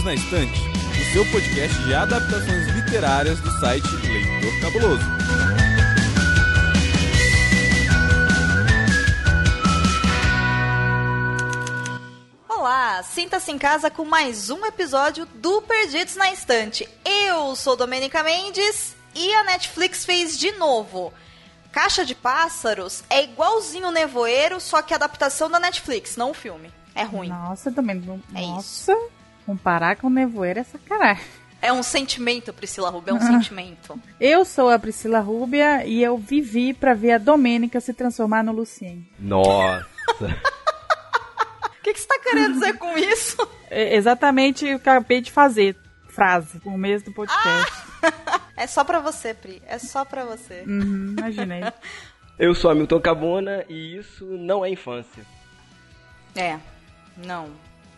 [0.00, 5.04] Perdidos na Estante, o seu podcast de adaptações literárias do site Leitor Cabuloso.
[12.48, 16.88] Olá, sinta-se em casa com mais um episódio do Perdidos na Estante.
[17.04, 21.12] Eu sou Domênica Mendes e a Netflix fez de novo.
[21.72, 26.34] Caixa de Pássaros é igualzinho o Nevoeiro, só que a adaptação da Netflix, não o
[26.34, 26.72] filme.
[26.94, 27.28] É ruim.
[27.28, 28.02] Nossa, também.
[28.34, 28.96] É Nossa,
[29.46, 31.24] comparar com o Nevoeiro é sacanagem.
[31.62, 34.00] É um sentimento, Priscila Rubio, é um sentimento.
[34.18, 38.52] Eu sou a Priscila Rúbia e eu vivi pra ver a Domênica se transformar no
[38.52, 39.08] Lucien.
[39.18, 39.86] Nossa.
[41.80, 43.48] O que, que você tá querendo dizer com isso?
[43.70, 45.74] É exatamente o que eu acabei de fazer.
[46.08, 47.72] Frase, por mês do podcast.
[48.54, 49.62] É só pra você, Pri.
[49.66, 50.64] É só pra você.
[50.66, 51.62] Uhum, imaginei.
[52.38, 55.24] Eu sou Hamilton Cabona e isso não é infância.
[56.36, 56.58] É,
[57.16, 57.48] não,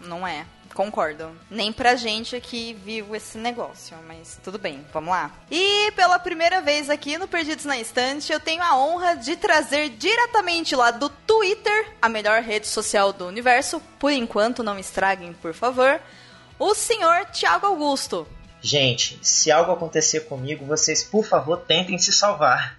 [0.01, 0.47] não é.
[0.75, 1.31] Concordo.
[1.51, 5.31] Nem pra gente que viu esse negócio, mas tudo bem, vamos lá.
[5.51, 9.91] E pela primeira vez aqui no Perdidos na Estante, eu tenho a honra de trazer
[9.91, 15.53] diretamente lá do Twitter, a melhor rede social do universo, por enquanto não estraguem, por
[15.53, 16.01] favor,
[16.59, 18.27] o senhor Tiago Augusto.
[18.61, 22.79] Gente, se algo acontecer comigo, vocês, por favor, tentem se salvar.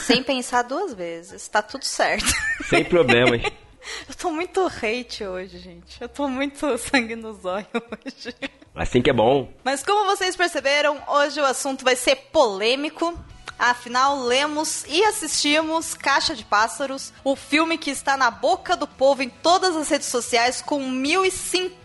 [0.00, 2.26] Sem pensar duas vezes, tá tudo certo.
[2.68, 3.42] Sem problemas.
[4.08, 6.00] Eu tô muito hate hoje, gente.
[6.00, 8.34] Eu tô muito sangue no zóio hoje.
[8.74, 9.52] Assim que é bom.
[9.64, 13.18] Mas como vocês perceberam, hoje o assunto vai ser polêmico.
[13.58, 19.20] Afinal, lemos e assistimos Caixa de Pássaros, o filme que está na boca do povo
[19.20, 21.77] em todas as redes sociais com 1050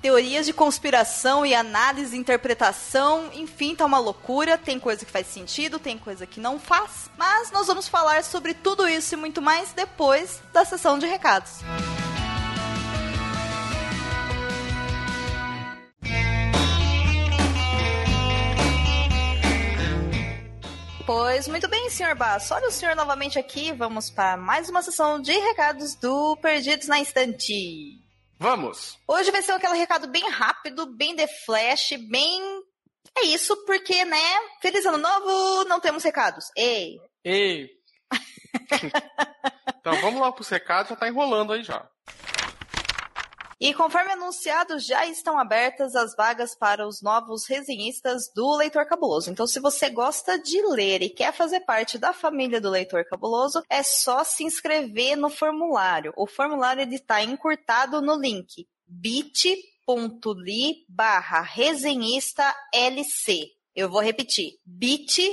[0.00, 3.30] teorias de conspiração e análise interpretação.
[3.34, 4.56] Enfim, tá uma loucura.
[4.56, 7.10] Tem coisa que faz sentido, tem coisa que não faz.
[7.16, 11.60] Mas nós vamos falar sobre tudo isso e muito mais depois da sessão de recados.
[21.04, 22.52] Pois muito bem, senhor Basso.
[22.52, 23.72] Olha o senhor novamente aqui.
[23.72, 28.07] Vamos para mais uma sessão de recados do Perdidos na Estante.
[28.40, 28.96] Vamos!
[29.06, 32.40] Hoje vai ser aquele recado bem rápido, bem de flash, bem.
[33.16, 34.22] É isso, porque, né?
[34.62, 36.44] Feliz ano novo, não temos recados.
[36.56, 37.00] Ei!
[37.24, 37.68] Ei!
[39.80, 41.84] então vamos lá pros recados, já tá enrolando aí já.
[43.60, 49.30] E conforme anunciado, já estão abertas as vagas para os novos resenhistas do Leitor Cabuloso.
[49.30, 53.60] Então, se você gosta de ler e quer fazer parte da família do Leitor Cabuloso,
[53.68, 56.12] é só se inscrever no formulário.
[56.16, 63.50] O formulário está encurtado no link bit.ly barra resenhista LC.
[63.74, 65.28] Eu vou repetir, bit.ly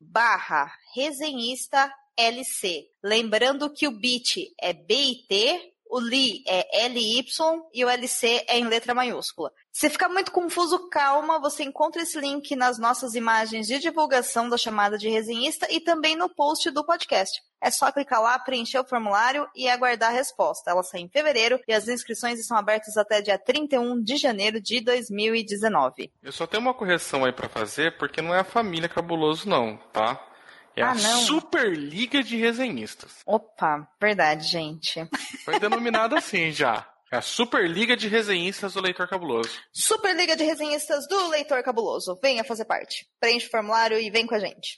[0.00, 2.88] barra resenhista LC.
[3.02, 7.26] Lembrando que o bit é BIT, o LI é LY
[7.74, 9.52] e o LC é em letra maiúscula.
[9.70, 14.56] Se ficar muito confuso, calma, você encontra esse link nas nossas imagens de divulgação da
[14.56, 17.42] chamada de resenhista e também no post do podcast.
[17.60, 20.70] É só clicar lá, preencher o formulário e aguardar a resposta.
[20.70, 24.80] Ela sai em fevereiro e as inscrições estão abertas até dia 31 de janeiro de
[24.80, 26.10] 2019.
[26.22, 29.76] Eu só tenho uma correção aí pra fazer, porque não é a família Cabuloso não,
[29.92, 30.31] tá?
[30.76, 31.20] É Ah, a não.
[31.22, 33.20] Superliga de Resenhistas.
[33.26, 35.06] Opa, verdade, gente.
[35.44, 36.86] Foi denominada assim já.
[37.10, 39.50] É a Superliga de Resenhistas do Leitor Cabuloso.
[39.70, 42.18] Superliga de Resenhistas do Leitor Cabuloso.
[42.22, 43.06] Venha fazer parte.
[43.20, 44.76] Preenche o formulário e vem com a gente.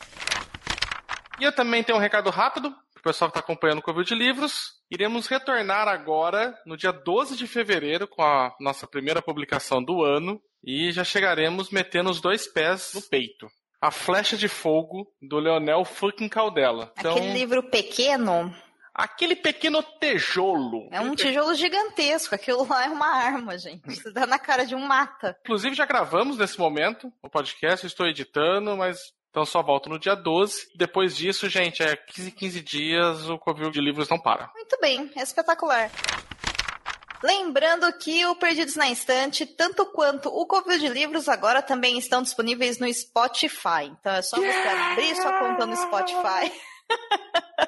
[1.41, 4.15] E eu também tenho um recado rápido pro pessoal que está acompanhando o Covil de
[4.17, 4.73] Livros.
[4.91, 10.41] Iremos retornar agora, no dia 12 de fevereiro, com a nossa primeira publicação do ano.
[10.65, 13.49] E já chegaremos metendo os dois pés no peito.
[13.81, 16.93] A Flecha de Fogo, do Leonel fucking Caldela.
[16.99, 18.55] Então, Aquele livro pequeno
[18.95, 20.89] aquele pequeno tijolo.
[20.93, 22.35] é um tijolo gigantesco.
[22.35, 23.93] Aquilo lá é uma arma, gente.
[23.93, 25.37] Você dá na cara de um mata.
[25.43, 30.15] Inclusive, já gravamos nesse momento o podcast, estou editando, mas então só volto no dia
[30.15, 30.69] 12.
[30.77, 34.49] Depois disso, gente, é 15, 15 dias, o Covil de Livros não para.
[34.55, 35.91] Muito bem, é espetacular.
[37.25, 42.21] Lembrando que o Perdidos na Estante, tanto quanto o Covil de Livros, agora também estão
[42.21, 43.87] disponíveis no Spotify.
[43.99, 46.53] Então é só você abrir sua conta no Spotify.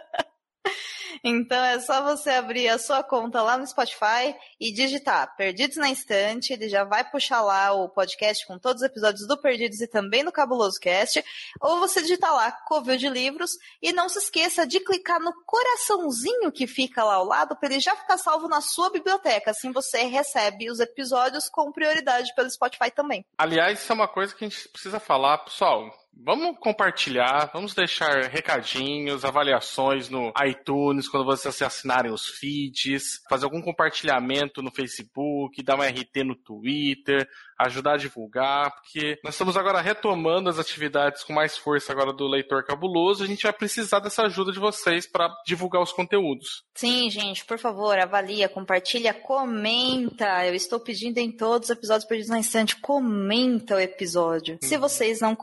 [1.22, 5.90] Então é só você abrir a sua conta lá no Spotify e digitar Perdidos na
[5.90, 6.52] Estante.
[6.52, 10.24] Ele já vai puxar lá o podcast com todos os episódios do Perdidos e também
[10.24, 11.24] do Cabuloso Cast.
[11.60, 13.52] Ou você digitar lá Covil de Livros
[13.82, 17.80] e não se esqueça de clicar no coraçãozinho que fica lá ao lado para ele
[17.80, 19.50] já ficar salvo na sua biblioteca.
[19.50, 23.24] Assim você recebe os episódios com prioridade pelo Spotify também.
[23.38, 25.90] Aliás, isso é uma coisa que a gente precisa falar, pessoal.
[26.18, 33.60] Vamos compartilhar, vamos deixar recadinhos, avaliações no iTunes, quando vocês assinarem os feeds, fazer algum
[33.60, 37.28] compartilhamento no Facebook, dar uma RT no Twitter,
[37.58, 42.26] ajudar a divulgar, porque nós estamos agora retomando as atividades com mais força agora do
[42.26, 46.64] Leitor Cabuloso, a gente vai precisar dessa ajuda de vocês para divulgar os conteúdos.
[46.74, 50.46] Sim, gente, por favor, avalia, compartilha, comenta.
[50.46, 54.58] Eu estou pedindo em todos os episódios perdidos na instante, comenta o episódio.
[54.62, 55.34] Se vocês não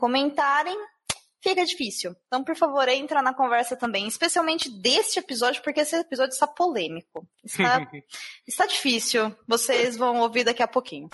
[1.44, 2.16] fica difícil.
[2.26, 7.28] Então, por favor, entra na conversa também, especialmente deste episódio, porque esse episódio está polêmico.
[7.44, 7.86] Está,
[8.48, 9.36] está difícil.
[9.46, 11.10] Vocês vão ouvir daqui a pouquinho.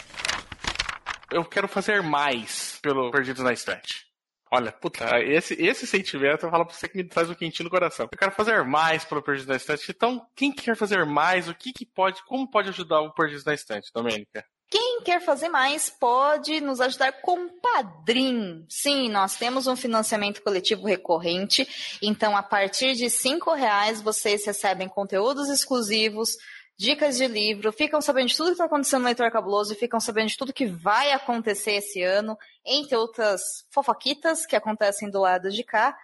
[1.32, 4.08] Eu quero fazer mais pelo Perdidos na Estante.
[4.52, 7.70] Olha, puta, esse, esse sentimento eu falo pra você que me traz um quentinho no
[7.70, 8.08] coração.
[8.10, 9.90] Eu quero fazer mais pelo Perdidos na Estante.
[9.90, 11.48] Então, quem quer fazer mais?
[11.48, 14.44] O que, que pode, como pode ajudar o Perdidos na Estante, Domênica?
[14.70, 18.64] Quem quer fazer mais pode nos ajudar com Padrim.
[18.68, 21.66] Sim, nós temos um financiamento coletivo recorrente.
[22.00, 26.36] Então, a partir de cinco reais, vocês recebem conteúdos exclusivos,
[26.78, 29.98] dicas de livro, ficam sabendo de tudo que está acontecendo no Leitor Cabuloso e ficam
[29.98, 35.50] sabendo de tudo que vai acontecer esse ano, entre outras fofoquitas que acontecem do lado
[35.50, 35.98] de cá.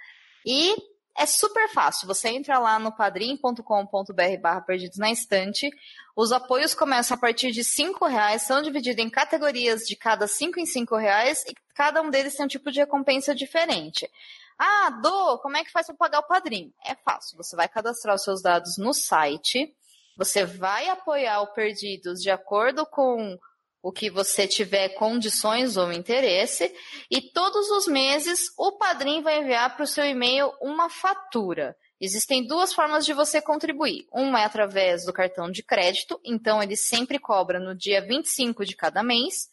[0.44, 0.74] E
[1.16, 2.06] é super fácil.
[2.06, 5.70] Você entra lá no padrim.com.br barra perdidos na estante.
[6.14, 10.60] Os apoios começam a partir de cinco reais, são divididos em categorias de cada cinco
[10.60, 14.10] em cinco reais e cada um deles tem um tipo de recompensa diferente.
[14.58, 16.72] Ah, Dô, como é que faz para pagar o padrinho?
[16.84, 17.36] É fácil.
[17.36, 19.74] Você vai cadastrar os seus dados no site.
[20.16, 23.38] Você vai apoiar o Perdidos de acordo com
[23.86, 26.74] o que você tiver condições ou interesse,
[27.08, 31.76] e todos os meses o padrinho vai enviar para o seu e-mail uma fatura.
[32.00, 34.04] Existem duas formas de você contribuir.
[34.12, 38.74] Uma é através do cartão de crédito, então ele sempre cobra no dia 25 de
[38.74, 39.48] cada mês,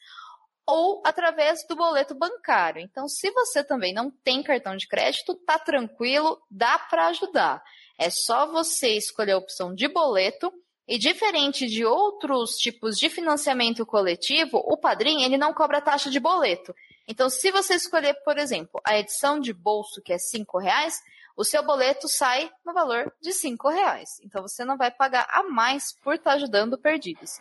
[0.65, 2.81] ou através do boleto bancário.
[2.81, 7.63] Então, se você também não tem cartão de crédito, tá tranquilo, dá para ajudar.
[7.99, 10.51] É só você escolher a opção de boleto
[10.87, 16.19] e diferente de outros tipos de financiamento coletivo, o padrinho ele não cobra taxa de
[16.19, 16.75] boleto.
[17.07, 21.01] Então, se você escolher, por exemplo, a edição de bolso, que é cinco reais,
[21.35, 24.19] o seu boleto sai no valor de cinco reais.
[24.23, 27.39] Então, você não vai pagar a mais por estar ajudando perdidos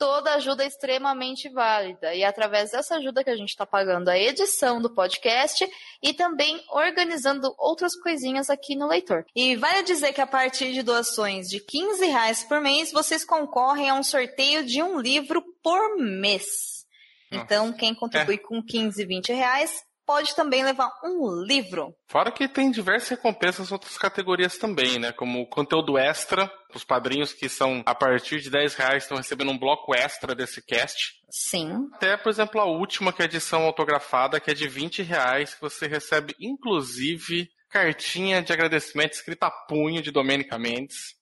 [0.00, 2.14] toda ajuda é extremamente válida.
[2.14, 5.68] E é através dessa ajuda que a gente está pagando a edição do podcast
[6.02, 9.26] e também organizando outras coisinhas aqui no leitor.
[9.36, 13.90] E vale dizer que a partir de doações de 15 reais por mês, vocês concorrem
[13.90, 16.86] a um sorteio de um livro por mês.
[17.30, 18.38] Então, quem contribui é.
[18.38, 21.94] com 15, 20 reais pode também levar um livro.
[22.08, 25.12] Fora que tem diversas recompensas em outras categorias também, né?
[25.12, 29.58] Como conteúdo extra, os padrinhos que são a partir de 10 reais estão recebendo um
[29.58, 31.12] bloco extra desse cast.
[31.30, 31.88] Sim.
[31.94, 35.54] Até, por exemplo, a última, que é a edição autografada, que é de 20 reais,
[35.54, 41.19] que você recebe, inclusive, cartinha de agradecimento escrita a punho de Domênica Mendes.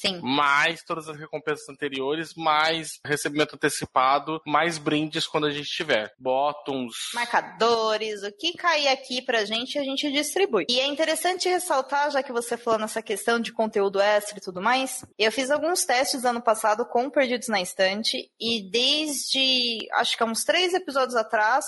[0.00, 0.18] Sim.
[0.22, 6.10] Mais todas as recompensas anteriores, mais recebimento antecipado, mais brindes quando a gente tiver.
[6.18, 6.94] Bottoms.
[7.12, 10.64] Marcadores, o que cair aqui pra gente, a gente distribui.
[10.70, 14.62] E é interessante ressaltar, já que você falou nessa questão de conteúdo extra e tudo
[14.62, 20.22] mais, eu fiz alguns testes ano passado com Perdidos na Estante e desde, acho que
[20.22, 21.66] há uns três episódios atrás,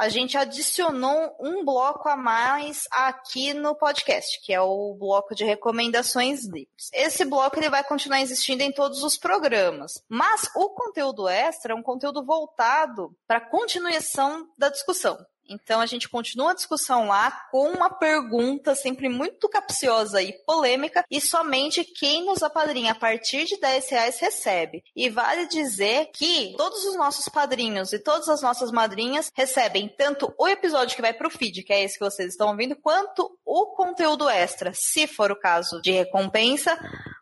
[0.00, 5.44] a gente adicionou um bloco a mais aqui no podcast, que é o bloco de
[5.44, 6.88] recomendações livres.
[6.90, 11.76] Esse bloco ele vai continuar existindo em todos os programas, mas o conteúdo extra é
[11.76, 15.18] um conteúdo voltado para a continuação da discussão.
[15.50, 21.04] Então a gente continua a discussão lá com uma pergunta sempre muito capciosa e polêmica
[21.10, 24.84] e somente quem nos apadrinha a partir de 10 reais recebe.
[24.94, 30.32] E vale dizer que todos os nossos padrinhos e todas as nossas madrinhas recebem tanto
[30.38, 33.30] o episódio que vai para o feed, que é esse que vocês estão ouvindo, quanto
[33.44, 36.78] o conteúdo extra, se for o caso de recompensa,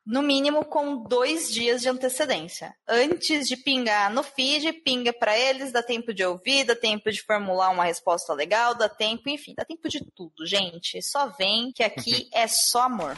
[0.08, 2.74] no mínimo com dois dias de antecedência.
[2.88, 7.22] Antes de pingar no feed, pinga para eles, dá tempo de ouvir, dá tempo de
[7.22, 11.00] formular uma resposta legal, dá tempo, enfim, dá tempo de tudo, gente.
[11.02, 13.16] Só vem que aqui é só amor.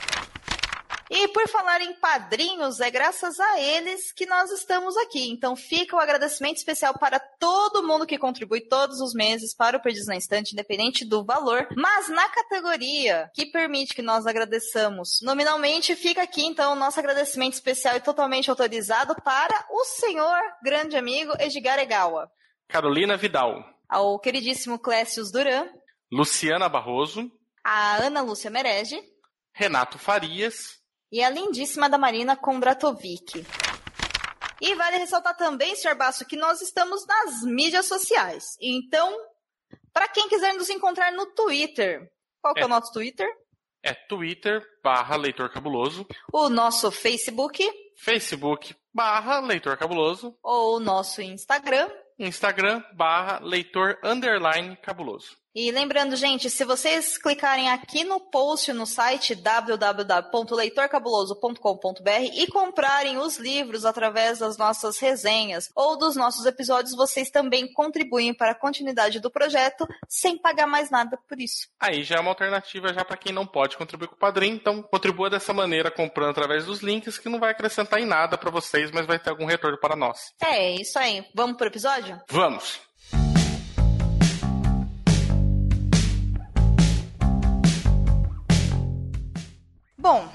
[1.12, 5.28] E por falar em padrinhos, é graças a eles que nós estamos aqui.
[5.28, 9.76] Então fica o um agradecimento especial para todo mundo que contribui todos os meses para
[9.76, 11.66] o Perdidos na Estante, independente do valor.
[11.76, 17.54] Mas na categoria que permite que nós agradeçamos nominalmente, fica aqui então o nosso agradecimento
[17.54, 22.30] especial e totalmente autorizado para o senhor grande amigo Edgar Egawa.
[22.68, 23.79] Carolina Vidal.
[23.90, 25.68] Ao queridíssimo Clécius Duran.
[26.12, 27.30] Luciana Barroso.
[27.64, 29.02] A Ana Lúcia Merege.
[29.52, 30.80] Renato Farias
[31.12, 33.44] e a lindíssima da Marina Kondratovic.
[34.60, 35.96] E vale ressaltar também, Sr.
[35.96, 38.44] Basso, que nós estamos nas mídias sociais.
[38.60, 39.12] Então,
[39.92, 42.08] Para quem quiser nos encontrar no Twitter,
[42.40, 43.28] qual que é, é o nosso Twitter?
[43.82, 46.06] É Twitter barra Leitor Cabuloso.
[46.32, 47.66] O nosso Facebook.
[47.96, 50.36] Facebook barra Leitor Cabuloso.
[50.42, 51.90] Ou o nosso Instagram.
[52.20, 55.36] Instagram barra Leitor Underline Cabuloso.
[55.52, 63.36] E lembrando, gente, se vocês clicarem aqui no post no site www.leitorcabuloso.com.br e comprarem os
[63.36, 69.18] livros através das nossas resenhas ou dos nossos episódios, vocês também contribuem para a continuidade
[69.18, 71.66] do projeto sem pagar mais nada por isso.
[71.80, 74.80] Aí já é uma alternativa já para quem não pode contribuir com o padrinho, então
[74.82, 78.92] contribua dessa maneira comprando através dos links que não vai acrescentar em nada para vocês,
[78.92, 80.32] mas vai ter algum retorno para nós.
[80.40, 81.26] É, isso aí.
[81.34, 82.22] Vamos pro episódio?
[82.28, 82.88] Vamos.
[90.00, 90.30] Bom,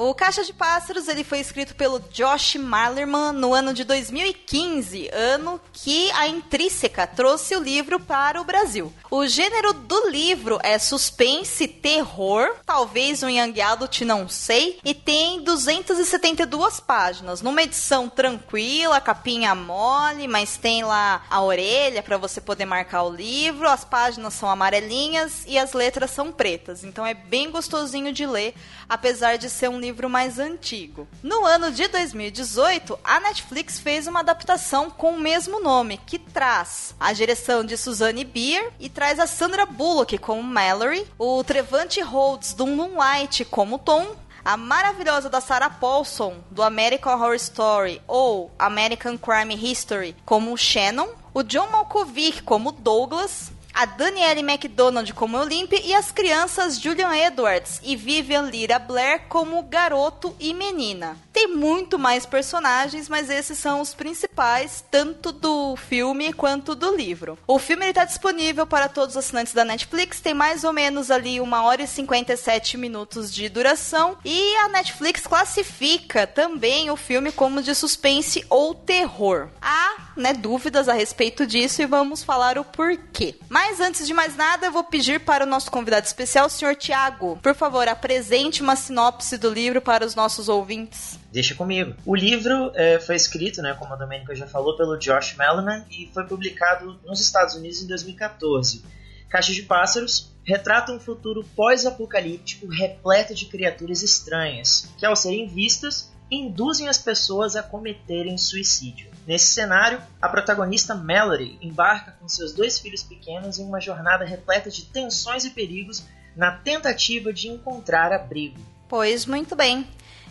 [0.00, 5.60] o Caixa de Pássaros ele foi escrito pelo Josh Malerman no ano de 2015, ano
[5.74, 8.90] que a Intrínseca trouxe o livro para o Brasil.
[9.10, 15.42] O gênero do livro é suspense, terror, talvez um Young Adult, não sei, e tem
[15.42, 22.64] 272 páginas, numa edição tranquila, capinha mole, mas tem lá a orelha para você poder
[22.64, 27.50] marcar o livro, as páginas são amarelinhas e as letras são pretas, então é bem
[27.50, 28.54] gostosinho de ler,
[28.88, 31.08] apesar de ser um livro livro mais antigo.
[31.20, 36.94] No ano de 2018, a Netflix fez uma adaptação com o mesmo nome, que traz
[36.98, 42.54] a direção de Suzanne Bier e traz a Sandra Bullock como Mallory, o Trevante Rhodes
[42.54, 49.18] do Moonlight como Tom, a maravilhosa da Sarah Paulson do American Horror Story ou American
[49.18, 55.94] Crime History como Shannon, o John Malkovich como Douglas, a Danielle McDonald como Olympe e
[55.94, 61.16] as crianças Julian Edwards e Vivian Lyra Blair como garoto e menina.
[61.32, 67.38] Tem muito mais personagens, mas esses são os principais, tanto do filme quanto do livro.
[67.46, 71.40] O filme está disponível para todos os assinantes da Netflix, tem mais ou menos ali
[71.40, 77.62] uma hora e 57 minutos de duração e a Netflix classifica também o filme como
[77.62, 79.48] de suspense ou terror.
[79.60, 79.89] Há
[80.20, 83.34] né, dúvidas a respeito disso e vamos falar o porquê.
[83.48, 86.76] Mas antes de mais nada, eu vou pedir para o nosso convidado especial, o senhor
[86.76, 91.18] Tiago, por favor, apresente uma sinopse do livro para os nossos ouvintes.
[91.32, 91.94] Deixa comigo.
[92.04, 96.10] O livro é, foi escrito, né, como a Domênica já falou, pelo Josh Melman e
[96.12, 98.84] foi publicado nos Estados Unidos em 2014.
[99.28, 106.12] Caixa de Pássaros retrata um futuro pós-apocalíptico repleto de criaturas estranhas, que ao serem vistas,
[106.30, 109.10] induzem as pessoas a cometerem suicídio.
[109.26, 114.70] Nesse cenário, a protagonista Mallory embarca com seus dois filhos pequenos em uma jornada repleta
[114.70, 116.04] de tensões e perigos
[116.36, 118.58] na tentativa de encontrar abrigo.
[118.88, 119.86] Pois muito bem.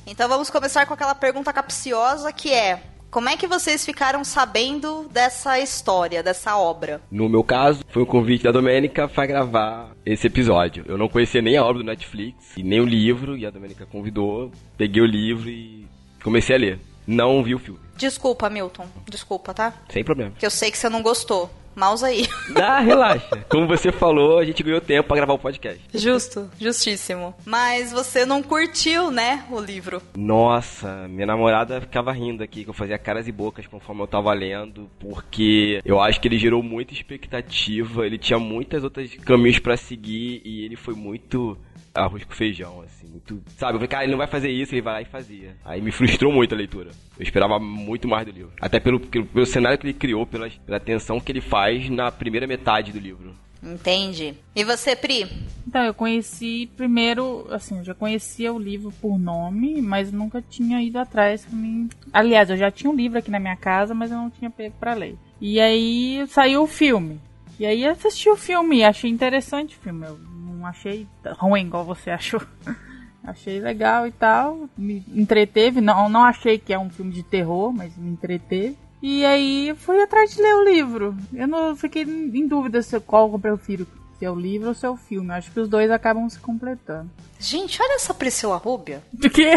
[0.05, 5.09] Então vamos começar com aquela pergunta capciosa que é: como é que vocês ficaram sabendo
[5.09, 7.01] dessa história, dessa obra?
[7.09, 10.85] No meu caso, foi um convite da Domênica para gravar esse episódio.
[10.87, 13.87] Eu não conhecia nem a obra do Netflix e nem o livro, e a Domênica
[13.87, 15.87] convidou, peguei o livro e
[16.23, 16.79] comecei a ler.
[17.07, 17.79] Não vi o filme.
[17.97, 18.87] Desculpa, Milton.
[19.09, 19.73] Desculpa, tá?
[19.89, 20.31] Sem problema.
[20.37, 21.49] Que eu sei que você não gostou
[21.79, 22.27] mouse aí.
[22.55, 23.37] Ah, relaxa.
[23.47, 25.81] Como você falou, a gente ganhou tempo para gravar o podcast.
[25.93, 27.33] Justo, justíssimo.
[27.45, 30.01] Mas você não curtiu, né, o livro?
[30.15, 34.33] Nossa, minha namorada ficava rindo aqui, que eu fazia caras e bocas conforme eu tava
[34.33, 39.77] lendo, porque eu acho que ele gerou muita expectativa, ele tinha muitas outras caminhos para
[39.77, 41.57] seguir e ele foi muito
[41.93, 43.41] arroz com feijão, assim, muito.
[43.57, 45.55] Sabe, eu falei, cara, ele não vai fazer isso, ele vai lá e fazia.
[45.65, 46.91] Aí me frustrou muito a leitura.
[47.17, 48.51] Eu esperava muito mais do livro.
[48.61, 52.11] Até pelo, pelo, pelo cenário que ele criou, pela, pela tensão que ele faz na
[52.11, 53.35] primeira metade do livro.
[53.61, 54.35] Entendi.
[54.55, 55.27] E você, Pri?
[55.67, 60.81] Então, eu conheci primeiro, assim, eu já conhecia o livro por nome, mas nunca tinha
[60.81, 61.89] ido atrás pra mim.
[62.13, 64.75] Aliás, eu já tinha um livro aqui na minha casa, mas eu não tinha pego
[64.79, 65.17] para ler.
[65.41, 67.19] E aí saiu o filme.
[67.59, 70.05] E aí assisti o filme, achei interessante o filme.
[70.05, 71.05] Eu não achei
[71.37, 72.41] ruim igual você achou.
[73.29, 74.69] achei legal e tal.
[74.77, 75.81] Me entreteve.
[75.81, 78.77] Não, não achei que é um filme de terror, mas me entreteve.
[79.01, 81.17] E aí fui atrás de ler o livro.
[81.33, 83.87] Eu não fiquei em dúvida se qual eu prefiro.
[84.17, 85.31] Se é o livro ou se é o filme.
[85.31, 87.09] Acho que os dois acabam se completando.
[87.39, 89.01] Gente, olha essa Priscila Rúbia.
[89.13, 89.53] De quê?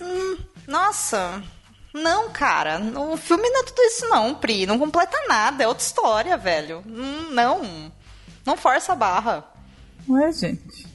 [0.00, 0.36] Hum,
[0.68, 1.42] nossa,
[1.94, 4.66] não, cara, o filme não é tudo isso não, Pri.
[4.66, 6.82] Não completa nada, é outra história, velho.
[6.84, 7.92] Hum, não,
[8.44, 9.44] não força a barra.
[10.08, 10.92] Ué, gente.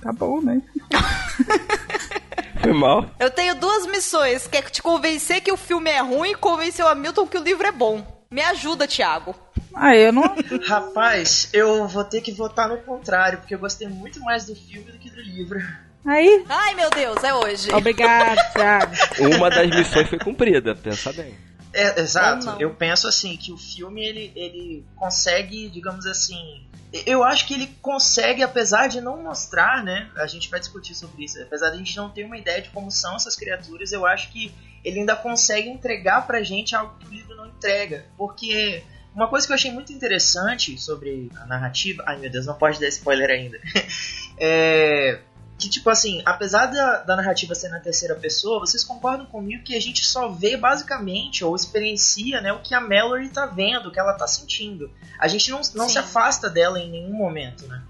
[0.00, 0.62] Tá bom, né?
[2.60, 3.10] Foi mal.
[3.18, 6.84] Eu tenho duas missões, que é te convencer que o filme é ruim e convencer
[6.84, 8.04] o Hamilton que o livro é bom.
[8.30, 9.34] Me ajuda, Thiago.
[9.74, 10.34] Ah, eu não.
[10.66, 14.90] Rapaz, eu vou ter que votar no contrário, porque eu gostei muito mais do filme
[14.90, 15.60] do que do livro.
[16.04, 16.44] Aí.
[16.48, 17.72] Ai, meu Deus, é hoje.
[17.72, 18.92] Obrigado, Thiago.
[19.36, 21.34] Uma das missões foi cumprida, pensa bem.
[21.72, 22.56] É, exato.
[22.58, 26.66] Eu penso assim que o filme ele, ele consegue, digamos assim,
[27.06, 30.10] eu acho que ele consegue, apesar de não mostrar, né?
[30.16, 31.40] A gente vai discutir sobre isso.
[31.40, 34.30] Apesar de a gente não ter uma ideia de como são essas criaturas, eu acho
[34.32, 34.52] que
[34.84, 38.06] ele ainda consegue entregar pra gente algo que o livro não entrega.
[38.16, 38.82] Porque
[39.14, 42.02] uma coisa que eu achei muito interessante sobre a narrativa.
[42.06, 43.60] Ai meu Deus, não pode dar spoiler ainda.
[44.38, 45.20] é,
[45.60, 49.76] que, tipo assim, apesar da, da narrativa ser na terceira pessoa, vocês concordam comigo que
[49.76, 53.92] a gente só vê basicamente ou experiencia né, o que a Mallory tá vendo, o
[53.92, 54.90] que ela tá sentindo.
[55.18, 57.82] A gente não, não se afasta dela em nenhum momento, né?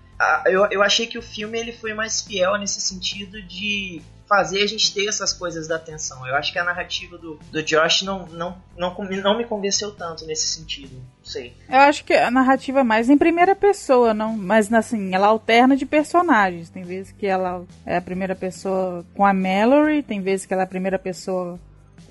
[0.45, 4.67] Eu, eu achei que o filme ele foi mais fiel nesse sentido de fazer a
[4.67, 6.25] gente ter essas coisas da atenção.
[6.25, 10.25] Eu acho que a narrativa do, do Josh não, não, não, não me convenceu tanto
[10.25, 10.95] nesse sentido.
[10.95, 11.53] Não sei.
[11.69, 15.77] Eu acho que a narrativa é mais em primeira pessoa, não, mas assim, ela alterna
[15.77, 16.71] de personagens.
[16.71, 20.63] Tem vezes que ela é a primeira pessoa com a Mallory, tem vezes que ela
[20.63, 21.59] é a primeira pessoa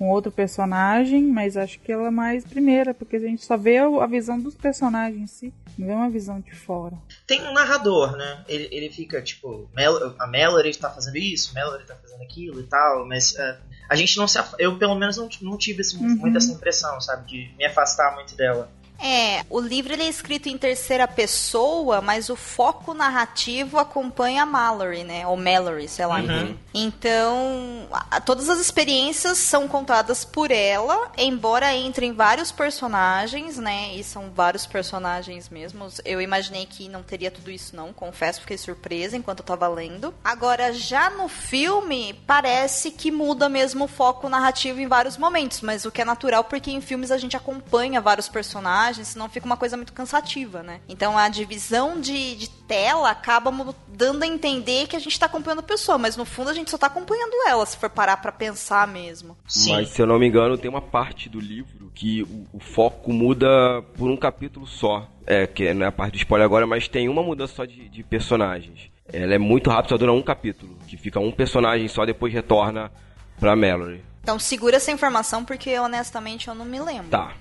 [0.00, 3.76] com outro personagem, mas acho que ela é mais primeira, porque a gente só vê
[3.76, 6.96] a visão dos personagens em si, não vê uma visão de fora.
[7.26, 8.42] Tem um narrador, né?
[8.48, 12.62] Ele, ele fica tipo, Mel a Mallory tá fazendo isso, Mallory tá fazendo aquilo e
[12.62, 13.58] tal, mas uh,
[13.90, 14.38] a gente não se.
[14.58, 16.16] Eu pelo menos não, não tive esse, uhum.
[16.16, 17.26] muito essa impressão, sabe?
[17.26, 18.72] De me afastar muito dela.
[19.02, 24.46] É, o livro ele é escrito em terceira pessoa, mas o foco narrativo acompanha a
[24.46, 25.26] Mallory, né?
[25.26, 26.20] Ou Mallory, sei lá.
[26.20, 26.56] Uhum.
[26.74, 33.94] Então, a, todas as experiências são contadas por ela, embora entrem vários personagens, né?
[33.94, 35.88] E são vários personagens mesmo.
[36.04, 37.92] Eu imaginei que não teria tudo isso, não.
[37.92, 40.12] Confesso, fiquei surpresa enquanto eu tava lendo.
[40.22, 45.84] Agora, já no filme, parece que muda mesmo o foco narrativo em vários momentos, mas
[45.84, 49.46] o que é natural porque em filmes a gente acompanha vários personagens personagens, senão fica
[49.46, 50.80] uma coisa muito cansativa, né?
[50.88, 53.52] Então a divisão de, de tela acaba
[53.88, 56.70] dando a entender que a gente tá acompanhando a pessoa, mas no fundo a gente
[56.70, 59.36] só tá acompanhando ela, se for parar pra pensar mesmo.
[59.46, 59.72] Sim.
[59.72, 63.12] Mas se eu não me engano, tem uma parte do livro que o, o foco
[63.12, 63.48] muda
[63.96, 65.08] por um capítulo só.
[65.26, 67.88] É, que não é a parte do spoiler agora, mas tem uma mudança só de,
[67.88, 68.90] de personagens.
[69.12, 72.90] Ela é muito rápida, só dura um capítulo, que fica um personagem só, depois retorna
[73.38, 74.02] pra Mallory.
[74.22, 77.10] Então segura essa informação porque honestamente eu não me lembro.
[77.10, 77.32] Tá.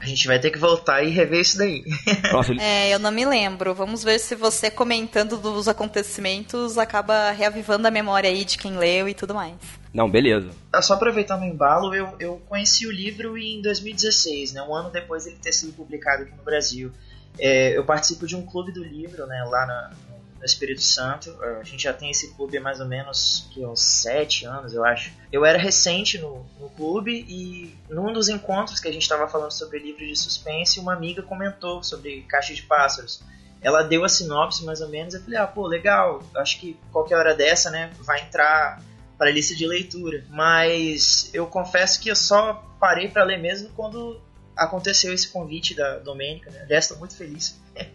[0.00, 1.84] A gente vai ter que voltar e rever isso daí.
[2.32, 2.60] Nossa, ele...
[2.60, 3.74] É, eu não me lembro.
[3.74, 9.08] Vamos ver se você comentando dos acontecimentos acaba reavivando a memória aí de quem leu
[9.08, 9.54] e tudo mais.
[9.92, 10.50] Não, beleza.
[10.72, 14.90] Ah, só aproveitando o embalo, eu, eu conheci o livro em 2016, né, um ano
[14.90, 16.92] depois dele ter sido publicado aqui no Brasil.
[17.38, 19.90] É, eu participo de um clube do livro, né, lá na,
[20.38, 21.36] no Espírito Santo.
[21.42, 24.84] A gente já tem esse clube há mais ou menos que uns sete anos, eu
[24.84, 25.12] acho.
[25.32, 29.52] Eu era recente no, no clube e num dos encontros que a gente estava falando
[29.52, 33.22] sobre livros de suspense, uma amiga comentou sobre Caixa de Pássaros.
[33.60, 37.16] Ela deu a sinopse mais ou menos, eu falei, ah, pô, legal, acho que qualquer
[37.16, 38.80] hora dessa, né, vai entrar
[39.18, 40.24] para a lista de leitura.
[40.30, 44.20] Mas eu confesso que eu só parei para ler mesmo quando
[44.56, 46.62] aconteceu esse convite da Domênica, né?
[46.62, 47.60] Aliás, estou muito feliz.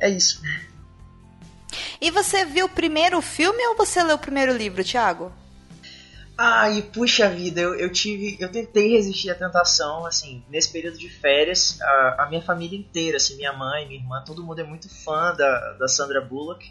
[0.00, 0.40] É isso.
[2.00, 5.32] E você viu o primeiro filme ou você leu o primeiro livro, Thiago?
[6.40, 8.36] Ai, puxa vida, eu, eu tive.
[8.38, 13.16] Eu tentei resistir à tentação, assim, nesse período de férias, a, a minha família inteira,
[13.16, 16.64] assim, minha mãe, minha irmã, todo mundo é muito fã da, da Sandra Bullock.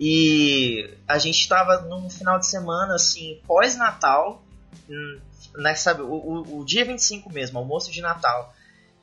[0.00, 4.42] E a gente estava num final de semana, assim, pós-Natal,
[4.88, 5.20] hum,
[5.56, 8.54] né, sabe, o, o, o dia 25 mesmo, almoço de Natal.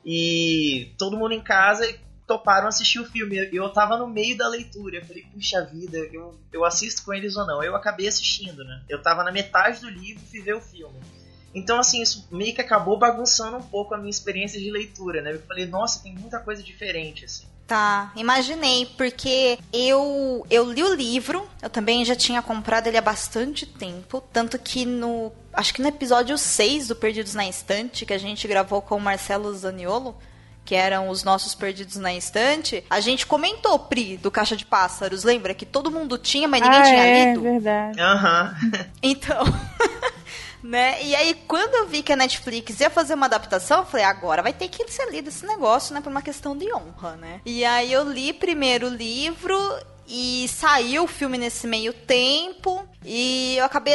[0.04, 1.86] E todo mundo em casa
[2.30, 3.36] toparam assistir o filme.
[3.50, 4.98] E eu tava no meio da leitura.
[4.98, 7.60] Eu falei, puxa vida, eu, eu assisto com eles ou não?
[7.60, 8.80] Eu acabei assistindo, né?
[8.88, 10.94] Eu tava na metade do livro e fui ver o filme.
[11.52, 15.32] Então, assim, isso meio que acabou bagunçando um pouco a minha experiência de leitura, né?
[15.32, 17.46] Eu falei, nossa, tem muita coisa diferente, assim.
[17.66, 23.02] Tá, imaginei, porque eu, eu li o livro, eu também já tinha comprado ele há
[23.02, 25.32] bastante tempo, tanto que no.
[25.52, 29.00] Acho que no episódio 6 do Perdidos na Estante, que a gente gravou com o
[29.00, 30.16] Marcelo Zaniolo,
[30.70, 35.24] que eram os nossos perdidos na estante, a gente comentou, Pri, do Caixa de Pássaros,
[35.24, 35.52] lembra?
[35.52, 37.40] Que todo mundo tinha, mas ninguém ah, tinha é, lido.
[37.40, 38.00] É verdade.
[38.00, 38.56] Aham.
[38.62, 38.70] Uhum.
[39.02, 39.44] Então.
[40.62, 41.02] né?
[41.02, 44.44] E aí, quando eu vi que a Netflix ia fazer uma adaptação, eu falei, agora
[44.44, 46.00] vai ter que ser lido esse negócio, né?
[46.00, 47.40] Por uma questão de honra, né?
[47.44, 49.58] E aí eu li primeiro o livro
[50.06, 52.86] e saiu o filme nesse meio tempo.
[53.04, 53.94] E eu acabei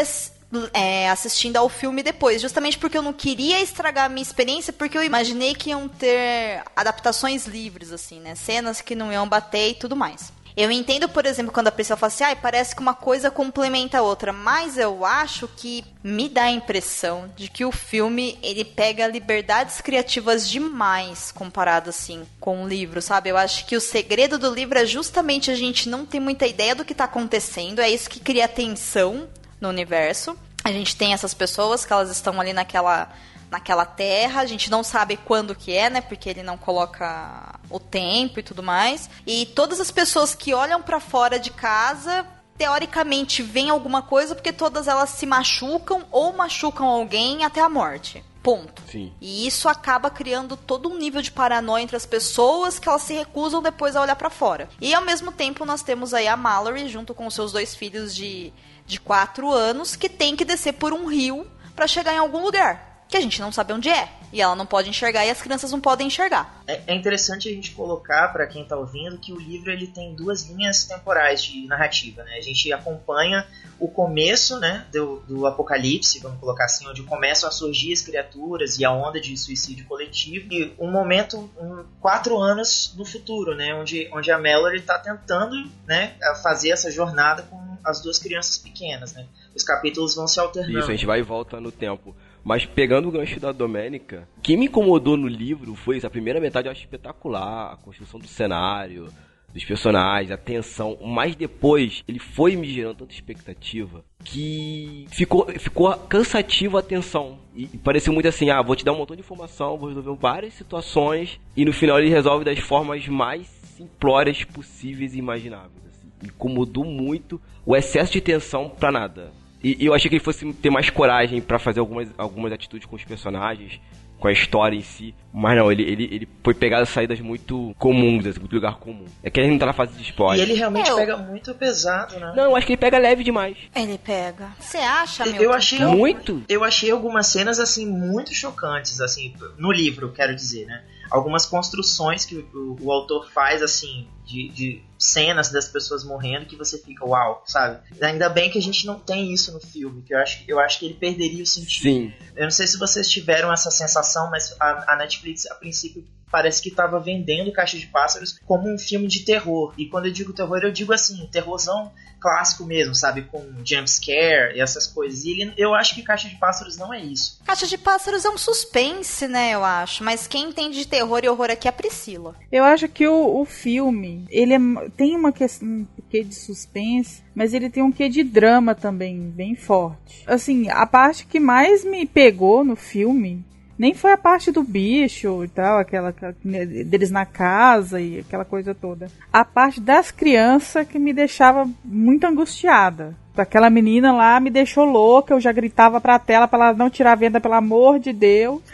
[0.74, 4.98] é, assistindo ao filme depois, justamente porque eu não queria estragar a minha experiência, porque
[4.98, 8.36] eu imaginei que iam ter adaptações livres, assim, né?
[8.36, 10.32] Cenas que não iam bater e tudo mais.
[10.58, 13.98] Eu entendo, por exemplo, quando a pessoa fala assim, ah, parece que uma coisa complementa
[13.98, 18.64] a outra, mas eu acho que me dá a impressão de que o filme ele
[18.64, 23.30] pega liberdades criativas demais comparado assim com o livro, sabe?
[23.30, 26.74] Eu acho que o segredo do livro é justamente a gente não ter muita ideia
[26.74, 29.28] do que está acontecendo, é isso que cria tensão
[29.60, 30.38] no universo.
[30.66, 33.14] A gente tem essas pessoas que elas estão ali naquela
[33.52, 36.02] naquela terra, a gente não sabe quando que é, né?
[36.02, 39.08] Porque ele não coloca o tempo e tudo mais.
[39.26, 42.26] E todas as pessoas que olham para fora de casa
[42.58, 48.24] teoricamente veem alguma coisa porque todas elas se machucam ou machucam alguém até a morte.
[48.42, 48.82] Ponto.
[48.92, 49.14] Sim.
[49.22, 53.14] E isso acaba criando todo um nível de paranoia entre as pessoas que elas se
[53.14, 54.68] recusam depois a olhar para fora.
[54.82, 58.54] E ao mesmo tempo nós temos aí a Mallory junto com seus dois filhos de,
[58.86, 62.95] de quatro anos que tem que descer por um rio para chegar em algum lugar
[63.08, 64.10] que a gente não sabe onde é.
[64.34, 66.62] E ela não pode enxergar e as crianças não podem enxergar.
[66.68, 70.14] É, é interessante a gente colocar para quem está ouvindo que o livro ele tem
[70.14, 72.24] duas linhas temporais de narrativa.
[72.24, 72.38] Né?
[72.38, 73.48] A gente acompanha
[73.80, 78.80] o começo né, do, do apocalipse, vamos colocar assim, onde começam a surgir as criaturas
[78.80, 80.52] e a onda de suicídio coletivo.
[80.52, 85.56] E um momento, um, quatro anos no futuro, né, onde, onde a Mallory está tentando
[85.86, 89.14] né, fazer essa jornada com as duas crianças pequenas.
[89.14, 89.28] Né?
[89.56, 90.80] Os capítulos vão se alternando.
[90.80, 92.16] Isso, a gente vai e volta no tempo.
[92.46, 96.12] Mas pegando o gancho da Domênica, o que me incomodou no livro foi isso, a
[96.12, 99.12] primeira metade eu acho espetacular, a construção do cenário,
[99.52, 105.92] dos personagens, a tensão, mas depois ele foi me gerando tanta expectativa que ficou, ficou
[105.98, 107.40] cansativo a tensão.
[107.56, 110.14] E, e pareceu muito assim, ah, vou te dar um montão de informação, vou resolver
[110.22, 115.82] várias situações, e no final ele resolve das formas mais simplórias possíveis e imagináveis.
[115.90, 116.28] Assim.
[116.28, 119.32] Incomodou muito o excesso de tensão pra nada.
[119.66, 122.86] E, e eu achei que ele fosse ter mais coragem para fazer algumas, algumas atitudes
[122.88, 123.82] com os personagens,
[124.20, 125.16] com a história em si.
[125.34, 129.06] Mas não, ele, ele, ele foi pegar saídas muito comuns, assim, muito lugar comum.
[129.24, 130.48] É que gente não tá na fase de spoiler.
[130.48, 132.32] E ele realmente Eu- pega muito pesado, né?
[132.38, 133.58] Não, eu acho que ele pega leve demais.
[133.76, 134.50] Ele pega.
[134.60, 135.42] Você acha, meu?
[135.42, 136.44] Eu achei Muito?
[136.48, 140.84] Eu achei algumas cenas assim muito chocantes, assim, no livro, quero dizer, né?
[141.10, 146.56] Algumas construções que o, o autor faz assim de, de cenas das pessoas morrendo que
[146.56, 147.80] você fica, uau, sabe?
[148.02, 150.80] Ainda bem que a gente não tem isso no filme, que eu acho, eu acho
[150.80, 151.84] que ele perderia o sentido.
[151.84, 152.14] Sim.
[152.36, 156.62] Eu não sei se vocês tiveram essa sensação, mas a, a Netflix, a princípio, parece
[156.62, 159.74] que estava vendendo Caixa de Pássaros como um filme de terror.
[159.78, 163.22] E quando eu digo terror, eu digo assim, terrorzão clássico mesmo, sabe?
[163.24, 165.24] Com jump scare e essas coisas.
[165.26, 167.40] E ele, eu acho que Caixa de Pássaros não é isso.
[167.46, 170.04] Caixa de Pássaros é um suspense, né, eu acho.
[170.04, 172.36] Mas quem entende de terror e horror aqui é a Priscila.
[172.52, 177.22] Eu acho que o, o filme, ele é- tem uma questão, um quê de suspense,
[177.36, 180.24] mas ele tem um quê de drama também, bem forte.
[180.26, 183.46] Assim, a parte que mais me pegou no filme
[183.78, 188.46] nem foi a parte do bicho e tal, aquela, aquela- deles na casa e aquela
[188.46, 189.08] coisa toda.
[189.32, 193.16] A parte das crianças que me deixava muito angustiada.
[193.38, 197.12] Aquela menina lá me deixou louca, eu já gritava pra tela pra ela não tirar
[197.12, 198.62] a venda, pelo amor de Deus.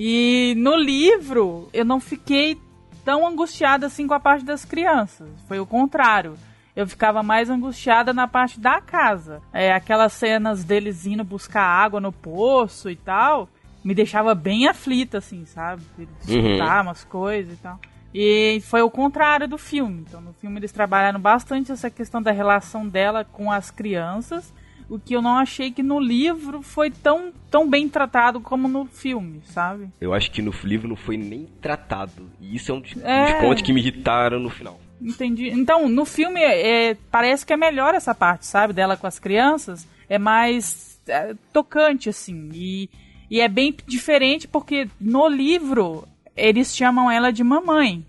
[0.00, 2.56] E no livro, eu não fiquei
[3.04, 5.28] tão angustiada assim com a parte das crianças.
[5.48, 6.34] Foi o contrário.
[6.78, 9.42] Eu ficava mais angustiada na parte da casa.
[9.52, 13.48] É, aquelas cenas deles indo buscar água no poço e tal,
[13.82, 15.82] me deixava bem aflita, assim, sabe?
[15.98, 16.06] De
[16.38, 17.80] escutar umas coisas e tal.
[18.14, 20.04] E foi o contrário do filme.
[20.06, 24.54] Então, no filme eles trabalharam bastante essa questão da relação dela com as crianças,
[24.88, 28.86] o que eu não achei que no livro foi tão, tão bem tratado como no
[28.86, 29.88] filme, sabe?
[30.00, 32.30] Eu acho que no livro não foi nem tratado.
[32.40, 33.40] E isso é um dos, É.
[33.40, 34.78] pontos que me irritaram no final.
[35.00, 35.48] Entendi.
[35.48, 38.72] Então, no filme, é, parece que é melhor essa parte, sabe?
[38.72, 39.86] Dela com as crianças.
[40.08, 42.50] É mais é, tocante, assim.
[42.52, 42.90] E,
[43.30, 46.06] e é bem diferente porque no livro
[46.36, 48.04] eles chamam ela de mamãe.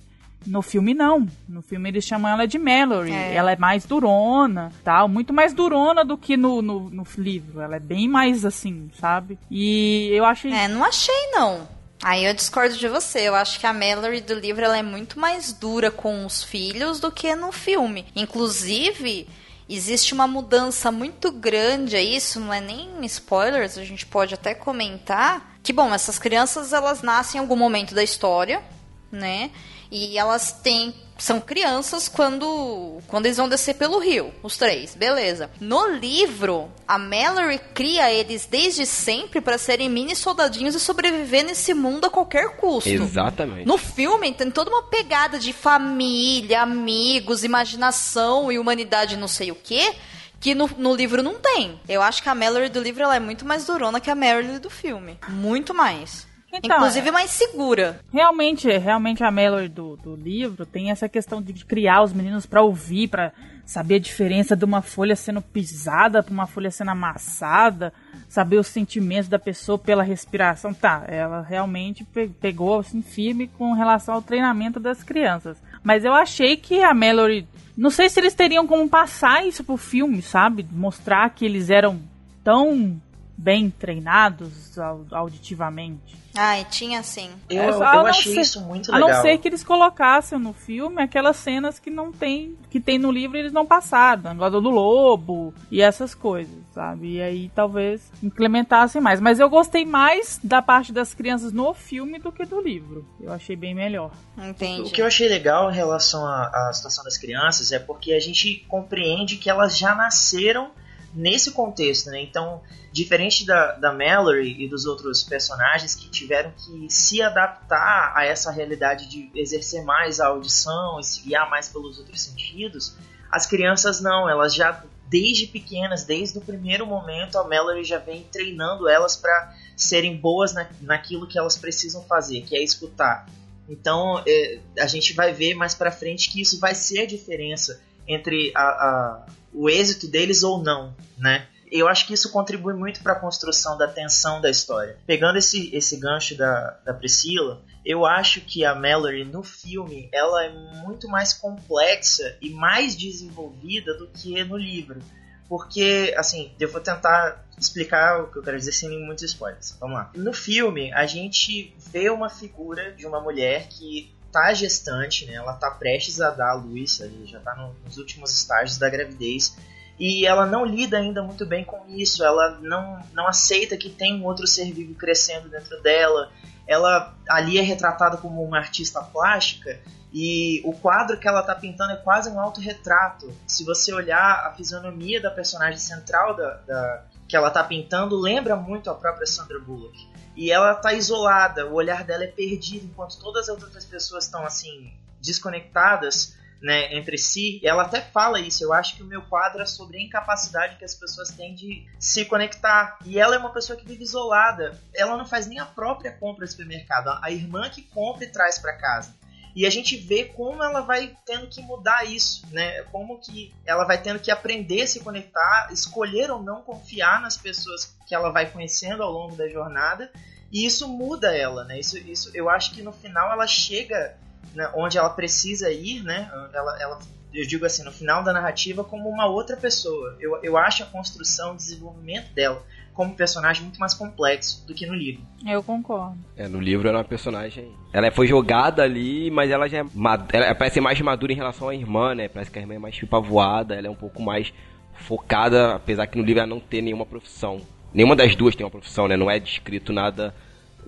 [0.48, 1.28] No filme, não.
[1.48, 3.12] No filme, eles chamam ela de Mallory.
[3.12, 3.36] É.
[3.36, 5.10] Ela é mais durona, tal.
[5.10, 7.60] Muito mais durona do que no, no, no livro.
[7.60, 9.38] Ela é bem mais assim, sabe?
[9.52, 10.52] E eu achei...
[10.52, 11.68] É, não achei, não.
[12.02, 13.20] Aí eu discordo de você.
[13.22, 17.00] Eu acho que a Mallory do livro ela é muito mais dura com os filhos
[17.00, 18.06] do que no filme.
[18.16, 19.28] Inclusive,
[19.68, 24.56] existe uma mudança muito grande aí, isso não é nem spoilers, a gente pode até
[24.56, 25.58] comentar.
[25.62, 28.64] Que, bom, essas crianças, elas nascem em algum momento da história,
[29.12, 29.52] né?
[29.92, 30.96] E elas têm...
[31.20, 35.52] São crianças quando, quando eles vão descer pelo rio, os três, beleza.
[35.60, 41.74] No livro, a Mallory cria eles desde sempre para serem mini soldadinhos e sobreviver nesse
[41.74, 42.90] mundo a qualquer custo.
[42.90, 43.68] Exatamente.
[43.68, 49.56] No filme tem toda uma pegada de família, amigos, imaginação e humanidade não sei o
[49.56, 49.94] que
[50.40, 51.80] que no, no livro não tem.
[51.88, 54.60] Eu acho que a Mallory do livro ela é muito mais durona que a Mallory
[54.60, 55.18] do filme.
[55.28, 56.29] Muito mais.
[56.52, 58.00] Então, Inclusive mais segura.
[58.12, 62.62] Realmente, realmente a Mallory do, do livro tem essa questão de criar os meninos pra
[62.62, 63.32] ouvir, pra
[63.66, 67.94] saber a diferença de uma folha sendo pisada pra uma folha sendo amassada,
[68.28, 70.74] saber os sentimentos da pessoa pela respiração.
[70.74, 75.58] Tá, ela realmente pe- pegou assim firme com relação ao treinamento das crianças.
[75.84, 79.78] Mas eu achei que a Mallory Não sei se eles teriam como passar isso pro
[79.78, 80.66] filme, sabe?
[80.72, 82.02] Mostrar que eles eram
[82.44, 83.00] tão
[83.40, 84.78] bem treinados
[85.12, 86.18] auditivamente.
[86.36, 87.30] Ai, tinha sim.
[87.50, 89.10] Eu, é, eu achei ser, isso muito legal.
[89.10, 93.00] A não ser que eles colocassem no filme aquelas cenas que não tem, que tem
[93.00, 97.14] no livro e eles não passaram, negócio do lobo e essas coisas, sabe?
[97.14, 99.22] E aí talvez implementassem mais.
[99.22, 103.06] Mas eu gostei mais da parte das crianças no filme do que do livro.
[103.22, 104.12] Eu achei bem melhor.
[104.38, 104.82] Entendi.
[104.82, 108.20] O que eu achei legal em relação à, à situação das crianças é porque a
[108.20, 110.72] gente compreende que elas já nasceram
[111.14, 112.22] nesse contexto, né?
[112.22, 118.26] Então, diferente da, da Mallory e dos outros personagens que tiveram que se adaptar a
[118.26, 122.96] essa realidade de exercer mais a audição e se guiar mais pelos outros sentidos,
[123.32, 128.24] as crianças não, elas já desde pequenas, desde o primeiro momento, a Mallory já vem
[128.32, 133.28] treinando elas para serem boas na, naquilo que elas precisam fazer, que é escutar.
[133.68, 137.82] Então, é, a gente vai ver mais para frente que isso vai ser a diferença
[138.08, 141.48] entre a, a, o êxito deles ou não, né?
[141.72, 144.98] Eu acho que isso contribui muito para a construção da tensão da história.
[145.06, 150.46] Pegando esse, esse gancho da, da Priscila, eu acho que a Mallory no filme ela
[150.46, 155.00] é muito mais complexa e mais desenvolvida do que no livro.
[155.48, 159.76] Porque, assim, eu vou tentar explicar o que eu quero dizer sem muitos spoilers.
[159.80, 160.12] Vamos lá.
[160.16, 165.34] No filme, a gente vê uma figura de uma mulher que tá gestante, né?
[165.34, 168.90] Ela tá prestes a dar a luz, ali já tá no, nos últimos estágios da
[168.90, 169.56] gravidez.
[170.00, 174.16] E ela não lida ainda muito bem com isso, ela não, não aceita que tem
[174.16, 176.32] um outro ser vivo crescendo dentro dela.
[176.66, 179.80] Ela ali é retratada como uma artista plástica
[180.14, 183.32] e o quadro que ela tá pintando é quase um autorretrato.
[183.46, 188.56] Se você olhar a fisionomia da personagem central da, da que ela tá pintando, lembra
[188.56, 190.08] muito a própria Sandra Bullock.
[190.40, 194.46] E ela tá isolada, o olhar dela é perdido, enquanto todas as outras pessoas estão
[194.46, 197.60] assim, desconectadas né, entre si.
[197.62, 198.64] Ela até fala isso.
[198.64, 201.86] Eu acho que o meu quadro é sobre a incapacidade que as pessoas têm de
[202.00, 203.00] se conectar.
[203.06, 204.80] E ela é uma pessoa que vive isolada.
[204.96, 207.20] Ela não faz nem a própria compra no supermercado.
[207.22, 209.14] A irmã que compra e traz para casa.
[209.60, 212.82] E a gente vê como ela vai tendo que mudar isso, né?
[212.84, 217.36] Como que ela vai tendo que aprender a se conectar, escolher ou não confiar nas
[217.36, 220.10] pessoas que ela vai conhecendo ao longo da jornada.
[220.50, 221.78] E isso muda ela, né?
[221.78, 224.18] Isso, isso, eu acho que no final ela chega
[224.54, 226.30] né, onde ela precisa ir, né?
[226.54, 227.00] Ela, ela,
[227.34, 230.16] eu digo assim, no final da narrativa, como uma outra pessoa.
[230.20, 232.64] Eu, eu acho a construção, o desenvolvimento dela
[233.00, 235.22] como personagem muito mais complexo do que no livro.
[235.48, 236.18] Eu concordo.
[236.36, 237.72] É, no livro ela é uma personagem.
[237.94, 239.86] Ela foi jogada ali, mas ela já é.
[240.34, 242.28] Ela parece mais madura em relação à irmã, né?
[242.28, 244.52] Parece que a irmã é mais pavoada, ela é um pouco mais
[244.96, 247.62] focada, apesar que no livro ela não tem nenhuma profissão.
[247.94, 249.16] Nenhuma das duas tem uma profissão, né?
[249.16, 250.36] Não é descrito nada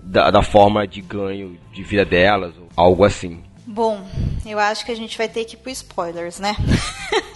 [0.02, 3.42] da, da forma de ganho de vida delas, ou algo assim.
[3.66, 4.04] Bom,
[4.44, 6.56] eu acho que a gente vai ter que ir pro spoilers, né?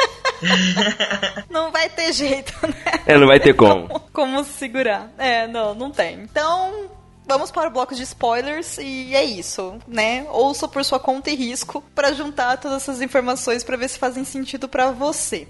[1.49, 2.75] não vai ter jeito, né?
[3.07, 3.89] É, não vai ter como.
[3.89, 4.01] como.
[4.13, 5.11] Como segurar.
[5.19, 6.21] É, não, não tem.
[6.21, 6.91] Então,
[7.27, 10.27] vamos para o bloco de spoilers e é isso, né?
[10.31, 14.25] Ouça por sua conta e risco para juntar todas essas informações para ver se fazem
[14.25, 15.49] sentido para você.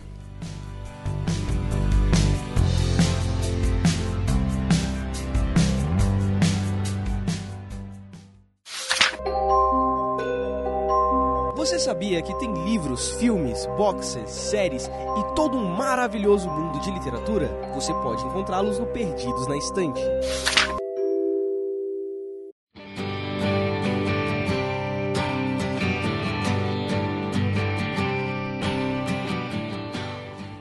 [11.87, 17.46] Sabia que tem livros, filmes, boxes, séries e todo um maravilhoso mundo de literatura?
[17.77, 20.01] Você pode encontrá-los no Perdidos na Estante.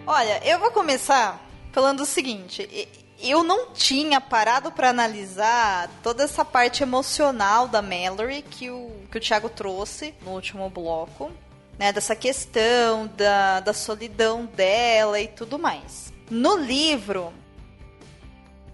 [0.05, 2.69] Olha, eu vou começar falando o seguinte
[3.21, 9.17] eu não tinha parado para analisar toda essa parte emocional da Mallory que o, que
[9.17, 11.31] o Thiago trouxe no último bloco,
[11.77, 11.91] né?
[11.93, 16.13] Dessa questão da, da solidão dela e tudo mais.
[16.29, 17.31] No livro,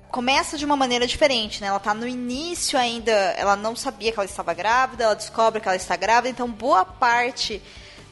[0.09, 1.67] começa de uma maneira diferente, né?
[1.67, 5.67] Ela tá no início ainda, ela não sabia que ela estava grávida, ela descobre que
[5.67, 7.61] ela está grávida, então boa parte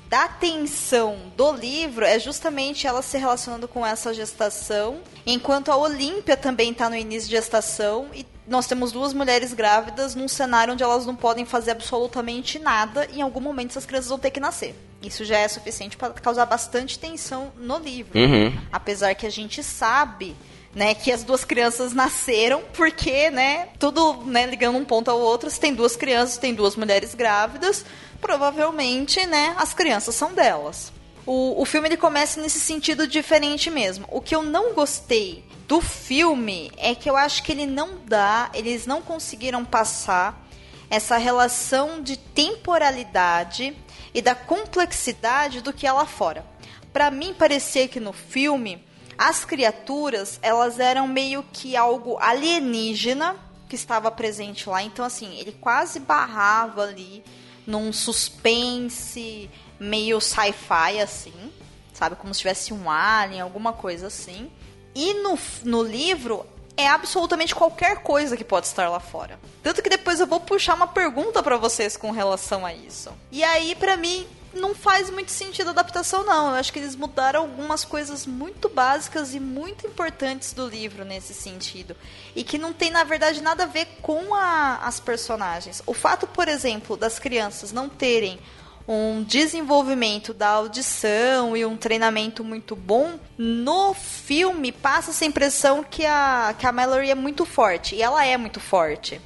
[0.10, 6.36] da tensão do livro é justamente ela se relacionando com essa gestação, enquanto a Olímpia
[6.36, 10.82] também está no início de gestação e nós temos duas mulheres grávidas num cenário onde
[10.82, 14.40] elas não podem fazer absolutamente nada e em algum momento essas crianças vão ter que
[14.40, 14.74] nascer.
[15.00, 18.20] Isso já é suficiente para causar bastante tensão no livro.
[18.20, 18.52] Uhum.
[18.72, 20.36] Apesar que a gente sabe
[20.74, 25.50] né, que as duas crianças nasceram porque, né, tudo, né, ligando um ponto ao outro,
[25.50, 27.86] se tem duas crianças, tem duas mulheres grávidas,
[28.22, 30.92] provavelmente, né, as crianças são delas.
[31.26, 34.06] O, o filme ele começa nesse sentido diferente mesmo.
[34.10, 38.50] O que eu não gostei do filme é que eu acho que ele não dá,
[38.54, 40.48] eles não conseguiram passar
[40.90, 43.78] essa relação de temporalidade
[44.14, 46.44] e da complexidade do que é lá fora.
[46.92, 48.84] Para mim parecia que no filme
[49.16, 53.36] as criaturas, elas eram meio que algo alienígena
[53.68, 54.82] que estava presente lá.
[54.82, 57.24] Então assim, ele quase barrava ali
[57.66, 61.52] num suspense meio sci-fi assim,
[61.94, 64.52] sabe, como se tivesse um alien, alguma coisa assim.
[64.94, 66.46] E no, no livro
[66.76, 69.40] é absolutamente qualquer coisa que pode estar lá fora.
[69.62, 73.12] Tanto que depois eu vou puxar uma pergunta para vocês com relação a isso.
[73.32, 76.50] E aí, para mim, não faz muito sentido a adaptação, não.
[76.50, 81.34] Eu acho que eles mudaram algumas coisas muito básicas e muito importantes do livro nesse
[81.34, 81.96] sentido.
[82.36, 85.82] E que não tem, na verdade, nada a ver com a, as personagens.
[85.86, 88.40] O fato, por exemplo, das crianças não terem
[88.88, 96.04] um desenvolvimento da audição e um treinamento muito bom, no filme passa essa impressão que
[96.08, 97.96] a, que a Mallory é muito forte.
[97.96, 99.22] E ela é muito forte.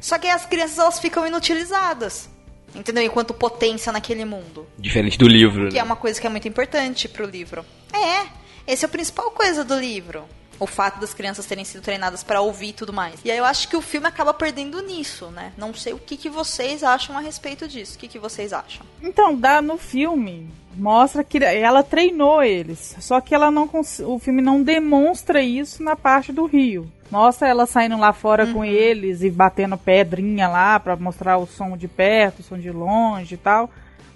[0.00, 2.30] Só que as crianças elas ficam inutilizadas.
[2.74, 3.02] Entendeu?
[3.02, 4.66] Enquanto potência naquele mundo.
[4.78, 5.68] Diferente do livro.
[5.68, 5.80] Que né?
[5.80, 7.64] é uma coisa que é muito importante pro livro.
[7.92, 8.26] É,
[8.66, 10.24] esse é a principal coisa do livro
[10.62, 13.20] o fato das crianças terem sido treinadas para ouvir e tudo mais.
[13.24, 15.52] E aí eu acho que o filme acaba perdendo nisso, né?
[15.58, 17.96] Não sei o que, que vocês acham a respeito disso.
[17.96, 18.86] O que, que vocês acham?
[19.02, 23.68] Então, dá no filme mostra que ela treinou eles, só que ela não
[24.06, 26.90] o filme não demonstra isso na parte do rio.
[27.12, 28.52] Mostra ela saindo lá fora uhum.
[28.54, 32.70] com eles e batendo pedrinha lá para mostrar o som de perto, o som de
[32.70, 33.68] longe e tal.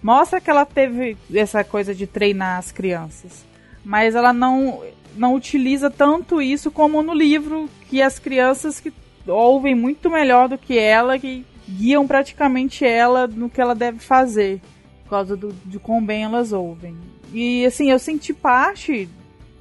[0.03, 3.45] Mostra que ela teve essa coisa de treinar as crianças.
[3.85, 4.83] Mas ela não
[5.15, 8.91] não utiliza tanto isso como no livro, que as crianças que
[9.27, 14.59] ouvem muito melhor do que ela, que guiam praticamente ela no que ela deve fazer,
[15.05, 16.97] por causa do, de quão bem elas ouvem.
[17.31, 19.07] E assim, eu senti parte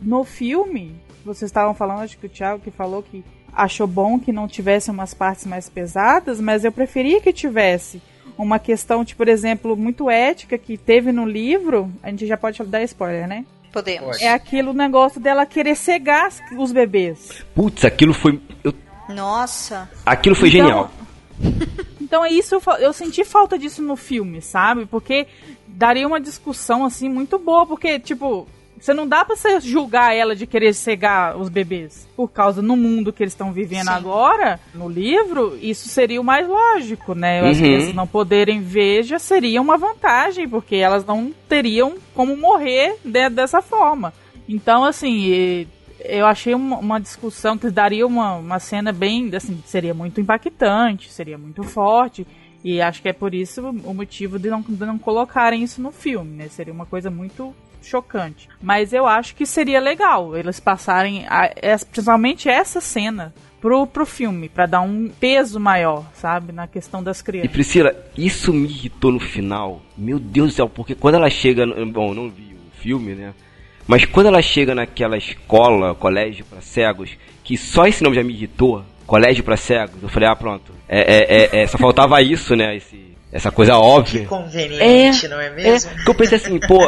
[0.01, 0.95] no filme,
[1.25, 4.91] vocês estavam falando, acho que o Thiago que falou que achou bom que não tivesse
[4.91, 8.01] umas partes mais pesadas, mas eu preferia que tivesse
[8.37, 12.61] uma questão, tipo, por exemplo, muito ética que teve no livro, a gente já pode
[12.63, 13.45] dar spoiler, né?
[13.71, 14.21] Podemos.
[14.21, 17.43] É aquilo negócio dela querer cegar os bebês.
[17.53, 18.41] Putz, aquilo foi.
[18.63, 18.73] Eu...
[19.09, 19.89] Nossa.
[20.05, 20.61] Aquilo foi então...
[20.61, 20.91] genial.
[21.99, 24.85] então é isso, eu, eu senti falta disso no filme, sabe?
[24.85, 25.27] Porque
[25.67, 28.47] daria uma discussão assim muito boa, porque, tipo,
[28.79, 32.07] você não dá pra você julgar ela de querer cegar os bebês.
[32.15, 33.93] Por causa no mundo que eles estão vivendo Sim.
[33.93, 37.39] agora, no livro, isso seria o mais lógico, né?
[37.39, 37.51] Eu uhum.
[37.51, 37.73] acho que uhum.
[37.73, 43.29] eles não poderem ver já seria uma vantagem, porque elas não teriam como morrer de,
[43.29, 44.13] dessa forma.
[44.47, 45.67] Então, assim,
[45.99, 51.11] eu achei uma, uma, discussão que daria uma, uma cena bem, assim, seria muito impactante,
[51.11, 52.27] seria muito forte.
[52.63, 55.91] E acho que é por isso o motivo de não, de não colocarem isso no
[55.91, 56.47] filme, né?
[56.47, 57.53] Seria uma coisa muito
[57.85, 58.49] chocante.
[58.61, 61.49] Mas eu acho que seria legal eles passarem, a,
[61.91, 63.33] principalmente essa cena,
[63.65, 67.49] pro, pro filme, para dar um peso maior, sabe, na questão das crianças.
[67.49, 69.81] E Priscila, isso me irritou no final.
[69.97, 73.33] Meu Deus do céu, porque quando ela chega, no, bom, não vi o filme, né?
[73.87, 77.11] Mas quando ela chega naquela escola, colégio para cegos,
[77.43, 80.71] que só esse nome já me irritou, colégio para cegos, eu falei, ah, pronto.
[80.87, 82.75] É, é, é, é, só faltava isso, né?
[82.75, 84.21] Esse, essa coisa óbvia.
[84.21, 85.91] Que conveniente, é, não é mesmo?
[85.91, 86.79] É, que eu pensei assim, pô,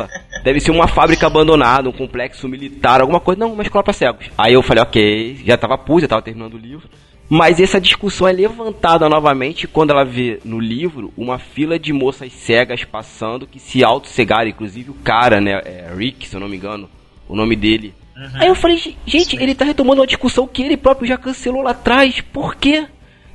[0.43, 3.39] deve ser uma fábrica abandonada, um complexo militar, alguma coisa.
[3.39, 4.29] Não, uma escola pra cegos.
[4.37, 6.87] Aí eu falei, ok, já tava puta, já tava terminando o livro.
[7.29, 12.31] Mas essa discussão é levantada novamente quando ela vê no livro uma fila de moças
[12.31, 16.55] cegas passando que se auto-cegaram, inclusive o cara, né, é Rick, se eu não me
[16.55, 16.89] engano,
[17.27, 17.93] o nome dele.
[18.15, 18.29] Uhum.
[18.35, 19.43] Aí eu falei, gente, Sim.
[19.43, 22.87] ele tá retomando uma discussão que ele próprio já cancelou lá atrás, por quê?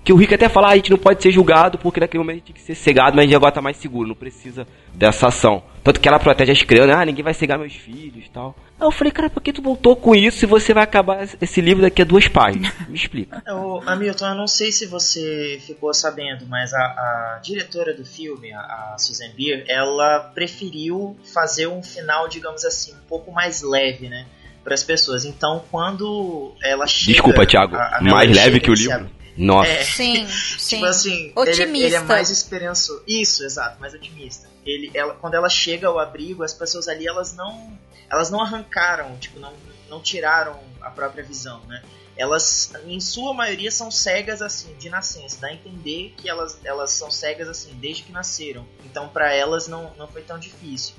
[0.04, 2.34] Que o Rick até fala, ah, a gente não pode ser julgado porque naquele momento
[2.34, 4.66] a gente tem que ser cegado, mas a gente agora tá mais seguro, não precisa
[4.92, 5.62] dessa ação.
[5.84, 8.56] Tanto que ela protege as crianças, ah, ninguém vai cegar meus filhos e tal.
[8.80, 11.60] Aí eu falei, cara, por que tu voltou com isso se você vai acabar esse
[11.60, 12.72] livro daqui a duas páginas?
[12.88, 13.40] Me explica.
[13.54, 18.52] Ô, Hamilton, eu não sei se você ficou sabendo, mas a, a diretora do filme,
[18.52, 24.08] a, a Susan Beer, ela preferiu fazer um final, digamos assim, um pouco mais leve,
[24.08, 24.26] né?
[24.64, 25.24] Para as pessoas.
[25.24, 27.12] Então, quando ela chega.
[27.12, 29.08] Desculpa, Thiago, a, mais leve que o livro?
[29.36, 29.70] Nossa.
[29.70, 30.26] É, sim,
[30.58, 30.76] sim.
[30.76, 31.62] Tipo assim, otimista.
[31.62, 33.02] Ele, ele, é mais esperançoso.
[33.06, 34.48] Isso, exato, mais otimista.
[34.64, 37.78] Ele, ela, quando ela chega ao abrigo, as pessoas ali, elas não,
[38.10, 39.52] elas não arrancaram, tipo, não,
[39.88, 41.82] não tiraram a própria visão, né?
[42.14, 45.40] Elas, em sua maioria, são cegas assim, de nascença.
[45.40, 48.66] Dá a entender que elas, elas são cegas assim, desde que nasceram.
[48.84, 50.94] Então, para elas, não, não foi tão difícil.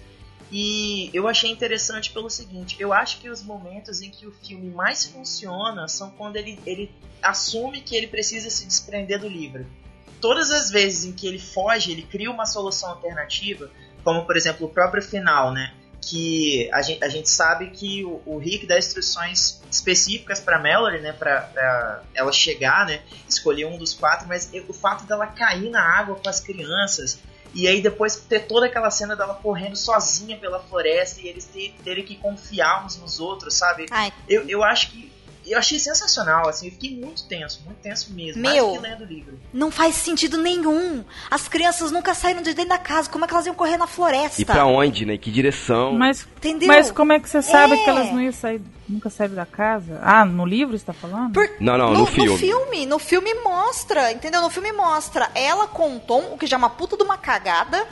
[0.56, 4.70] E eu achei interessante pelo seguinte: eu acho que os momentos em que o filme
[4.70, 6.92] mais funciona são quando ele, ele
[7.24, 9.66] assume que ele precisa se desprender do livro.
[10.22, 13.72] Todas as vezes em que ele foge, ele cria uma solução alternativa,
[14.04, 15.74] como por exemplo o próprio final, né?
[16.00, 21.02] Que a gente, a gente sabe que o, o Rick dá instruções específicas para Mallory,
[21.02, 21.14] né?
[21.14, 23.02] Para ela chegar, né?
[23.28, 27.18] Escolher um dos quatro, mas o fato dela cair na água com as crianças
[27.54, 31.76] E aí depois ter toda aquela cena dela correndo sozinha pela floresta e eles ter-
[31.84, 33.86] terem que confiar uns nos outros, sabe?
[33.92, 35.12] Ai, Eu, eu acho que.
[35.46, 38.42] Eu achei sensacional, assim, eu fiquei muito tenso, muito tenso mesmo.
[38.42, 38.68] Meu.
[38.68, 39.40] Mais que lendo o livro.
[39.54, 41.04] não faz sentido nenhum.
[41.30, 43.10] As crianças nunca saíram de dentro da casa.
[43.10, 44.42] Como é que elas iam correr na floresta?
[44.42, 45.18] E pra onde, né?
[45.18, 45.94] Que direção?
[45.94, 46.68] Mas, Entendeu?
[46.68, 47.84] mas como é que você sabe É.
[47.84, 50.00] que elas não iam sair, nunca saíram da casa?
[50.04, 51.34] Ah, no livro você tá falando?
[51.34, 52.30] Por- Não, não, no filme.
[52.32, 54.42] No filme, no filme mostra, entendeu?
[54.42, 57.18] No filme mostra ela com o Tom, o que já é uma puta de uma
[57.18, 57.86] cagada,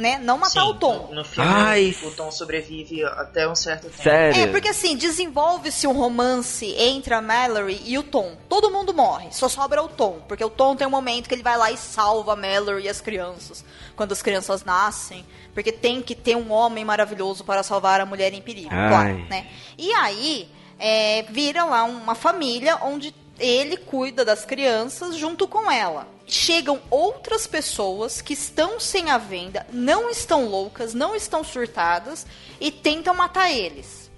[0.00, 0.18] né?
[0.18, 1.08] Não matar Sim, o Tom.
[1.10, 1.96] No, no filme, Ai.
[2.02, 4.02] o Tom sobrevive até um certo tempo.
[4.02, 4.40] Sério?
[4.40, 8.36] É, porque assim, desenvolve-se um romance entre a Mallory e o Tom.
[8.48, 10.20] Todo mundo morre, só sobra o Tom.
[10.26, 12.88] Porque o Tom tem um momento que ele vai lá e salva a Mallory e
[12.88, 13.64] as crianças.
[13.94, 15.24] Quando as crianças nascem.
[15.52, 18.88] Porque tem que ter um homem maravilhoso para salvar a mulher em perigo, Ai.
[18.88, 19.46] claro, né?
[19.76, 20.48] E aí,
[20.78, 26.06] é, vira lá uma família onde ele cuida das crianças junto com ela.
[26.26, 32.26] Chegam outras pessoas que estão sem a venda, não estão loucas, não estão surtadas
[32.60, 34.10] e tentam matar eles.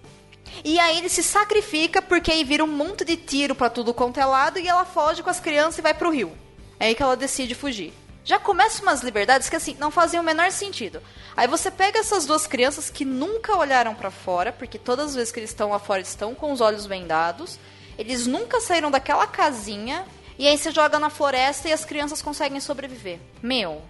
[0.64, 4.20] E aí ele se sacrifica porque aí vira um monte de tiro pra tudo quanto
[4.20, 6.37] é lado e ela foge com as crianças e vai pro rio.
[6.79, 7.95] É aí que ela decide fugir.
[8.25, 11.03] Já começa umas liberdades que assim não fazem o menor sentido.
[11.37, 15.33] Aí você pega essas duas crianças que nunca olharam pra fora, porque todas as vezes
[15.33, 17.59] que eles estão lá fora estão com os olhos vendados.
[17.99, 20.05] Eles nunca saíram daquela casinha
[20.38, 23.18] e aí você joga na floresta e as crianças conseguem sobreviver.
[23.43, 23.82] Meu,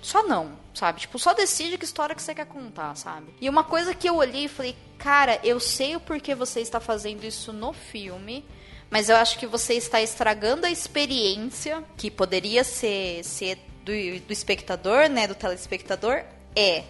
[0.00, 1.00] só não, sabe?
[1.00, 3.26] Tipo, só decide que história que você quer contar, sabe?
[3.40, 6.80] E uma coisa que eu olhei e falei, cara, eu sei o porquê você está
[6.80, 8.44] fazendo isso no filme,
[8.90, 13.92] mas eu acho que você está estragando a experiência, que poderia ser, ser do,
[14.26, 15.26] do espectador, né?
[15.26, 16.24] Do telespectador,
[16.54, 16.84] é.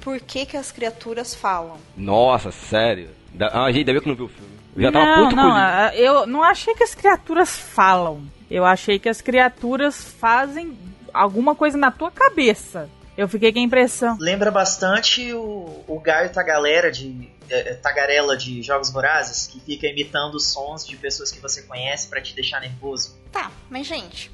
[0.00, 1.78] Por que, que as criaturas falam?
[1.96, 3.10] Nossa, sério?
[3.32, 3.48] Da...
[3.48, 4.61] Ah, gente, ainda bem que não viu o filme.
[4.74, 8.22] Eu já tava não, puto não, com eu não achei que as criaturas falam.
[8.50, 10.76] Eu achei que as criaturas fazem
[11.12, 12.88] alguma coisa na tua cabeça.
[13.16, 14.16] Eu fiquei com a impressão.
[14.18, 19.86] Lembra bastante o, o Gaio Tagalera de é, é, Tagarela de Jogos Vorazes, que fica
[19.86, 23.14] imitando os sons de pessoas que você conhece pra te deixar nervoso.
[23.30, 24.30] Tá, mas gente,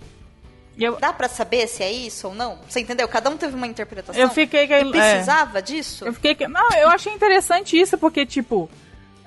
[0.78, 2.58] Eu, dá pra saber se é isso ou não?
[2.68, 3.08] Você entendeu?
[3.08, 4.22] Cada um teve uma interpretação.
[4.22, 6.04] eu fiquei com a, E precisava disso?
[6.04, 6.36] Eu fiquei.
[6.36, 8.70] que- Não, eu achei interessante isso, porque, tipo,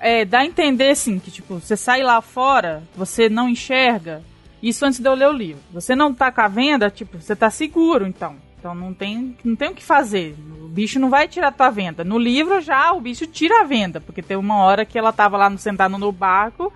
[0.02, 4.24] é, dá a entender, assim, que, tipo, você sai lá fora, você não enxerga.
[4.62, 5.62] Isso antes de eu ler o livro.
[5.72, 8.36] Você não tá com a venda, tipo, você tá seguro, então.
[8.60, 10.36] Então não tem, não tem o que fazer.
[10.62, 12.04] O bicho não vai tirar tua venda.
[12.04, 15.36] No livro já o bicho tira a venda, porque tem uma hora que ela tava
[15.36, 16.72] lá no, sentada no barco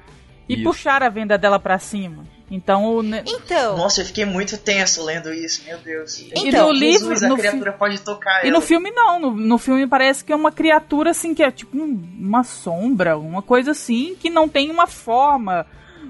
[0.49, 0.63] e Isso.
[0.63, 2.25] puxaram a venda dela pra cima.
[2.49, 3.01] Então o.
[3.01, 6.23] ne- Então, Nossa, eu fiquei muito tenso lendo isso, meu Deus.
[6.35, 8.57] Então, no Jesus, livro- a no criatura pode tocar E ela.
[8.57, 11.75] no filme não, no, no filme parece que é uma criatura assim, que é tipo
[11.77, 15.65] um- uma sombra, uma coisa assim, que não tem uma forma,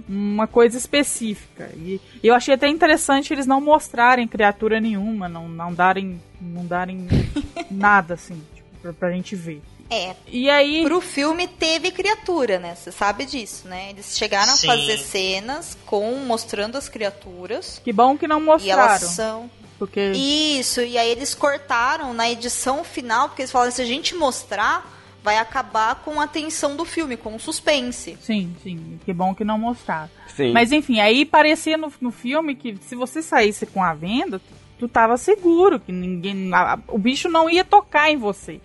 [0.09, 1.69] uma coisa específica.
[1.73, 7.07] E eu achei até interessante eles não mostrarem criatura nenhuma, não, não darem, não darem
[7.71, 9.61] nada assim, tipo, pra, pra gente ver.
[9.89, 12.75] É, E aí, pro filme teve criatura, né?
[12.75, 13.89] Você sabe disso, né?
[13.91, 14.67] Eles chegaram Sim.
[14.69, 17.79] a fazer cenas com mostrando as criaturas.
[17.83, 19.51] que bom que não E elas mostraram, são.
[19.77, 24.15] porque Isso, e aí eles cortaram na edição final, porque eles falaram: se a gente
[24.15, 24.91] mostrar,
[25.23, 28.17] vai acabar com a tensão do filme, com o suspense.
[28.21, 30.09] sim, sim, que bom que não mostraram.
[30.35, 30.51] Sim.
[30.51, 34.53] Mas enfim, aí parecia no, no filme que se você saísse com a venda, tu,
[34.79, 36.51] tu tava seguro, que ninguém.
[36.53, 38.59] a- o bicho não ia tocar em você.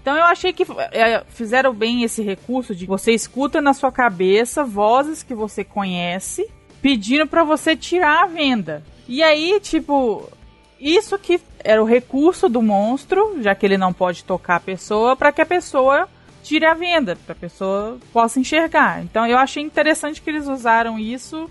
[0.00, 4.64] Então eu achei que é, fizeram bem esse recurso de você escuta na sua cabeça
[4.64, 6.48] vozes que você conhece
[6.80, 8.82] pedindo pra você tirar a venda.
[9.08, 10.30] E aí, tipo,
[10.78, 15.16] isso que era o recurso do monstro, já que ele não pode tocar a pessoa,
[15.16, 16.08] pra que a pessoa
[16.42, 19.02] tire a venda, pra pessoa possa enxergar.
[19.02, 21.50] Então eu achei interessante que eles usaram isso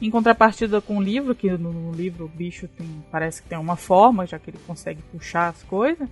[0.00, 3.58] em contrapartida com o livro, que no, no livro o bicho tem, parece que tem
[3.58, 6.08] uma forma, já que ele consegue puxar as coisas.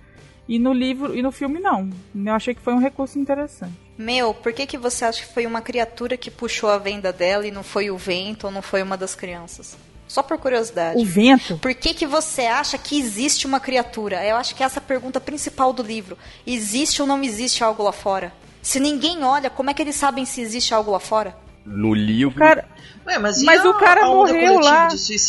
[0.47, 1.89] E no livro e no filme não.
[2.15, 3.73] Eu achei que foi um recurso interessante.
[3.97, 7.45] Meu, por que, que você acha que foi uma criatura que puxou a venda dela
[7.45, 9.77] e não foi o vento ou não foi uma das crianças?
[10.07, 10.97] Só por curiosidade.
[11.01, 11.57] O vento.
[11.57, 14.23] Por que, que você acha que existe uma criatura?
[14.25, 16.17] Eu acho que essa é a pergunta principal do livro.
[16.45, 18.31] Existe ou não existe algo lá fora?
[18.61, 21.35] Se ninguém olha, como é que eles sabem se existe algo lá fora?
[21.65, 22.39] No livro.
[22.39, 22.65] Cara,
[23.05, 24.87] Ué, mas e mas a- o cara morreu lá.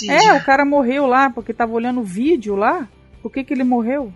[0.09, 2.87] É, o cara morreu lá porque tava olhando o vídeo lá.
[3.21, 4.13] Por que, que ele morreu?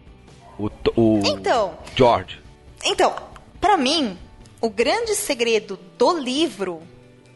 [0.63, 2.41] O, o Então, George.
[2.85, 3.15] Então,
[3.61, 4.17] pra mim,
[4.61, 6.83] o grande segredo do livro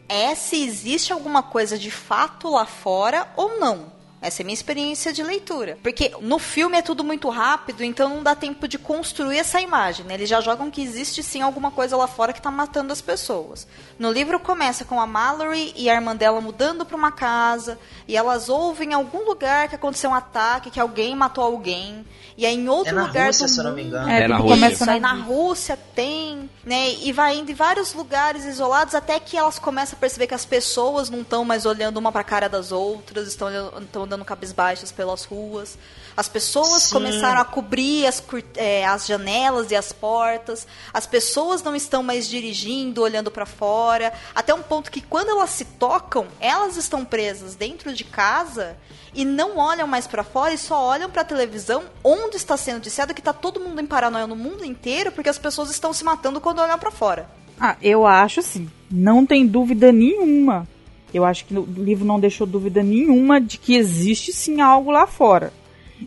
[0.07, 3.96] é se existe alguma coisa de fato lá fora ou não.
[4.21, 5.77] Essa é a minha experiência de leitura.
[5.83, 10.05] Porque no filme é tudo muito rápido, então não dá tempo de construir essa imagem.
[10.05, 10.15] Né?
[10.15, 13.67] Eles já jogam que existe sim alguma coisa lá fora que tá matando as pessoas.
[13.99, 18.17] No livro começa com a Mallory e a irmã dela mudando para uma casa, e
[18.17, 22.05] elas ouvem em algum lugar que aconteceu um ataque, que alguém matou alguém.
[22.35, 24.09] E aí em outro É na lugar Rússia, do se eu não mundo, me engano.
[24.09, 24.55] É, É na Rússia.
[24.55, 26.91] começa na na Rússia tem, né?
[27.01, 30.45] E vai indo em vários lugares isolados até que elas começam a perceber que as
[30.45, 33.47] pessoas não estão mais olhando uma pra cara das outras, estão
[33.79, 35.77] estão andando cabisbaixas pelas ruas.
[36.15, 36.93] As pessoas Sim.
[36.93, 38.23] começaram a cobrir as,
[38.55, 40.65] é, as janelas e as portas.
[40.91, 44.11] As pessoas não estão mais dirigindo, olhando pra fora.
[44.33, 48.75] Até um ponto que quando elas se tocam, elas estão presas dentro de casa
[49.13, 53.13] e não olham mais pra fora e só olham pra televisão onde está sendo dissado
[53.13, 56.41] que tá todo mundo em paranoia no mundo inteiro porque as pessoas estão se matando
[56.41, 57.29] quando olham pra fora.
[57.59, 58.69] Ah, eu acho sim.
[58.89, 60.67] Não tem dúvida nenhuma.
[61.13, 65.07] Eu acho que o livro não deixou dúvida nenhuma de que existe sim algo lá
[65.07, 65.53] fora.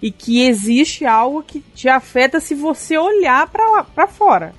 [0.00, 4.54] E que existe algo que te afeta se você olhar pra fora.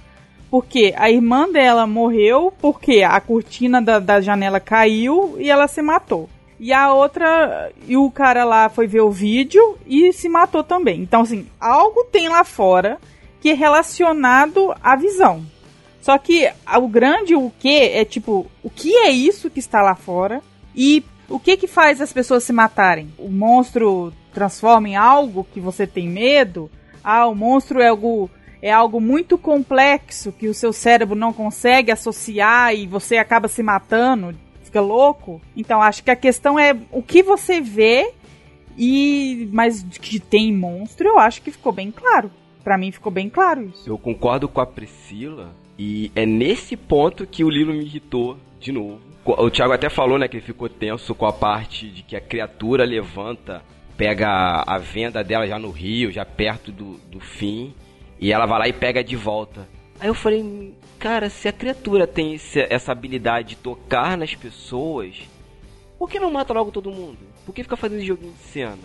[0.49, 5.81] Porque a irmã dela morreu porque a cortina da, da janela caiu e ela se
[5.81, 6.29] matou.
[6.59, 11.01] E a outra, e o cara lá foi ver o vídeo e se matou também.
[11.01, 12.99] Então, assim, algo tem lá fora
[13.39, 15.43] que é relacionado à visão.
[16.01, 19.93] Só que o grande o que é tipo, o que é isso que está lá
[19.93, 20.41] fora
[20.75, 23.13] e o que que faz as pessoas se matarem?
[23.17, 26.69] O monstro transforma em algo que você tem medo?
[27.03, 28.29] Ah, o monstro é algo
[28.63, 33.63] é algo muito complexo que o seu cérebro não consegue associar e você acaba se
[33.63, 35.41] matando, fica louco.
[35.55, 38.11] Então acho que a questão é o que você vê
[38.77, 42.31] e mas que tem monstro, eu acho que ficou bem claro.
[42.63, 43.89] Pra mim ficou bem claro isso.
[43.89, 48.71] Eu concordo com a Priscila e é nesse ponto que o livro me irritou de
[48.71, 48.99] novo.
[49.25, 52.21] O Thiago até falou, né, que ele ficou tenso com a parte de que a
[52.21, 53.63] criatura levanta,
[53.97, 57.73] pega a, venda dela já no rio, já perto do, do fim,
[58.19, 59.67] e ela vai lá e pega de volta.
[59.99, 65.15] Aí eu falei, cara, se a criatura tem esse- essa habilidade de tocar nas pessoas,
[65.97, 67.17] por que não mata logo todo mundo?
[67.45, 68.77] Por que fica fazendo joguinho de cena?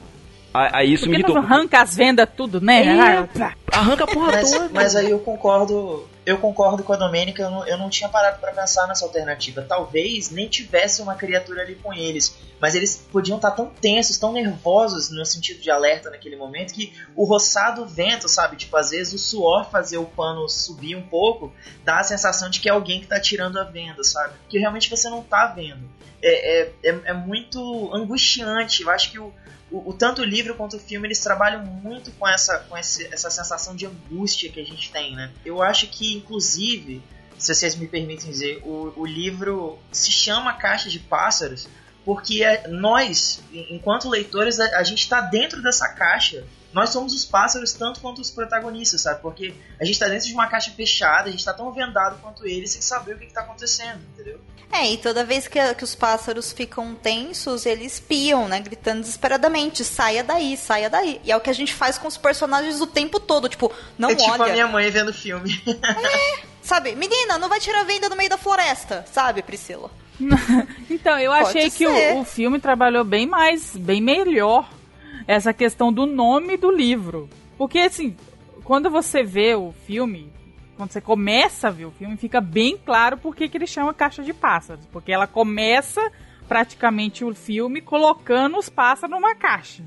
[0.52, 1.36] Aí, isso Por me irritou.
[1.36, 2.82] arranca as vendas tudo, né?
[2.86, 3.28] É.
[3.72, 4.70] Arranca a porra Mas, toda.
[4.72, 8.40] mas aí eu concordo, eu concordo com a Domênica, eu não, eu não tinha parado
[8.40, 9.62] pra pensar nessa alternativa.
[9.62, 14.32] Talvez nem tivesse uma criatura ali com eles, mas eles podiam estar tão tensos, tão
[14.32, 18.56] nervosos no sentido de alerta naquele momento que o roçar do vento, sabe?
[18.56, 21.52] Tipo, às vezes o suor fazer o pano subir um pouco,
[21.84, 24.34] dá a sensação de que é alguém que tá tirando a venda, sabe?
[24.48, 25.88] Que realmente você não tá vendo.
[26.20, 28.82] É, é, é, é muito angustiante.
[28.82, 29.32] Eu acho que o,
[29.78, 33.06] o, o- tanto o livro quanto o filme eles trabalham muito com essa com esse,
[33.12, 35.30] essa sensação de angústia que a gente tem, né?
[35.44, 37.02] Eu acho que inclusive,
[37.38, 41.68] se vocês me permitem dizer, o, o livro se chama Caixa de Pássaros
[42.06, 46.44] porque é- nós, en- enquanto leitores, a, gente está dentro dessa caixa.
[46.72, 49.20] Nós somos os pássaros tanto quanto os protagonistas, sabe?
[49.20, 52.46] Porque a gente está dentro de uma caixa fechada, a gente está tão vendado quanto
[52.46, 54.40] eles sem saber o que está acontecendo, entendeu?
[54.70, 58.60] É, e toda vez que, que os pássaros ficam tensos, eles piam, né?
[58.60, 61.20] Gritando desesperadamente: saia daí, saia daí.
[61.24, 63.48] E é o que a gente faz com os personagens o tempo todo.
[63.48, 64.52] Tipo, não é tipo a olha.
[64.52, 65.60] minha mãe vendo filme.
[66.62, 69.88] Sabe, menina, não vai tirar venda no meio da floresta, sabe, Priscila?
[70.90, 72.14] Então, eu Pode achei que ser.
[72.16, 74.68] o, o filme trabalhou bem mais, bem melhor
[75.26, 77.28] essa questão do nome do livro.
[77.58, 78.16] Porque, assim,
[78.64, 80.32] quando você vê o filme,
[80.76, 83.92] quando você começa a ver o filme, fica bem claro por que que ele chama
[83.94, 84.86] Caixa de Pássaros.
[84.92, 86.00] Porque ela começa
[86.48, 89.82] praticamente o filme colocando os pássaros numa caixa.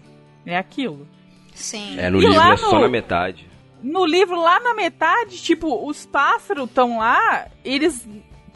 [0.45, 1.07] É aquilo.
[1.53, 1.97] Sim.
[1.99, 3.47] É, no E livro lá é só no- na metade.
[3.81, 8.05] No livro, lá na metade, tipo, os pássaros estão lá, eles.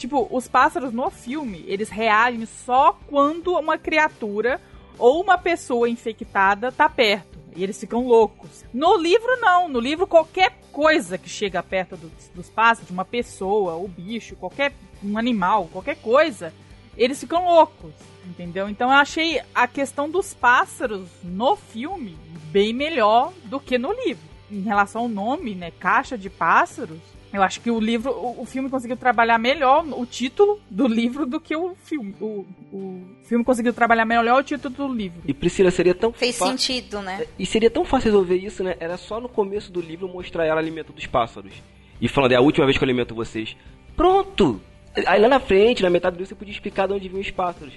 [0.03, 4.59] Tipo, os pássaros no filme, eles reagem só quando uma criatura
[4.99, 7.39] ou uma pessoa infectada tá perto.
[7.55, 8.65] E eles ficam loucos.
[8.73, 9.69] No livro, não.
[9.69, 14.73] No livro, qualquer coisa que chega perto dos, dos pássaros, uma pessoa, ou bicho, qualquer
[15.01, 16.53] um animal, qualquer coisa,
[16.97, 17.93] eles ficam loucos.
[18.25, 18.67] Entendeu?
[18.67, 22.17] Então eu achei a questão dos pássaros no filme
[22.51, 26.99] bem melhor do que no livro em relação ao nome, né, Caixa de Pássaros,
[27.33, 31.25] eu acho que o livro, o, o filme conseguiu trabalhar melhor o título do livro
[31.25, 32.15] do que o filme.
[32.21, 35.21] O, o filme conseguiu trabalhar melhor o título do livro.
[35.27, 37.25] E Priscila, seria tão Fez fa- sentido, né?
[37.37, 38.75] E seria tão fácil resolver isso, né?
[38.79, 41.51] Era só no começo do livro mostrar ela alimentando os pássaros.
[41.99, 43.57] E falando, é a última vez que eu alimento vocês.
[43.95, 44.61] Pronto!
[45.07, 47.31] Aí lá na frente, na metade do livro, você podia explicar de onde vinham os
[47.31, 47.73] pássaros.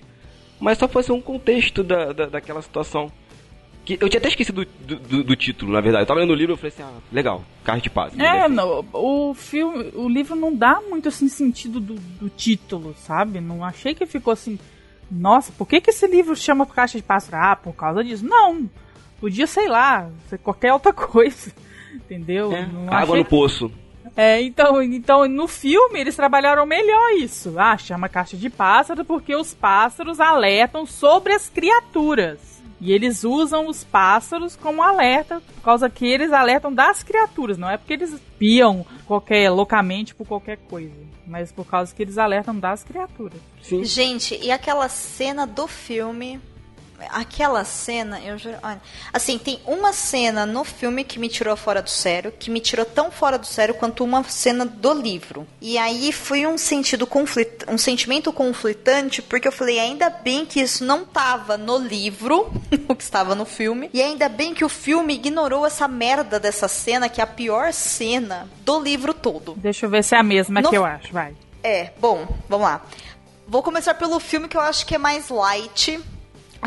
[0.61, 3.11] Mas só fosse um contexto da, da, daquela situação.
[3.87, 6.03] Que eu tinha até esquecido do, do, do título, na verdade.
[6.03, 8.18] Eu tava lendo o livro e falei assim, ah, legal, carro de pássaros.
[8.18, 13.41] É, não, o filme, o livro não dá muito assim sentido do, do título, sabe?
[13.41, 14.59] Não achei que ficou assim
[15.11, 17.43] Nossa, por que, que esse livro chama Caixa de Pássaro?
[17.43, 18.26] Ah, por causa disso.
[18.26, 18.68] Não.
[19.20, 21.53] Podia, sei lá, ser qualquer outra coisa.
[21.95, 22.53] Entendeu?
[22.53, 23.70] É, água achei- no poço.
[24.16, 27.55] É, então, então, no filme eles trabalharam melhor isso.
[27.59, 32.55] Ah, chama caixa de pássaro porque os pássaros alertam sobre as criaturas.
[32.81, 37.68] E eles usam os pássaros como alerta, por causa que eles alertam das criaturas, não
[37.68, 40.95] é porque eles piam qualquer loucamente por qualquer coisa,
[41.27, 43.41] mas por causa que eles alertam das criaturas.
[43.62, 43.85] Sim.
[43.85, 46.41] Gente, e aquela cena do filme.
[47.11, 48.57] Aquela cena, eu juro.
[48.62, 48.80] Olha,
[49.12, 52.84] assim, tem uma cena no filme que me tirou fora do sério, que me tirou
[52.84, 55.47] tão fora do sério quanto uma cena do livro.
[55.61, 60.61] E aí foi um sentido conflit, um sentimento conflitante, porque eu falei, ainda bem que
[60.61, 62.51] isso não tava no livro,
[62.88, 66.68] o que estava no filme, e ainda bem que o filme ignorou essa merda dessa
[66.68, 69.55] cena, que é a pior cena do livro todo.
[69.57, 71.34] Deixa eu ver se é a mesma No- que eu acho, vai.
[71.62, 72.80] É, bom, vamos lá.
[73.49, 76.01] Vou começar pelo filme que eu acho que é mais light.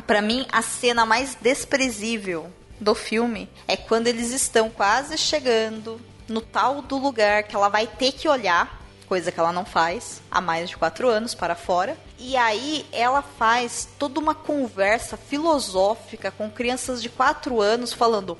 [0.05, 6.41] Pra mim, a cena mais desprezível do filme é quando eles estão quase chegando no
[6.41, 10.39] tal do lugar que ela vai ter que olhar, coisa que ela não faz há
[10.39, 11.97] mais de quatro anos para fora.
[12.17, 18.37] E aí ela faz toda uma conversa filosófica com crianças de quatro anos falando: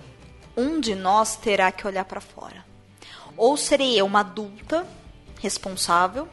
[0.56, 2.66] um de nós terá que olhar para fora.
[3.36, 4.86] Ou serei eu uma adulta
[5.40, 6.28] responsável,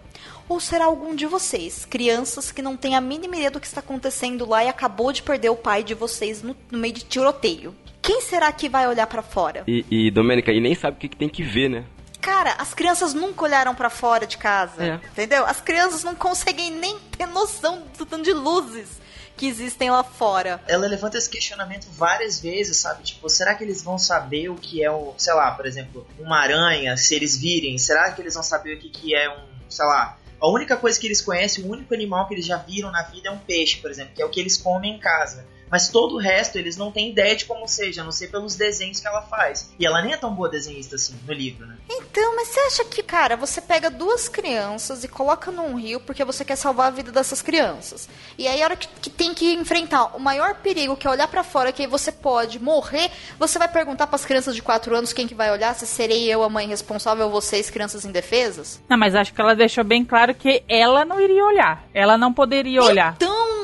[0.49, 3.81] ou será algum de vocês, crianças que não têm a mínima ideia do que está
[3.81, 7.75] acontecendo lá e acabou de perder o pai de vocês no, no meio de tiroteio?
[8.01, 9.65] Quem será que vai olhar pra fora?
[9.67, 11.85] E, e Domênica, e nem sabe o que, que tem que ver, né?
[12.21, 14.95] Cara, as crianças nunca olharam pra fora de casa, É.
[15.13, 15.45] entendeu?
[15.47, 19.01] As crianças não conseguem nem ter noção do tanto de luzes
[19.37, 20.61] que existem lá fora.
[20.67, 23.03] Ela levanta esse questionamento várias vezes, sabe?
[23.03, 26.39] Tipo, será que eles vão saber o que é um, sei lá, por exemplo, uma
[26.39, 27.77] aranha, se eles virem?
[27.79, 30.99] Será que eles vão saber o que, que é um, sei lá, a única coisa
[30.99, 33.79] que eles conhecem, o único animal que eles já viram na vida é um peixe,
[33.79, 35.47] por exemplo, que é o que eles comem em casa.
[35.71, 38.55] Mas todo o resto eles não têm ideia de como seja, a não ser pelos
[38.55, 39.73] desenhos que ela faz.
[39.79, 41.77] E ela nem é tão boa desenhista assim no livro, né?
[41.89, 46.25] Então, mas você acha que, cara, você pega duas crianças e coloca num rio porque
[46.25, 48.09] você quer salvar a vida dessas crianças.
[48.39, 51.29] E aí, a hora que, que tem que enfrentar o maior perigo, que é olhar
[51.29, 55.13] pra fora, que aí você pode morrer, você vai perguntar pras crianças de 4 anos
[55.13, 58.81] quem que vai olhar, se serei eu a mãe responsável ou vocês, crianças indefesas?
[58.89, 61.85] Não, mas acho que ela deixou bem claro que ela não iria olhar.
[61.93, 63.15] Ela não poderia olhar.
[63.17, 63.56] Então,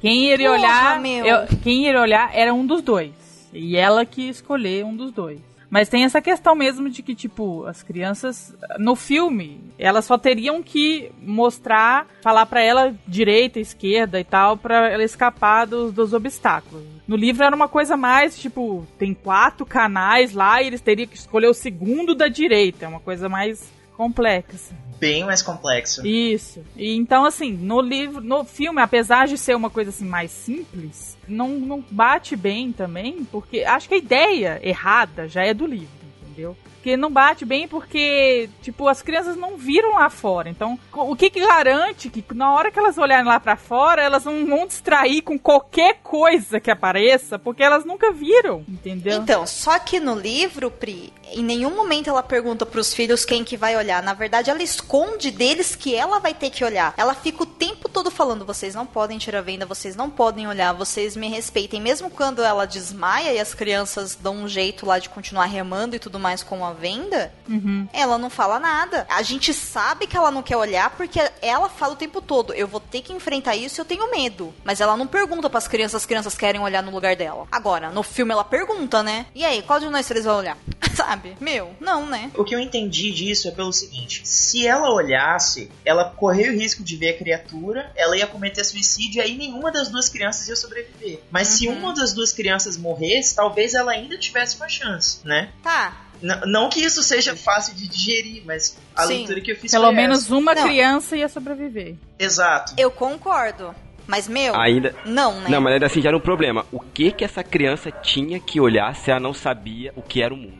[0.00, 3.12] Quem iria Porra, olhar, eu- quem iria olhar era um dos dois.
[3.52, 5.40] E ela que escolher um dos dois.
[5.68, 10.60] Mas tem essa questão mesmo de que, tipo, as crianças, no filme, elas só teriam
[10.64, 16.82] que mostrar, falar pra ela direita, esquerda e tal, pra ela escapar dos, dos obstáculos.
[17.06, 21.16] No livro era uma coisa mais, tipo, tem quatro canais lá e eles teriam que
[21.16, 22.84] escolher o segundo da direita.
[22.84, 24.74] É uma coisa mais complexa.
[25.00, 26.06] Bem mais complexo.
[26.06, 26.62] Isso.
[26.76, 31.16] E então, assim, no livro, no filme, apesar de ser uma coisa assim mais simples,
[31.26, 35.88] não, não bate bem também, porque acho que a ideia errada já é do livro,
[36.22, 36.54] entendeu?
[36.80, 40.48] Porque não bate bem porque, tipo, as crianças não viram lá fora.
[40.48, 44.24] Então, o que, que garante que na hora que elas olharem lá pra fora, elas
[44.24, 49.18] não vão distrair com qualquer coisa que apareça, porque elas nunca viram, entendeu?
[49.18, 53.58] Então, só que no livro, Pri, em nenhum momento ela pergunta pros filhos quem que
[53.58, 54.02] vai olhar.
[54.02, 56.94] Na verdade, ela esconde deles que ela vai ter que olhar.
[56.96, 60.72] Ela fica o tempo todo falando: vocês não podem tirar venda, vocês não podem olhar,
[60.72, 61.80] vocês me respeitem.
[61.80, 65.98] Mesmo quando ela desmaia e as crianças dão um jeito lá de continuar remando e
[65.98, 67.88] tudo mais com a venda, Uhum.
[67.92, 69.06] ela não fala nada.
[69.08, 72.66] A gente sabe que ela não quer olhar porque ela fala o tempo todo: eu
[72.68, 74.54] vou ter que enfrentar isso e eu tenho medo.
[74.64, 77.46] Mas ela não pergunta pras crianças, as crianças querem olhar no lugar dela.
[77.50, 79.26] Agora, no filme ela pergunta, né?
[79.34, 80.58] E aí, qual de nós três vai olhar?
[80.94, 81.36] Sabe?
[81.40, 82.30] Meu, não, né?
[82.36, 86.82] O que eu entendi disso é pelo seguinte: se ela olhasse, ela corria o risco
[86.82, 90.56] de ver a criatura, ela ia cometer suicídio e aí nenhuma das duas crianças ia
[90.56, 91.20] sobreviver.
[91.30, 91.78] Mas se Uhum.
[91.78, 95.50] uma das duas crianças morresse, talvez ela ainda tivesse uma chance, né?
[95.62, 95.96] Tá.
[96.22, 99.18] Não que isso seja fácil de digerir, mas a Sim.
[99.18, 100.34] leitura que eu fiz Pelo foi menos essa.
[100.36, 100.62] uma Não.
[100.64, 101.96] criança ia sobreviver.
[102.18, 102.74] Exato.
[102.76, 103.74] Eu concordo.
[104.06, 104.94] Mas, meu, Ainda.
[105.04, 105.48] não, né?
[105.48, 106.66] Não, mas ainda assim já era um problema.
[106.72, 110.34] O que que essa criança tinha que olhar se ela não sabia o que era
[110.34, 110.58] o mundo?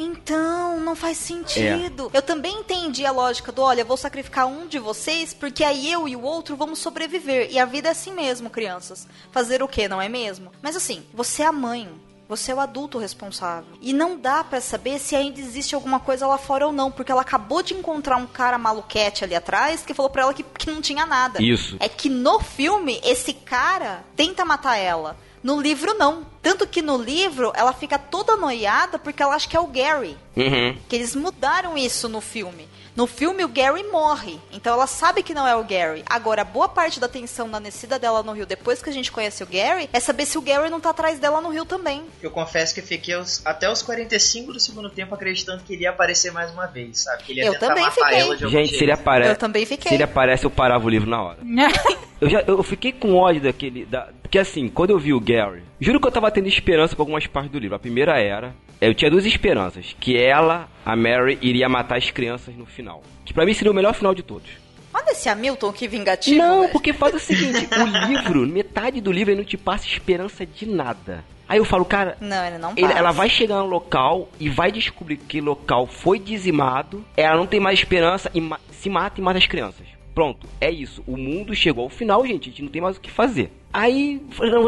[0.00, 2.08] Então, não faz sentido.
[2.14, 5.90] Eu também entendi a lógica do, olha, eu vou sacrificar um de vocês, porque aí
[5.90, 7.48] eu e o outro vamos sobreviver.
[7.50, 9.08] E a vida é assim mesmo, crianças.
[9.32, 10.52] Fazer o quê, não é mesmo?
[10.62, 11.88] Mas assim, você é a mãe.
[12.28, 13.72] Você é o adulto responsável.
[13.80, 17.10] E não dá pra saber se ainda existe alguma coisa lá fora ou não, porque
[17.10, 20.70] ela acabou de encontrar um cara maluquete ali atrás que falou pra ela que, que
[20.70, 21.42] não tinha nada.
[21.42, 21.76] Isso.
[21.80, 25.16] É que no filme, esse cara tenta matar ela.
[25.42, 26.26] No livro, não.
[26.42, 30.16] Tanto que no livro, ela fica toda noiada porque ela acha que é o Gary.
[30.36, 30.76] Uhum.
[30.88, 32.68] Que eles mudaram isso no filme.
[32.98, 34.40] No filme, o Gary morre.
[34.52, 36.02] Então ela sabe que não é o Gary.
[36.04, 39.40] Agora, boa parte da atenção da descida dela no rio, depois que a gente conhece
[39.40, 42.02] o Gary, é saber se o Gary não tá atrás dela no rio também.
[42.20, 45.84] Eu confesso que eu fiquei os- até os 45 do segundo tempo acreditando que ele
[45.84, 47.22] ia aparecer mais uma vez, sabe?
[47.22, 48.18] Que ele ia Eu tentar também matar fiquei.
[48.18, 49.00] ela de algum Gente, se ele jeito.
[49.00, 49.30] aparece.
[49.30, 49.88] Eu também fiquei.
[49.90, 51.38] Se ele aparece, eu parava o livro na hora.
[52.20, 53.84] Eu, já, eu fiquei com ódio daquele.
[53.86, 57.02] Da, porque assim, quando eu vi o Gary, juro que eu tava tendo esperança com
[57.02, 57.76] algumas partes do livro.
[57.76, 58.52] A primeira era.
[58.80, 59.94] Eu tinha duas esperanças.
[59.98, 63.02] Que ela, a Mary, iria matar as crianças no final.
[63.24, 64.48] Que pra mim seria o melhor final de todos.
[64.94, 66.38] Olha esse Hamilton, que vingativo.
[66.38, 66.72] Não, velho.
[66.72, 70.66] porque faz o seguinte: o livro, metade do livro, ele não te passa esperança de
[70.66, 71.24] nada.
[71.48, 74.70] Aí eu falo, cara, Não, ele não ele- ela vai chegar no local e vai
[74.70, 79.18] descobrir que o local foi dizimado, ela não tem mais esperança e ma- se mata
[79.18, 79.86] e mata as crianças.
[80.18, 81.00] Pronto, é isso.
[81.06, 82.48] O mundo chegou ao final, gente.
[82.48, 83.52] A gente não tem mais o que fazer.
[83.72, 84.20] Aí,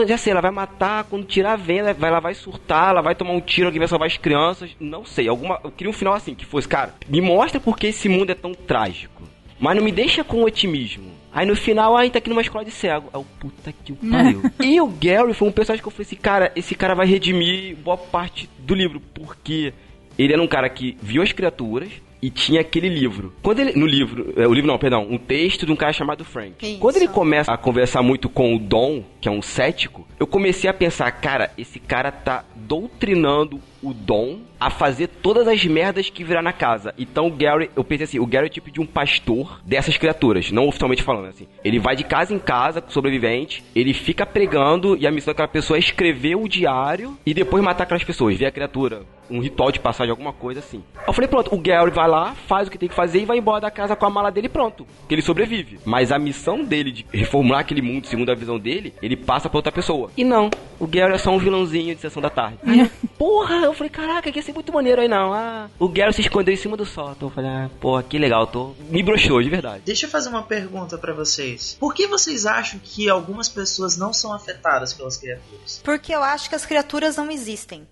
[0.06, 3.16] já sei, ela vai matar, quando tirar a venda, vai, ela vai surtar, ela vai
[3.16, 4.70] tomar um tiro, alguém vai salvar as crianças.
[4.78, 5.58] Não sei, alguma.
[5.64, 8.54] Eu queria um final assim, que fosse, cara, me mostra porque esse mundo é tão
[8.54, 9.24] trágico.
[9.58, 11.10] Mas não me deixa com otimismo.
[11.32, 13.10] Aí no final, ai, tá aqui numa escola de cego.
[13.12, 14.42] É o puta que o pariu.
[14.62, 17.74] e o Gary foi um personagem que eu falei assim, cara, esse cara vai redimir
[17.74, 19.74] boa parte do livro, porque
[20.16, 21.90] ele era um cara que viu as criaturas
[22.22, 23.32] e tinha aquele livro.
[23.42, 23.72] Quando ele.
[23.78, 24.32] No livro.
[24.36, 25.06] é, O livro não, perdão.
[25.08, 26.54] Um texto de um cara chamado Frank.
[26.66, 26.78] Isso.
[26.78, 30.68] Quando ele começa a conversar muito com o Dom, que é um cético, eu comecei
[30.68, 36.22] a pensar, cara, esse cara tá doutrinando o Dom a fazer todas as merdas que
[36.22, 36.94] virar na casa.
[36.98, 40.50] Então o Gary, eu pensei assim, o Gary é tipo de um pastor dessas criaturas,
[40.50, 41.46] não oficialmente falando assim.
[41.64, 45.48] Ele vai de casa em casa com sobrevivente, ele fica pregando e a missão daquela
[45.48, 49.70] pessoa é escrever o diário e depois matar aquelas pessoas, ver a criatura, um ritual
[49.70, 50.82] de passagem, alguma coisa assim.
[51.06, 53.38] Eu falei, pronto, o Gary vai lá, faz o que tem que fazer e vai
[53.38, 54.86] embora da casa com a mala dele pronto.
[55.08, 55.78] Que ele sobrevive.
[55.84, 59.58] Mas a missão dele de reformular aquele mundo segundo a visão dele, ele passa pra
[59.58, 60.10] outra pessoa.
[60.16, 62.58] E não, o Gary é só um vilãozinho de sessão da tarde.
[62.66, 65.32] Eu, porra, eu falei, caraca, que ia ser muito maneiro aí não.
[65.32, 67.28] Ah, o Gary se escondeu em cima do sótão.
[67.28, 68.74] Eu falei, ah, porra, que legal, tô.
[68.88, 69.82] Me broxou, de verdade.
[69.84, 71.76] Deixa eu fazer uma pergunta pra vocês.
[71.78, 75.80] Por que vocês acham que algumas pessoas não são afetadas pelas criaturas?
[75.84, 77.86] Porque eu acho que as criaturas não existem.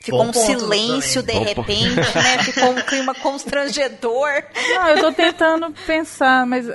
[0.00, 1.44] Ficou Bom um ponto, silêncio também.
[1.44, 1.68] de Bom ponto.
[1.68, 2.42] repente, né?
[2.42, 4.42] Ficou um clima constrangedor.
[4.74, 6.66] Não, eu tô tentando pensar, mas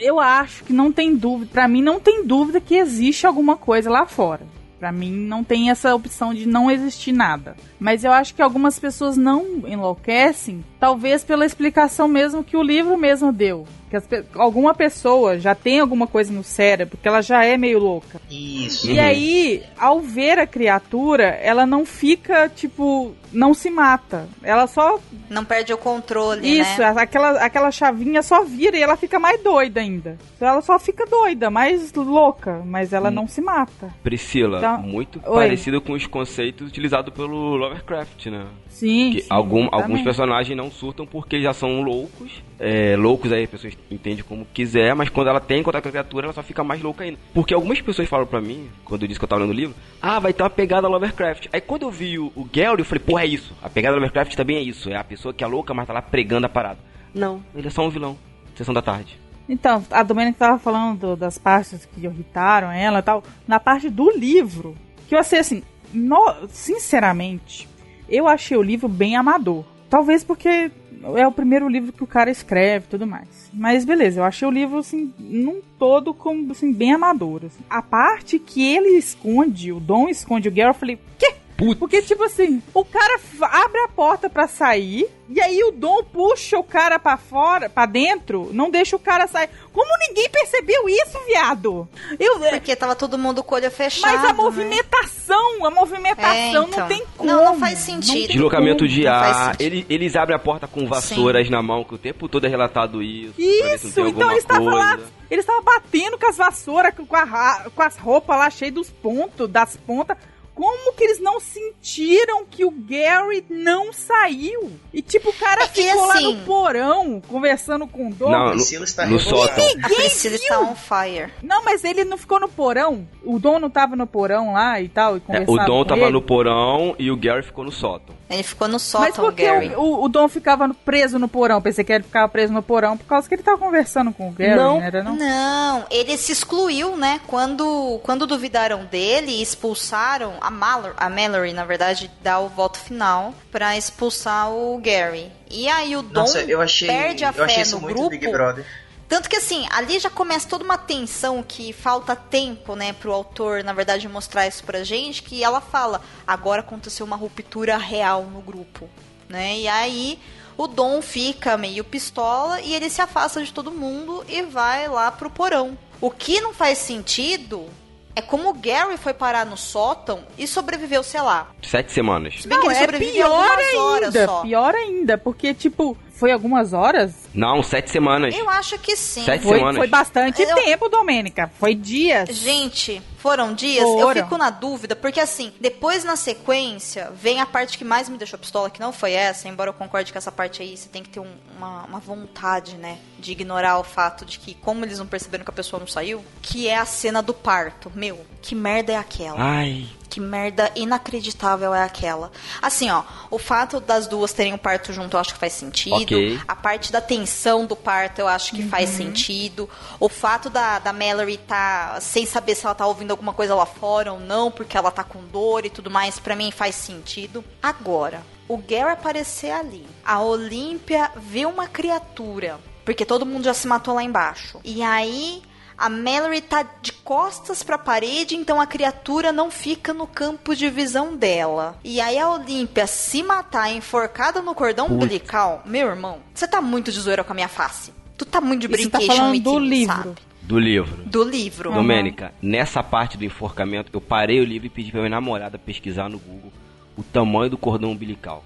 [0.00, 1.50] eu acho que não tem dúvida.
[1.52, 4.46] Pra mim, não tem dúvida que existe alguma coisa lá fora.
[4.78, 7.54] Pra mim, não tem essa opção de não existir nada.
[7.78, 12.96] Mas eu acho que algumas pessoas não enlouquecem, talvez pela explicação mesmo que o livro
[12.96, 13.66] mesmo deu.
[13.90, 17.80] Que as alguma pessoa já tem alguma coisa no cérebro, que ela já é meio
[17.80, 18.20] louca.
[18.30, 18.88] Isso.
[18.88, 24.28] E aí, ao ver a criatura, ela não fica, tipo, não se mata.
[24.44, 25.00] Ela só.
[25.28, 26.94] Não perde o controle, Isso, né?
[26.96, 30.16] aquela, aquela chavinha só vira e ela fica mais doida ainda.
[30.40, 33.14] Ela só fica doida, mais louca, mas ela Hum.
[33.14, 33.92] não se mata.
[34.04, 35.34] Priscila, Então, muito oi.
[35.34, 38.46] parecido com os conceitos utilizados pelo Lovecraft, né?
[38.70, 39.12] Sim.
[39.20, 42.30] Sim, algum- alguns personagens não surtam porque já são loucos.
[42.58, 45.92] É, loucos aí a pessoa entende como quiser, mas quando ela tem contato com a
[45.92, 47.18] criatura, ela só fica mais louca ainda.
[47.34, 49.74] Porque algumas pessoas falam pra mim, quando eu disse que eu tava lendo o livro,
[50.00, 51.48] ah, vai ter uma pegada Lovecraft.
[51.52, 53.52] Aí quando eu vi o, o Gary, eu falei, pô, é isso.
[53.62, 54.88] A pegada Lovecraft também é isso.
[54.88, 56.78] É a pessoa que é louca, mas tá lá pregando a parada.
[57.14, 58.16] Não, ele é só um vilão.
[58.54, 59.18] Sessão da tarde.
[59.48, 63.24] Então, a Domênica tava falando do- das partes que irritaram ela e tal.
[63.48, 64.76] Na parte do livro,
[65.08, 65.62] que eu achei assim,
[65.92, 67.68] no- sinceramente,
[68.10, 69.64] eu achei o livro bem amador.
[69.88, 70.70] Talvez porque
[71.16, 73.50] é o primeiro livro que o cara escreve e tudo mais.
[73.52, 77.42] Mas beleza, eu achei o livro, assim, num todo, como, assim, bem amador.
[77.46, 77.62] assim.
[77.68, 81.34] A parte que ele esconde, o Dom esconde o Gary, eu falei, quê?
[81.60, 81.78] Putz.
[81.78, 86.58] Porque, tipo assim, o cara abre a porta pra sair, e aí o Dom puxa
[86.58, 89.48] o cara pra fora, pra dentro, não deixa o cara sair.
[89.72, 91.88] Como ninguém percebeu isso, viado?
[92.18, 94.12] Eu, é, Porque tava todo mundo com o olho fechado.
[94.12, 94.32] mas a né?
[94.32, 96.66] movimentação, a movimentação É, então.
[96.68, 97.30] não tem como.
[97.30, 98.26] Não, não faz sentido.
[98.26, 98.88] tem Deslocamento como.
[98.88, 99.60] de não ar, sentido.
[99.62, 103.02] ele- eles abrem a porta com vassouras na mão, que o tempo todo é relatado
[103.02, 103.34] isso.
[103.38, 104.98] não Isso, então eles estavam lá,
[105.30, 109.48] eles estavam batendo com as vassouras, com, a com as roupas lá cheias dos pontos,
[109.48, 110.16] das pontas.
[110.60, 114.70] Como que eles não sentiram que o Gary não saiu?
[114.92, 118.30] E tipo, o cara É que ficou lá assim- no porão conversando com o Dom.
[118.30, 119.64] Não, Priscila está no sótão.
[119.82, 121.32] A Priscila está on fire.
[121.42, 123.08] Não, mas ele não ficou no porão.
[123.24, 126.00] O Dom não tava no porão lá e tal, e É, o Dom com tava
[126.02, 126.12] ele.
[126.12, 128.14] no porão e o Gary ficou no sótão.
[128.28, 129.74] Ele ficou no Mas sótão, por que Gary.
[129.76, 131.60] o, o, o Dom ficava no- preso no porão?
[131.62, 134.32] Pensei que ele ficava preso no porão por causa que ele tava conversando com o
[134.32, 134.76] Gary, Não.
[134.78, 135.16] não era não?
[135.16, 137.20] Não, ele se excluiu, né?
[137.26, 142.78] Quando, quando duvidaram dele e expulsaram a Mallory, a Mallory, na verdade, dá o voto
[142.78, 145.30] final pra expulsar o Gary.
[145.50, 147.94] E aí o Dom Nossa, eu achei, perde a eu achei fé isso no muito
[147.94, 148.10] grupo.
[148.10, 148.66] Big Brother.
[149.08, 153.64] Tanto que assim, ali já começa toda uma tensão que falta tempo, né, pro autor,
[153.64, 158.40] na verdade, mostrar isso pra gente, que ela fala, agora aconteceu uma ruptura real no
[158.40, 158.88] grupo,
[159.28, 159.58] né?
[159.58, 160.16] E aí
[160.56, 165.10] o Dom fica meio pistola e ele se afasta de todo mundo e vai lá
[165.10, 165.76] pro porão.
[166.00, 167.68] O que não faz sentido
[168.14, 171.48] é como o Gary foi parar no sótão e sobreviveu, sei lá.
[171.62, 172.42] Sete semanas.
[172.42, 174.42] Se bem que Não, ele é sobreviveu pior algumas horas ainda, só.
[174.42, 177.12] pior ainda, porque, tipo, foi algumas horas?
[177.34, 178.34] Não, sete semanas.
[178.36, 179.24] Eu acho que sim.
[179.24, 179.76] Sete Foi, semanas.
[179.76, 181.50] foi bastante Eu- tempo, Domênica.
[181.58, 182.28] Foi dias.
[182.36, 183.84] Gente, foram dias?
[183.84, 184.22] Eu Foram.
[184.24, 188.38] fico na dúvida, porque assim, depois na sequência, vem a parte que mais me deixou
[188.38, 191.08] pistola, que não foi essa, embora eu concorde que essa parte aí você tem que
[191.10, 195.06] ter um- uma, uma vontade, né, de ignorar o fato de que, como eles não
[195.06, 197.92] perceberam que a pessoa não saiu, que é a cena do parto.
[197.94, 199.36] Meu, que merda é aquela?
[199.38, 202.30] Ai, Que merda inacreditável é aquela.
[202.60, 205.94] Assim, ó, o fato das duas terem o parto junto eu acho que faz sentido.
[205.94, 206.40] Ok.
[206.46, 209.70] A parte da tensão do parto eu acho que faz sentido.
[210.00, 213.64] O fato da, da Mallory tá sem saber se ela tá ouvindo alguma coisa lá
[213.64, 217.44] fora ou não, porque ela tá com dor e tudo mais, pra mim faz sentido.
[217.62, 223.68] Agora, o Gary aparecer ali, a Olímpia vê uma criatura, porque todo mundo já se
[223.68, 224.58] matou lá embaixo.
[224.64, 225.40] E aí
[225.80, 230.68] a Mallory tá de costas pra parede, então a criatura não fica no campo de
[230.68, 231.78] visão dela.
[231.82, 234.96] E aí a Olímpia se matar enforcada no cordão Putz.
[235.02, 237.92] umbilical, meu irmão, você tá muito de zoeira com a minha face.
[238.18, 239.96] Tu tá muito de E você tá falando do livro.
[239.96, 240.14] sabe?
[240.42, 241.02] do livro.
[241.06, 241.72] Do livro.
[241.72, 246.08] Domênica, nessa parte do enforcamento, eu parei o livro e pedi pra minha namorada pesquisar
[246.10, 246.52] no Google
[246.96, 248.44] o tamanho do cordão umbilical.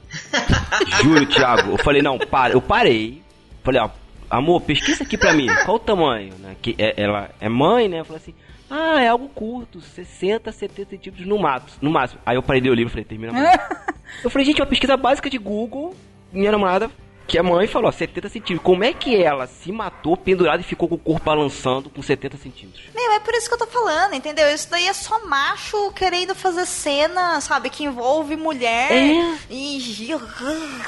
[1.03, 1.72] Juro, Thiago.
[1.72, 2.53] Eu falei, não, para.
[2.53, 3.22] Eu parei.
[3.64, 3.89] Falei, ó,
[4.37, 5.47] amor, pesquisa aqui pra mim.
[5.64, 6.35] Qual o tamanho?
[6.41, 6.57] Né?
[6.61, 8.01] Que é- ela é mãe, né?
[8.01, 8.35] Eu falei assim,
[8.70, 12.20] ah, é algo curto, 60, 70 centímetros no, mato, no máximo.
[12.24, 13.53] Aí eu parei de ler o livro e falei, termina amanhã.
[14.22, 15.93] Eu falei, gente, uma pesquisa básica de Google.
[16.32, 16.89] Minha namorada,
[17.27, 18.64] que é mãe, falou, ó, 70 centímetros.
[18.64, 22.37] Como é que ela se matou pendurada e ficou com o corpo balançando com 70
[22.37, 22.85] centímetros?
[22.95, 24.49] Meu, é por isso que eu tô falando, entendeu?
[24.55, 29.37] Isso daí é só macho querendo fazer cena, sabe, que envolve mulher É.
[29.51, 30.14] e.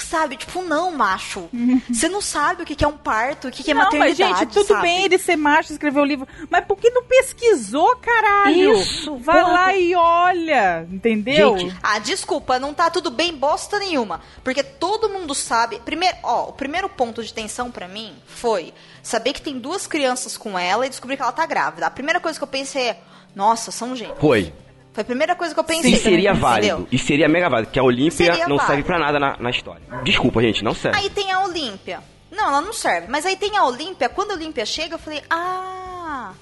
[0.01, 1.49] Sabe, tipo, não, macho.
[1.93, 3.93] Você não sabe o que que é um parto, o que que é não, mas
[3.95, 4.39] maternidade.
[4.41, 4.83] gente, tudo sabe?
[4.83, 8.75] bem ele ser macho, escrever o livro, mas por que não pesquisou, caralho?
[8.75, 9.53] Isso, Vai porra.
[9.53, 11.59] lá e olha, entendeu?
[11.59, 14.21] Gente, Ah, desculpa, não tá tudo bem bosta nenhuma.
[14.45, 15.81] Porque todo mundo sabe.
[15.85, 20.37] Primeiro, ó, o primeiro ponto de tensão pra mim foi saber que tem duas crianças
[20.37, 21.87] com ela e descobrir que ela tá grávida.
[21.87, 23.01] A primeira coisa que eu pensei é,
[23.35, 24.19] nossa, são gêmeos.
[24.19, 24.53] Foi.
[24.93, 25.93] Foi a primeira coisa que eu pensei.
[25.93, 26.35] E seria entendeu?
[26.37, 26.89] válido.
[26.91, 27.71] E seria mega válido.
[27.71, 28.87] Que a Olímpia Seria não serve válido.
[28.87, 29.83] pra nada na, na história.
[30.03, 30.99] Desculpa, gente, não serve.
[30.99, 32.01] Aí tem a Olímpia.
[32.31, 33.07] Não, ela não serve.
[33.09, 34.09] Mas aí tem a Olímpia.
[34.09, 36.33] Quando a Olímpia chega, eu falei, ah,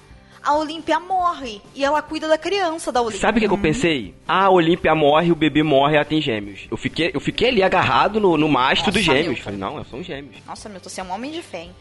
[0.45, 1.61] a Olímpia morre.
[1.73, 3.19] E ela cuida da criança da Olímpia.
[3.19, 4.13] Sabe o que, eu pensei?
[4.27, 6.61] A Olímpia morre, o bebê morre, ela tem gêmeos.
[6.69, 9.27] Eu fiquei, eu fiquei ali agarrado no, no mastro dos gêmeos.
[9.27, 9.43] Milton.
[9.43, 10.35] Falei, não, são gêmeos.
[10.47, 11.71] Nossa, meu, você é um homem de fé, hein?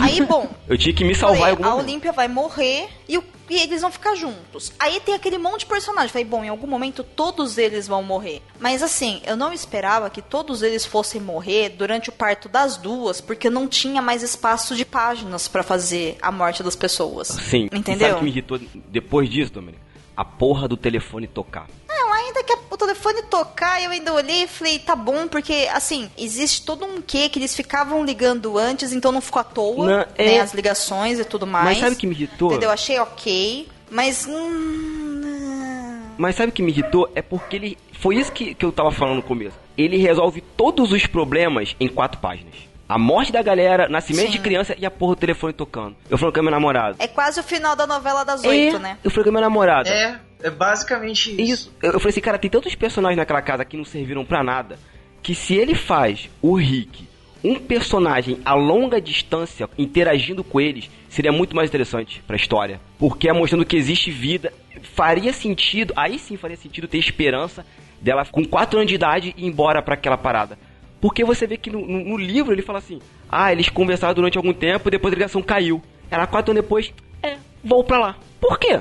[0.00, 1.74] Aí, bom, Eu tinha que me salvar em Falei, a.
[1.74, 4.72] Olímpia vai morrer e, o- e eles vão ficar juntos.
[4.78, 6.08] Aí tem aquele monte de personagem.
[6.08, 8.40] Falei, bom, em algum momento todos eles vão morrer.
[8.60, 13.20] Mas assim, eu não esperava que todos eles fossem morrer durante o parto das duas,
[13.20, 17.28] porque não tinha mais espaço de páginas pra fazer a morte das pessoas.
[17.28, 17.68] Sim.
[17.72, 18.11] Entendeu?
[18.12, 19.82] Sabe o que me irritou depois disso, Domênico?
[20.16, 21.66] A porra do telefone tocar.
[21.88, 26.10] Não, ainda que o telefone tocar, eu ainda olhei e falei, tá bom, porque, assim,
[26.18, 29.98] existe todo um quê que eles ficavam ligando antes, então não ficou à toa, Não,
[29.98, 31.64] né, é- as ligações e tudo mais.
[31.64, 32.50] Mas sabe o que me irritou?
[32.50, 32.70] Entendeu?
[32.70, 34.26] Achei ok, mas...
[34.26, 37.10] Hum, Mas sabe o que me irritou?
[37.14, 37.78] É porque ele.
[37.98, 39.56] Foi isso que, que eu tava falando no começo.
[39.76, 42.54] Ele resolve todos os problemas em quatro páginas.
[42.92, 44.32] A morte da galera, nascimento Sim.
[44.32, 45.96] de criança e a porra do telefone tocando.
[46.10, 46.96] Eu falei com a minha namorada.
[46.98, 48.98] é quase o final da novela das oito, É, né?
[49.02, 49.88] Eu falei com a minha namorada.
[49.88, 51.40] É, é basicamente isso.
[51.40, 51.76] Isso.
[51.82, 54.78] Eu, eu falei assim, cara, tem tantos personagens naquela casa que não serviram pra nada,
[55.22, 57.08] que se ele faz o Rick
[57.42, 62.78] um personagem a longa distância interagindo com eles, seria muito mais interessante pra história.
[62.98, 64.52] Porque é mostrando que existe vida.
[64.94, 67.64] Faria sentido, aí sim faria sentido ter esperança
[68.02, 70.58] dela com 4 anos de idade ir embora pra aquela parada.
[71.02, 74.52] Porque você vê que no, no- livro ele fala assim: ah, eles conversaram durante algum
[74.54, 75.82] tempo, depois a ligação caiu.
[76.08, 78.16] Ela, quatro anos depois, é, vou pra lá.
[78.42, 78.80] Por quê?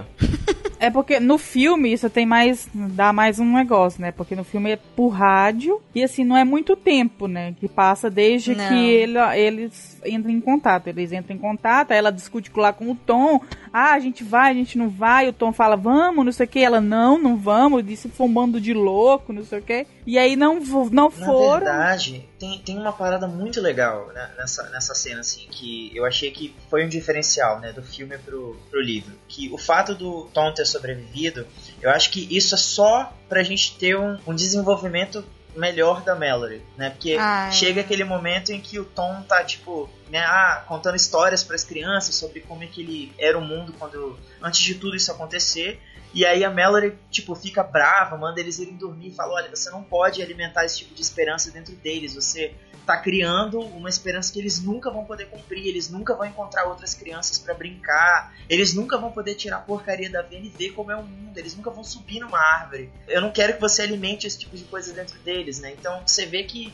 [0.80, 2.68] É porque no filme isso tem mais.
[2.74, 4.12] dá mais um negócio, né?
[4.12, 7.54] Porque no filme é por rádio e assim, não é muito tempo, né?
[7.60, 8.68] Que passa desde Não.
[8.68, 10.88] que ele- eles entram em contato.
[10.88, 13.40] Eles entram em contato, aí ela discute lá com o Tom.
[13.72, 15.30] Ah, a gente vai, a gente não vai.
[15.30, 16.60] O Tom fala, vamos, não sei o que.
[16.60, 17.86] Ela, não, não vamos.
[17.86, 19.86] Disse foi um bando de louco, não sei o que.
[20.08, 20.60] E aí não,
[20.92, 21.60] não Na foram.
[21.66, 26.32] verdade, tem, tem uma parada muito legal né, nessa, nessa cena, assim, que eu achei
[26.32, 29.14] que foi um diferencial, né, do filme pro, pro livro.
[29.28, 31.48] Que o fato do Tom ter sobrevivido,
[31.82, 35.24] eu acho que isso é só pra gente ter um, um desenvolvimento
[35.56, 36.90] melhor da Mallory, né?
[36.92, 37.52] Porque Ai.
[37.52, 41.64] chega aquele momento em que o Tom tá, tipo, né, ah, contando histórias para as
[41.64, 45.80] crianças sobre como é que ele era o mundo quando antes de tudo isso acontecer.
[46.14, 49.84] E aí a Mallory, tipo, fica brava, manda eles irem dormir fala: olha, você não
[49.84, 52.16] pode alimentar esse tipo de esperança dentro deles.
[52.16, 52.54] Você
[52.86, 56.94] tá criando uma esperança que eles nunca vão poder cumprir, eles nunca vão encontrar outras
[56.94, 60.92] crianças para brincar, eles nunca vão poder tirar a porcaria da vena e ver como
[60.92, 62.92] é o mundo, eles nunca vão subir numa árvore.
[63.08, 65.74] Eu não quero que você alimente esse tipo de coisa dentro deles, né?
[65.78, 66.74] Então você vê que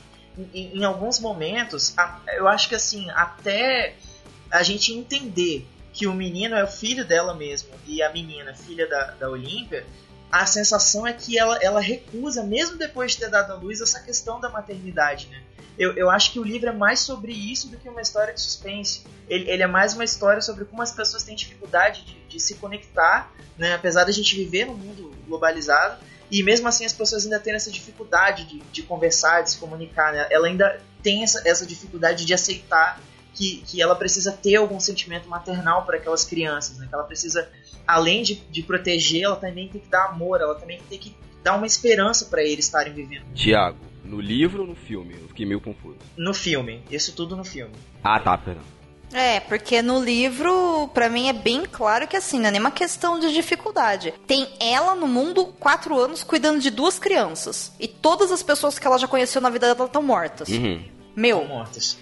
[0.53, 1.95] em, alguns momentos,
[2.35, 3.95] eu acho que assim, até
[4.51, 5.67] a gente entender
[5.97, 9.83] que o menino é o filho dela mesmo e a menina, filha da, da Olímpia,
[10.31, 13.99] a sensação é que ela, ela recusa, mesmo depois de ter dado à luz, essa
[13.99, 15.41] questão da maternidade, né?
[15.75, 18.41] Eu, eu acho que o livro é mais sobre isso do que uma história de
[18.41, 19.03] suspense.
[19.27, 22.55] Ele, ele é mais uma história sobre como as pessoas têm dificuldade de, de se
[22.55, 23.73] conectar, né?
[23.73, 25.97] Apesar da gente viver num mundo globalizado,
[26.29, 30.13] e mesmo assim as pessoas ainda têm essa dificuldade de, de conversar, de se comunicar,
[30.13, 30.27] né?
[30.29, 32.99] Ela ainda tem essa, essa dificuldade de aceitar
[33.38, 36.88] que, que ela precisa ter algum sentimento maternal para aquelas crianças, né?
[36.88, 37.47] Que ela precisa,
[37.85, 41.55] além de, de proteger, ela também tem que dar amor, ela também tem que dar
[41.55, 43.25] uma esperança para eles estarem vivendo.
[43.35, 45.13] Tiago, no livro ou no filme?
[45.13, 45.97] Eu fiquei meio confuso.
[46.17, 47.73] No filme, isso tudo no filme.
[48.03, 48.63] Ah, tá, perdão.
[49.13, 53.19] É, porque no livro, pra mim, é bem claro que assim, não é nenhuma questão
[53.19, 54.13] de dificuldade.
[54.25, 57.71] Tem ela no mundo quatro anos cuidando de duas crianças.
[57.79, 60.49] E todas as pessoas que ela já conheceu na vida dela estão mortas.
[60.49, 60.96] Uhum.
[61.18, 61.43] Meu,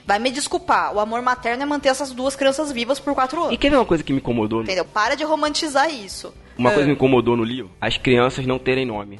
[0.05, 0.93] vai me desculpar.
[0.93, 3.57] O amor materno é manter essas duas crianças vivas por quatro E anos.
[3.57, 4.61] quer ver uma coisa que me incomodou?
[4.61, 4.84] Entendeu?
[4.84, 6.34] Para de romantizar isso.
[6.57, 6.74] Uma É.
[6.74, 7.72] coisa que me incomodou no livro?
[7.80, 9.18] As crianças não terem nome.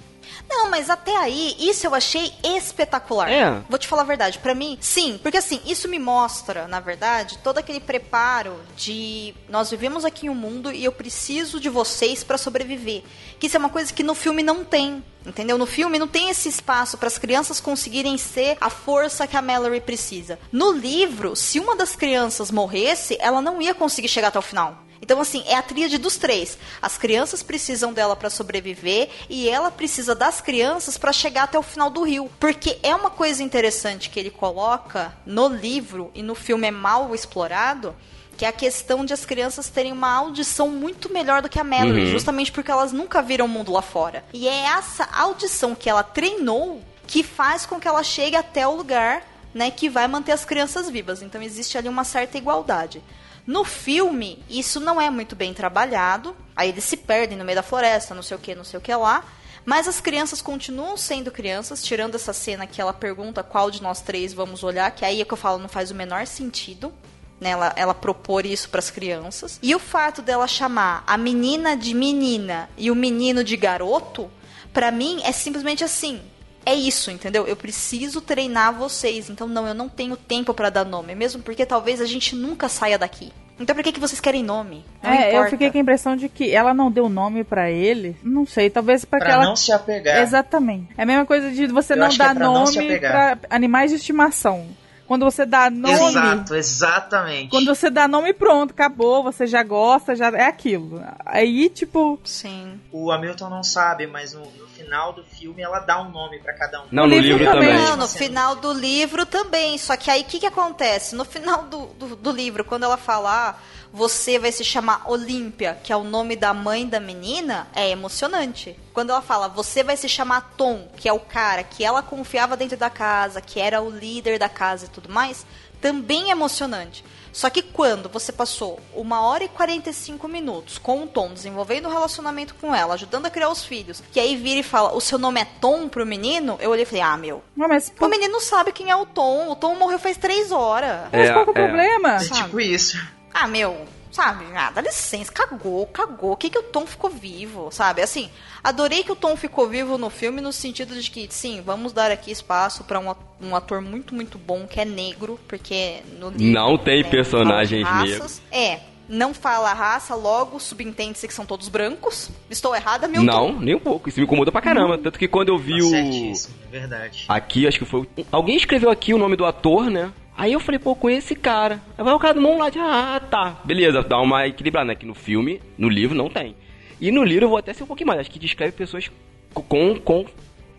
[0.50, 3.32] Não, mas até aí, isso eu achei espetacular.
[3.32, 3.62] É.
[3.70, 7.38] Vou te falar a verdade, pra mim, sim, porque assim, isso me mostra, na verdade,
[7.40, 12.24] todo aquele preparo de nós vivemos aqui em um mundo e eu preciso de vocês
[12.24, 13.04] pra sobreviver.
[13.40, 15.04] Que isso é uma coisa que no filme não tem.
[15.26, 15.58] Entendeu?
[15.58, 19.42] No filme não tem esse espaço para as crianças conseguirem ser a força que a
[19.42, 20.38] Mallory precisa.
[20.52, 24.85] No livro, se uma das crianças morresse, ela não ia conseguir chegar até o final.
[25.02, 26.58] Então, assim, é a tríade dos três.
[26.82, 31.64] As crianças precisam dela para sobreviver e ela precisa das crianças para chegar até o
[31.64, 32.30] final do rio.
[32.40, 37.14] Porque é uma coisa interessante que ele coloca no livro e no filme é mal
[37.14, 37.96] explorado.
[38.38, 41.64] Que é a questão de as crianças terem uma audição muito melhor do que a
[41.64, 42.12] Mallory, Uhum.
[42.12, 44.26] justamente porque elas nunca viram o mundo lá fora.
[44.34, 48.76] E é essa audição que ela treinou que faz com que ela chegue até o
[48.76, 49.24] lugar
[49.54, 51.22] né, que vai manter as crianças vivas.
[51.22, 53.02] Então existe ali uma certa igualdade.
[53.46, 56.36] No filme, isso não é muito bem trabalhado.
[56.56, 58.82] Aí eles se perdem no meio da floresta, não sei o que, não sei o
[58.82, 59.24] que lá.
[59.64, 64.00] Mas as crianças continuam sendo crianças, tirando essa cena que ela pergunta qual de nós
[64.00, 66.94] três vamos olhar, que aí é que eu falo, não faz o menor sentido.
[67.38, 69.60] Né, ela, ela propor isso para as crianças.
[69.62, 74.32] E o fato dela chamar a menina de menina e o menino de garoto,
[74.72, 76.22] pra mim é simplesmente assim.
[76.66, 77.46] É isso, entendeu?
[77.48, 79.30] Eu preciso treinar vocês.
[79.30, 81.14] Então, não, eu não tenho tempo pra dar nome.
[81.14, 83.32] Mesmo porque talvez a gente nunca saia daqui.
[83.60, 84.84] Então, por que, que vocês querem nome?
[85.02, 85.50] Não é, eu importa.
[85.52, 88.18] fiquei com a impressão de que ela não deu nome pra ele.
[88.22, 89.46] Não sei, talvez pra que Pra ela.
[89.46, 90.22] não se apegar.
[90.22, 90.88] Exatamente.
[90.98, 93.98] É a mesma coisa de você Eu não é dar se nome pra animais de
[93.98, 94.66] estimação.
[95.08, 95.94] Quando você dá nome.
[95.94, 97.50] Exato, exatamente.
[97.50, 101.02] Quando você dá nome, pronto, acabou, você já gosta, já é aquilo.
[101.26, 102.80] Aí, tipo, Sim.
[102.92, 106.54] O Hamilton não sabe, mas no, no final do filme ela dá um nome pra
[106.54, 106.86] cada um.
[106.92, 107.70] Não, No no livro livro também.
[107.70, 107.86] também.
[107.86, 109.78] Não, no final do livro também.
[109.78, 111.16] Só que aí o que, que acontece?
[111.16, 113.56] No final do, do, do livro, quando ela fala, ah,
[113.96, 118.78] você vai se chamar Olímpia, que é o nome da mãe da menina, é emocionante.
[118.94, 122.58] Quando ela fala, você vai se chamar Tom, que é o cara que ela confiava
[122.58, 125.46] dentro da casa, que era o líder da casa e tudo mais,
[125.80, 127.06] também é emocionante.
[127.32, 131.92] Só que quando você passou uma hora e 45 minutos com o Tom desenvolvendo um
[131.92, 135.18] relacionamento com ela, ajudando a criar os filhos, que aí vira e fala, o seu
[135.18, 138.42] nome é Tom pro menino, eu olhei e falei, ah, meu, não, mas, o menino
[138.42, 139.52] sabe quem é o Tom.
[139.52, 141.08] O Tom morreu faz três horas.
[141.14, 141.68] mas É, qual que é o é.
[141.68, 142.16] problema?
[142.16, 143.16] É tipo isso.
[143.38, 144.46] Ah, meu, sabe?
[144.56, 146.32] Ah, dá licença, cagou, cagou.
[146.32, 148.02] O que que o Tom ficou vivo, sabe?
[148.02, 148.30] Assim,
[148.64, 152.12] adorei que o Tom ficou vivo no filme no sentido de que, sim, vamos dar
[152.12, 156.46] aqui espaço pra um um ator muito, muito bom que é negro, porque no livro...
[156.54, 158.42] Não tem né, personagens raças.
[158.50, 158.80] É,
[159.10, 162.30] não fala raça, logo subentende-se que são todos brancos.
[162.50, 163.26] Estou errada, Milton?
[163.26, 164.08] Não, nem um pouco.
[164.08, 164.98] Isso me incomodou pra caramba.
[164.98, 165.90] Tanto que quando eu vi Tá o.
[165.90, 167.26] certíssimo, é verdade.
[167.28, 168.08] Aqui, acho que foi.
[168.32, 170.12] Alguém escreveu aqui o nome do ator, né?
[170.38, 171.82] Aí eu falei, pô, conheço esse cara.
[171.98, 173.58] Aí vai o cara do mão lá de, ah, tá.
[173.64, 174.96] Beleza, dá uma equilibrada, né?
[174.96, 176.56] Que no filme, no livro, não tem.
[177.00, 178.20] E no livro eu vou até ser um pouquinho mais.
[178.20, 179.10] Acho que descreve pessoas
[179.54, 180.26] com, com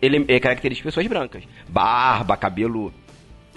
[0.01, 1.43] ele, é, características de pessoas brancas.
[1.67, 2.93] Barba, cabelo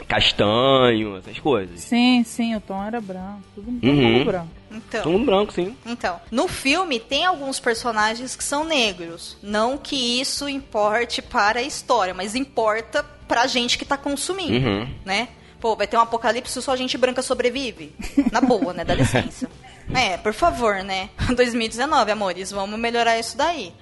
[0.08, 1.80] castanho, essas coisas.
[1.80, 3.42] Sim, sim, o tom era branco.
[3.54, 4.02] Tudo, todo Uhum.
[4.12, 4.48] mundo branco.
[4.72, 5.76] Então, Todo mundo branco, sim.
[5.84, 9.36] então, no filme tem alguns personagens que são negros.
[9.42, 14.88] Não que isso importe para a história, mas importa pra gente que tá consumindo, Uhum.
[15.04, 15.28] né?
[15.60, 17.94] Pô, vai ter um apocalipse e só gente branca sobrevive.
[18.32, 18.84] Na boa, né?
[18.84, 19.48] Dá licença.
[19.92, 21.10] É, por favor, né?
[21.34, 23.74] 2019, amores, vamos melhorar isso daí.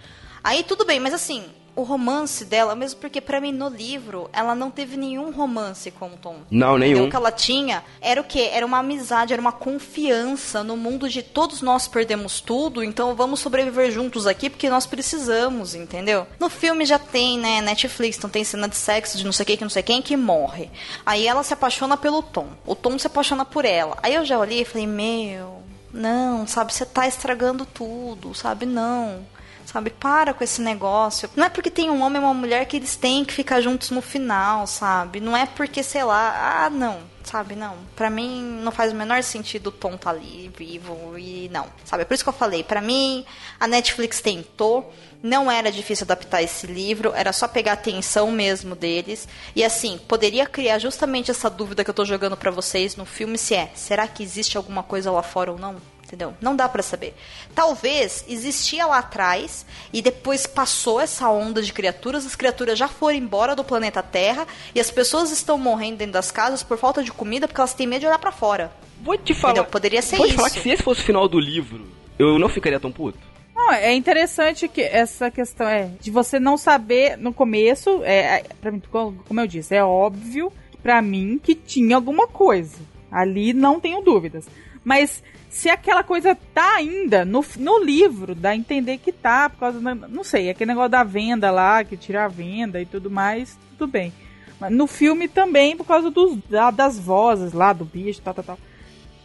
[0.42, 1.44] Aí tudo bem, mas assim,
[1.78, 6.06] o romance dela, mesmo porque pra mim no livro ela não teve nenhum romance com
[6.06, 6.38] o Tom.
[6.50, 7.06] Não, nenhum.
[7.06, 8.50] O que ela tinha era o quê?
[8.52, 13.38] Era uma amizade, era uma confiança no mundo de todos nós perdemos tudo, então vamos
[13.38, 16.26] sobreviver juntos aqui porque nós precisamos, entendeu?
[16.40, 19.56] No filme já tem, né, Netflix, então tem cena de sexo de não sei quem,
[19.56, 20.68] que não sei quem, que morre.
[21.06, 23.96] Aí ela se apaixona pelo Tom, o Tom se apaixona por ela.
[24.02, 25.62] Aí eu já olhei e falei, meu,
[25.92, 29.37] não, sabe, você tá estragando tudo, sabe, não.
[29.68, 31.28] Sabe, para com esse negócio.
[31.36, 33.90] Não é porque tem um homem e uma mulher que eles têm que ficar juntos
[33.90, 35.20] no final, sabe?
[35.20, 37.76] Não é porque, sei lá, ah, não, sabe, não.
[37.94, 41.66] Pra mim não faz o menor sentido o Tom tá ali vivo e não.
[41.84, 43.26] Sabe, é por isso que eu falei, pra mim
[43.60, 44.90] a Netflix tentou,
[45.22, 49.28] não era difícil adaptar esse livro, era só pegar a atenção mesmo deles.
[49.54, 53.36] E assim, poderia criar justamente essa dúvida que eu tô jogando pra vocês no filme
[53.36, 55.76] se é, será que existe alguma coisa lá fora ou não?
[56.08, 56.34] Entendeu?
[56.40, 57.14] Não dá pra saber.
[57.54, 63.18] Talvez existia lá atrás e depois passou essa onda de criaturas, as criaturas já foram
[63.18, 67.12] embora do planeta Terra e as pessoas estão morrendo dentro das casas por falta de
[67.12, 68.72] comida porque elas têm medo de olhar pra fora.
[69.02, 69.52] Vou te falar.
[69.52, 69.70] Entendeu?
[69.70, 70.36] Poderia ser vou te isso.
[70.36, 71.86] falar que se esse fosse o final do livro,
[72.18, 73.18] eu não ficaria tão puto.
[73.54, 78.44] Não, é interessante que essa questão é de você não saber no começo, é, é,
[78.58, 80.50] pra mim, como como eu disse, é óbvio
[80.82, 82.78] pra mim que tinha alguma coisa.
[83.12, 84.46] Ali não tenho dúvidas.
[84.82, 89.58] Mas se aquela coisa tá ainda no, no livro, dá a entender que tá, por
[89.60, 93.10] causa da, não sei, aquele negócio da venda lá, que tira a venda e tudo
[93.10, 94.12] mais, tudo bem.
[94.60, 98.44] Mas no filme também, por causa dos, da- das vozes lá, do bicho, tal, tal,
[98.44, 98.58] tal.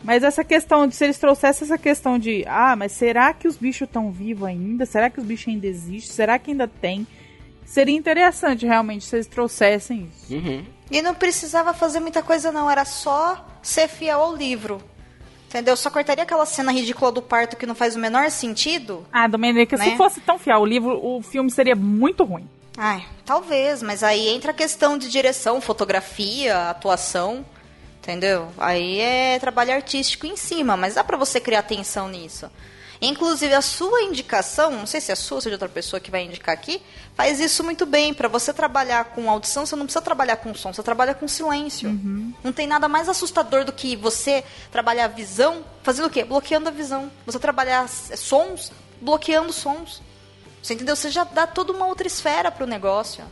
[0.04, 3.56] Mas essa questão de se eles trouxessem essa questão de, ah, mas será que os
[3.56, 4.86] bichos estão vivos ainda?
[4.86, 6.14] Será que os bichos ainda existem?
[6.14, 7.08] Será que ainda tem?
[7.66, 10.36] Seria interessante realmente se eles trouxessem isso.
[10.36, 10.64] Uhum.
[10.92, 12.70] E não precisava fazer muita coisa, não.
[12.70, 14.80] Era só ser fiel ao livro.
[15.54, 15.78] Entendeu?
[15.78, 19.06] Só cortaria aquela cena ridícula do parto que não faz o menor sentido.
[19.12, 19.92] Ah, Domenica, Né?
[19.92, 22.50] se fosse tão fiel o livro, o filme seria muito ruim.
[22.76, 27.46] Ai, talvez, mas aí entra a questão de direção, fotografia, atuação.
[28.02, 28.48] Entendeu?
[28.58, 32.50] Aí é trabalho artístico em cima, mas dá pra você criar atenção nisso.
[33.06, 36.00] Inclusive, a sua indicação, não sei se é sua ou se é de outra pessoa
[36.00, 36.82] que vai indicar aqui,
[37.16, 38.14] faz isso muito bem.
[38.14, 41.90] Pra você trabalhar com audição, você não precisa trabalhar com som, você trabalha com silêncio.
[42.44, 46.24] Não tem nada mais assustador do que você trabalhar a visão, fazendo o quê?
[46.24, 47.12] Bloqueando a visão.
[47.26, 50.02] Você trabalhar s- sons, bloqueando sons.
[50.62, 50.96] Você entendeu?
[50.96, 53.24] Você já dá toda uma outra esfera pro negócio.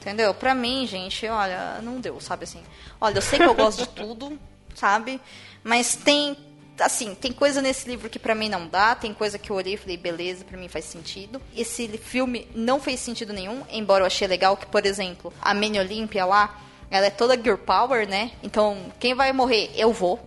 [0.00, 0.32] Entendeu?
[0.34, 2.62] Pra mim, gente, olha, não deu, sabe assim.
[3.00, 4.38] Olha, eu sei que eu gosto de tudo,
[4.74, 5.20] sabe?
[5.62, 6.36] Mas tem,
[6.78, 9.74] assim, tem coisa nesse livro que pra mim não dá, tem coisa que eu olhei
[9.74, 11.40] e falei, beleza, pra mim faz sentido.
[11.56, 15.78] Esse filme não fez sentido nenhum, embora eu achei legal que, por exemplo, a Mini
[15.78, 16.60] Olímpia lá,
[16.90, 18.32] ela é toda Girl Power, né?
[18.42, 19.70] Então, quem vai morrer?
[19.74, 20.20] Eu vou,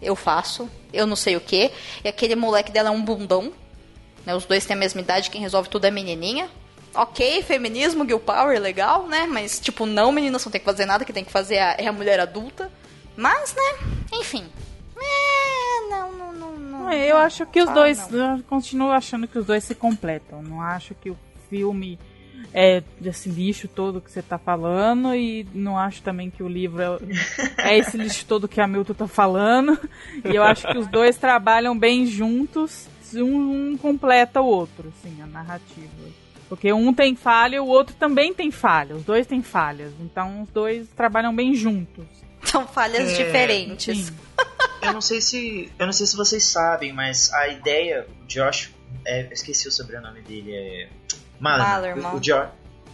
[0.00, 1.70] eu faço, eu não sei o que.
[2.04, 3.52] E aquele moleque dela é um bundão,
[4.24, 4.34] né?
[4.34, 6.48] Os dois têm a mesma idade, quem resolve tudo é menininha.
[6.94, 9.26] Ok, feminismo, Girl Power, legal, né?
[9.26, 11.76] Mas, tipo, não, meninas não tem que fazer nada, que tem que fazer é a,
[11.78, 12.70] é a mulher adulta.
[13.16, 13.78] Mas, né,
[14.12, 14.46] enfim.
[14.96, 15.51] É,
[15.92, 16.90] não, não, não, não.
[16.90, 18.08] É, Eu acho que os Ah, dois.
[18.10, 18.36] não.
[18.38, 20.42] Eu continuo achando que os dois se completam.
[20.42, 21.16] Não acho que o
[21.48, 21.98] filme
[22.54, 25.14] é desse lixo todo que você tá falando.
[25.14, 26.98] E não acho também que o livro é,
[27.58, 29.78] é esse lixo todo que a Milton tá falando.
[30.24, 32.88] E eu acho que os dois trabalham bem juntos.
[33.14, 35.90] Um, um completa o outro, assim, a narrativa.
[36.48, 38.94] Porque um tem falha e o outro também tem falha.
[38.96, 39.92] Os dois têm falhas.
[40.00, 42.04] Então os dois trabalham bem juntos.
[42.44, 44.06] São falhas É, diferentes.
[44.06, 44.14] Sim.
[44.82, 45.70] Eu não sei se.
[45.78, 48.70] Eu não sei se vocês sabem, mas a ideia, o Josh.
[49.04, 50.88] É, eu esqueci o sobrenome dele, é.
[51.40, 52.12] Malerman.
[52.12, 52.48] O, o, Jo-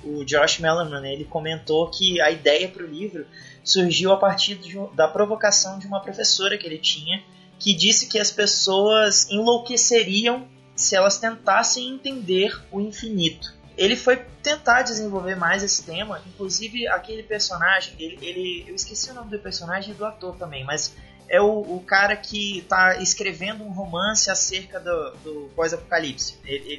[0.05, 3.27] o Josh Malerman, ele comentou que a ideia para o livro
[3.65, 7.23] surgiu a partir de da provocação de uma professora que ele tinha,
[7.59, 10.47] que disse que as pessoas enlouqueceriam
[10.77, 13.53] se elas tentassem entender o infinito.
[13.77, 19.15] Ele foi tentar desenvolver mais esse tema, inclusive aquele personagem, ele, ele- eu esqueci o
[19.15, 20.95] nome do personagem e do ator também, mas
[21.29, 26.35] é o, o cara que está escrevendo um romance acerca do, do pós-apocalipse.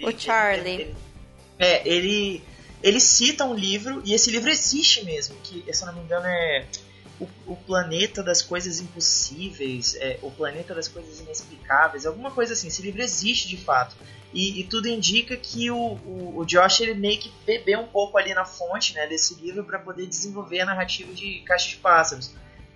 [0.06, 0.72] O Charlie.
[0.72, 0.96] ele- ele-
[1.60, 2.44] é, ele,
[2.82, 6.26] ele cita um livro, e esse livro existe mesmo, que, se eu não me engano,
[6.26, 6.66] é
[7.20, 12.68] o, o Planeta das Coisas Impossíveis, é, o Planeta das Coisas Inexplicáveis, alguma coisa assim.
[12.70, 13.96] Esse livro existe de fato.
[14.34, 18.18] E, e tudo indica que o, o, o Josh ele meio que bebeu um pouco
[18.18, 22.32] ali na fonte né, desse livro para poder desenvolver a narrativa de Caixa de Pássaros.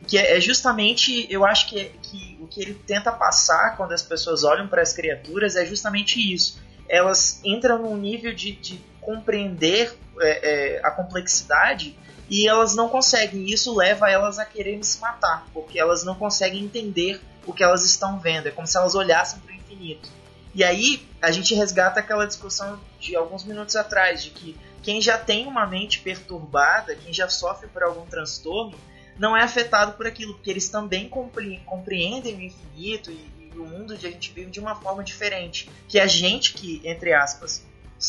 [0.07, 4.01] Que é, é justamente, eu acho que, que o que ele tenta passar quando as
[4.01, 6.61] pessoas olham para as criaturas é justamente isso.
[6.88, 11.97] Elas entram num nível de, de compreender é, é, a complexidade
[12.30, 13.45] e elas não conseguem.
[13.45, 17.84] Isso leva elas a quererem se matar, porque elas não conseguem entender o que elas
[17.84, 18.47] estão vendo.
[18.47, 20.09] É como se elas olhassem para o infinito.
[20.53, 25.17] E aí a gente resgata aquela discussão de alguns minutos atrás, de que quem já
[25.17, 28.77] tem uma mente perturbada, quem já sofre por algum transtorno,
[29.18, 33.98] não é afetado por aquilo, porque eles também compreendem o infinito e, e o mundo
[33.98, 35.69] que a gente vive de uma forma diferente.
[35.88, 37.65] Que a gente que, entre aspas,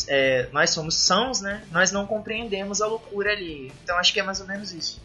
[0.07, 1.63] é, nós somos sãos, né?
[1.71, 3.71] Nós não compreendemos a loucura ali.
[3.83, 5.01] Então acho que é mais ou menos isso.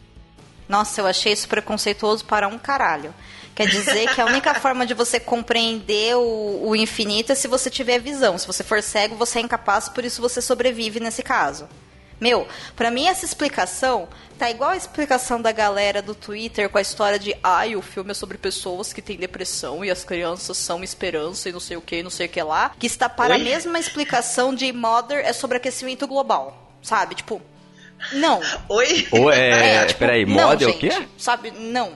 [0.67, 3.13] Nossa, eu achei isso preconceituoso para um caralho.
[3.53, 7.69] Quer dizer que a única forma de você compreender o, o, infinito é se você
[7.69, 8.37] tiver visão.
[8.37, 11.67] Se você for cego, você é incapaz, por isso você sobrevive nesse caso.
[12.21, 14.07] Meu, para mim essa explicação
[14.37, 17.81] tá igual a explicação da galera do Twitter com a história de ai, ah, o
[17.81, 21.77] filme é sobre pessoas que têm depressão e as crianças são esperança e não sei
[21.77, 23.41] o que, não sei o que lá, que está para Oi?
[23.41, 27.15] a mesma explicação de Mother é sobre aquecimento global, sabe?
[27.15, 27.41] Tipo,
[28.13, 28.39] não.
[28.69, 29.07] Oi?
[29.11, 31.07] Ou é, é tipo, peraí, Mother é o quê?
[31.17, 31.51] Sabe?
[31.51, 31.93] Não.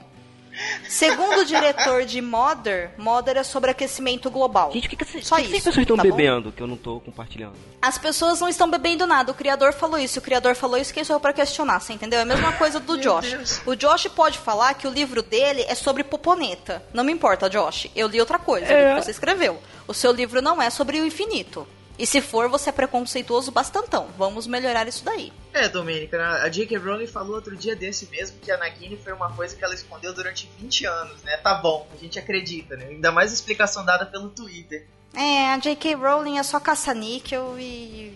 [0.88, 4.72] Segundo o diretor de Mother, Mother é sobre aquecimento global.
[4.72, 6.68] Gente, o que, que, que, Só que, que as pessoas estão tá bebendo que eu
[6.68, 7.54] não estou compartilhando?
[7.82, 9.32] As pessoas não estão bebendo nada.
[9.32, 10.20] O criador falou isso.
[10.20, 10.94] O criador falou isso.
[10.94, 11.80] Quem sou eu para questionar?
[11.80, 12.20] Você entendeu?
[12.20, 13.30] É a mesma coisa do Josh.
[13.30, 13.62] Deus.
[13.66, 16.84] O Josh pode falar que o livro dele é sobre Poponeta.
[16.94, 17.88] Não me importa, Josh.
[17.96, 18.66] Eu li outra coisa.
[18.66, 18.96] É.
[18.96, 19.62] Você escreveu.
[19.88, 21.68] O seu livro não é sobre o infinito.
[21.98, 24.08] E se for, você é preconceituoso bastantão.
[24.18, 25.32] Vamos melhorar isso daí.
[25.54, 26.78] É, Domênica, a J.K.
[26.78, 30.14] Rowling falou outro dia desse mesmo que a Nagini foi uma coisa que ela escondeu
[30.14, 31.38] durante 20 anos, né?
[31.38, 32.88] Tá bom, a gente acredita, né?
[32.90, 34.86] Ainda mais explicação dada pelo Twitter.
[35.16, 35.96] É, a J.K.
[35.96, 38.14] Rowling é só caça-níquel e...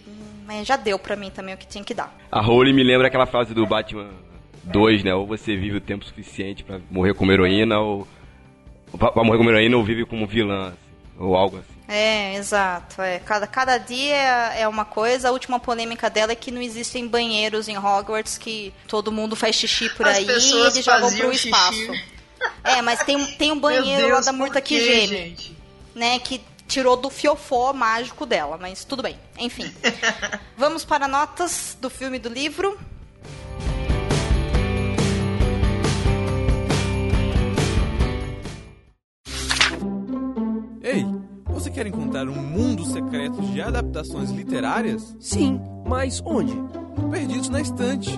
[0.49, 2.13] É, já deu pra mim também o que tinha que dar.
[2.31, 4.09] A Rowling me lembra aquela frase do Batman
[4.63, 5.13] 2, né?
[5.13, 8.07] Ou você vive o tempo suficiente para morrer como heroína, ou...
[8.97, 10.77] Pra morrer como heroína ou vive como vilã, assim,
[11.19, 11.78] ou algo assim.
[11.91, 13.01] É, exato.
[13.01, 13.17] É.
[13.17, 14.15] Cada, cada dia
[14.53, 15.29] é uma coisa.
[15.29, 19.55] A última polêmica dela é que não existem banheiros em Hogwarts que todo mundo faz
[19.55, 21.47] xixi por As aí e eles jogam pro xixi.
[21.47, 21.91] espaço.
[22.63, 25.07] É, mas tem, tem um banheiro Deus, lá da Murta que geme.
[25.07, 25.57] Gente?
[25.95, 29.19] Né, que tirou do fiofó mágico dela, mas tudo bem.
[29.39, 29.73] Enfim.
[30.55, 32.77] Vamos para notas do filme e do livro.
[41.59, 45.13] Você quer encontrar um mundo secreto de adaptações literárias?
[45.19, 46.53] Sim, mas onde?
[47.11, 48.17] Perdidos na Estante.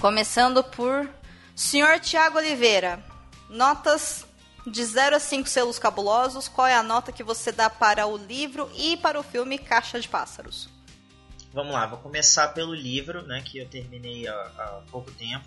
[0.00, 1.06] Começando por
[1.54, 3.04] Senhor Tiago Oliveira.
[3.50, 4.24] Notas
[4.66, 6.48] de 0 a 5 selos cabulosos.
[6.48, 10.00] Qual é a nota que você dá para o livro e para o filme Caixa
[10.00, 10.69] de Pássaros?
[11.52, 15.46] Vamos lá, vou começar pelo livro, né, que eu terminei há, há pouco tempo.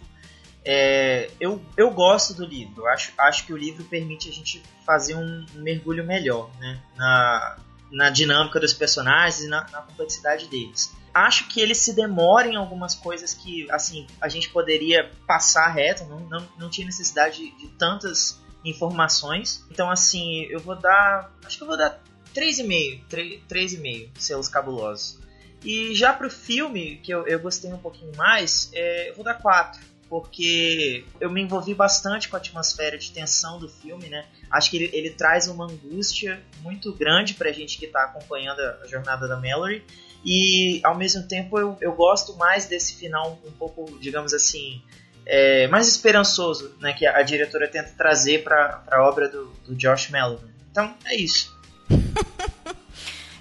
[0.66, 5.16] É, eu, eu gosto do livro, acho, acho que o livro permite a gente fazer
[5.16, 7.58] um, mergulho melhor né, na,
[7.92, 10.94] na dinâmica dos personagens e na, na, complexidade deles.
[11.14, 16.06] Acho que ele se demora em algumas coisas que assim a gente poderia passar reto,
[16.06, 19.66] não, não, não tinha necessidade de, de tantas informações.
[19.70, 21.32] Então, assim, eu vou dar.
[21.46, 22.02] Acho que eu vou dar
[22.34, 23.04] 3,5.
[23.48, 25.20] 3,5 selos cabulosos.
[25.64, 29.36] E já pro filme, que eu, eu gostei um pouquinho mais, é, eu vou dar
[29.36, 29.94] 4.
[30.10, 34.26] Porque eu me envolvi bastante com a atmosfera de tensão do filme, né?
[34.52, 38.86] Acho que ele, ele traz uma angústia muito grande pra gente que tá acompanhando a,
[38.86, 39.84] jornada da Mallory.
[40.24, 44.84] E ao mesmo tempo eu, eu gosto mais desse final um pouco, digamos assim,
[45.26, 46.94] é, mais esperançoso, né?
[46.94, 50.38] Que a, a diretora tenta trazer pra, pra obra do, do Josh Mellon.
[50.70, 51.58] Então é isso.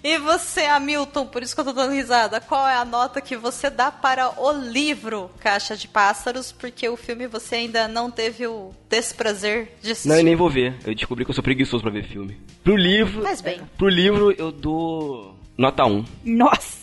[0.04, 3.36] E você, Hamilton, por isso que eu tô dando risada, qual é a nota que
[3.36, 6.50] você dá para o livro Caixa de Pássaros?
[6.50, 10.08] Porque o filme você ainda não teve o desprazer de assistir.
[10.08, 10.74] Não, eu nem vou ver.
[10.84, 12.36] Eu descobri que eu sou preguiçoso para ver filme.
[12.64, 13.22] Pro livro.
[13.22, 13.60] Mas bem.
[13.78, 16.04] Pro livro eu dou nota 1.
[16.24, 16.82] Nossa!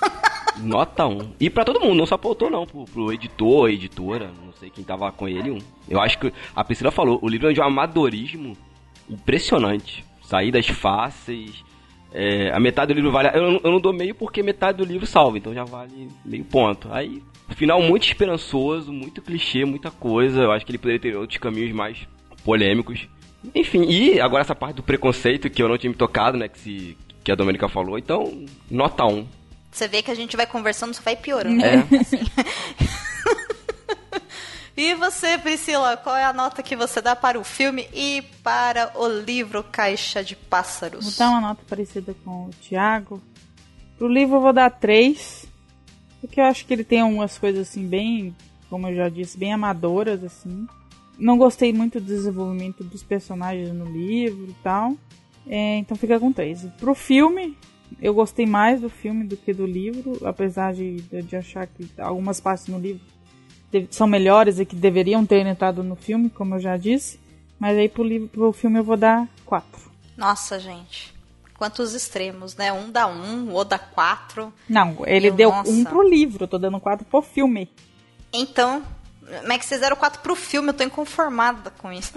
[0.58, 1.34] Nota 1.
[1.40, 2.66] E pra todo mundo, não só pro autor, não.
[2.66, 5.58] Pro, pro editor, editora, não sei quem tava com ele, um.
[5.88, 8.56] Eu acho que a Priscila falou, o livro é de um amadorismo
[9.08, 10.04] impressionante.
[10.22, 11.64] Saídas fáceis,
[12.14, 13.28] é, a metade do livro vale.
[13.28, 16.88] Eu, eu, não dou meio porque metade do livro salva, então já vale meio ponto.
[16.90, 17.22] Aí,
[17.54, 20.42] final muito esperançoso, muito clichê, muita coisa.
[20.42, 21.98] Eu acho que ele poderia ter outros caminhos mais
[22.44, 23.08] polêmicos.
[23.54, 26.48] Enfim, e agora essa parte do preconceito que eu não tinha me tocado, né?
[26.48, 27.98] Que, se, que a Domenica falou.
[27.98, 29.26] Então, nota 1.
[29.70, 31.64] Você vê que a gente vai conversando, só vai piorando.
[31.64, 31.76] É.
[31.98, 32.18] Assim.
[34.76, 38.90] E você, Priscila, qual é a nota que você dá para o filme e para
[38.98, 41.04] o livro Caixa de Pássaros?
[41.04, 43.22] Vou dar uma nota parecida com o Thiago.
[43.98, 45.46] Pro livro eu vou dar 3.
[46.20, 48.34] Porque eu acho que ele tem algumas coisas assim bem,
[48.70, 50.66] como eu já disse, bem amadoras assim.
[51.18, 54.96] Não gostei muito do desenvolvimento dos personagens no livro e tal.
[55.46, 56.66] É, então fica com 3.
[56.78, 57.58] Pro filme,
[58.00, 62.40] eu gostei mais do filme do que do livro, apesar de, de achar que algumas
[62.40, 63.02] partes no livro
[63.90, 67.20] são melhores e que deveriam ter entrado no filme, como eu já disse.
[67.58, 69.68] Mas aí pro, livro, pro filme eu vou dar 4.
[70.16, 71.14] Nossa, gente.
[71.56, 72.72] Quantos extremos, né?
[72.72, 74.52] Um dá um, o outro dá quatro.
[74.68, 75.70] Não, ele eu, deu nossa.
[75.70, 77.70] um pro livro, eu tô dando quatro pro filme.
[78.32, 78.82] Então,
[79.40, 80.70] como é que vocês deram quatro pro filme?
[80.70, 82.12] Eu tô inconformada com isso.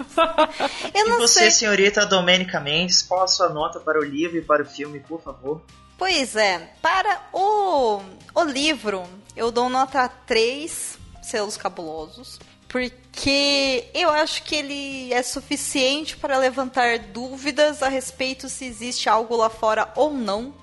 [0.92, 1.50] eu não e você, sei.
[1.50, 5.22] senhorita Domênica Mendes, qual a sua nota para o livro e para o filme, por
[5.22, 5.62] favor?
[5.96, 8.00] Pois é, para o,
[8.34, 9.04] o livro,
[9.34, 12.38] eu dou nota 3 selos cabulosos,
[12.68, 19.36] porque eu acho que ele é suficiente para levantar dúvidas a respeito se existe algo
[19.36, 20.54] lá fora ou não.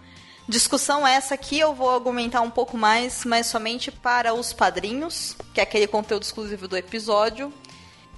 [0.48, 5.60] Discussão essa aqui eu vou argumentar um pouco mais, mas somente para os padrinhos, que
[5.60, 7.54] é aquele conteúdo exclusivo do episódio.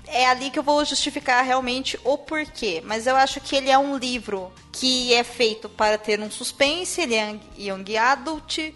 [0.07, 2.81] É ali que eu vou justificar realmente o porquê.
[2.83, 7.01] Mas eu acho que ele é um livro que é feito para ter um suspense,
[7.01, 8.73] ele é young adult,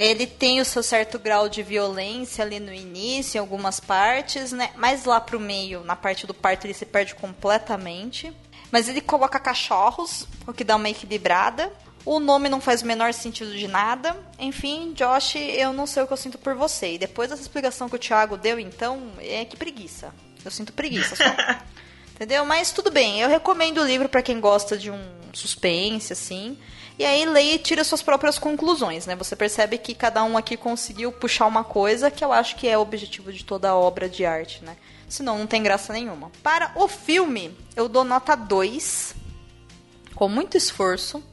[0.00, 4.70] ele tem o seu certo grau de violência ali no início, em algumas partes, né?
[4.74, 8.32] Mas lá pro meio, na parte do parto, ele se perde completamente.
[8.72, 11.70] Mas ele coloca cachorros, o que dá uma equilibrada.
[12.02, 14.16] O nome não faz o menor sentido de nada.
[14.38, 16.94] Enfim, Josh, eu não sei o que eu sinto por você.
[16.94, 20.14] E depois dessa explicação que o Thiago deu, então, é que preguiça.
[20.42, 21.24] Eu sinto preguiça só.
[22.16, 22.46] Entendeu?
[22.46, 25.02] Mas tudo bem, eu recomendo o livro para quem gosta de um
[25.34, 26.56] suspense, assim.
[27.00, 29.16] E aí leia e tira suas próprias conclusões, né?
[29.16, 32.76] Você percebe que cada um aqui conseguiu puxar uma coisa que eu acho que é
[32.76, 34.76] o objetivo de toda obra de arte, né?
[35.08, 36.30] Senão não tem graça nenhuma.
[36.42, 39.14] Para o filme, eu dou nota 2,
[40.14, 41.24] com muito esforço,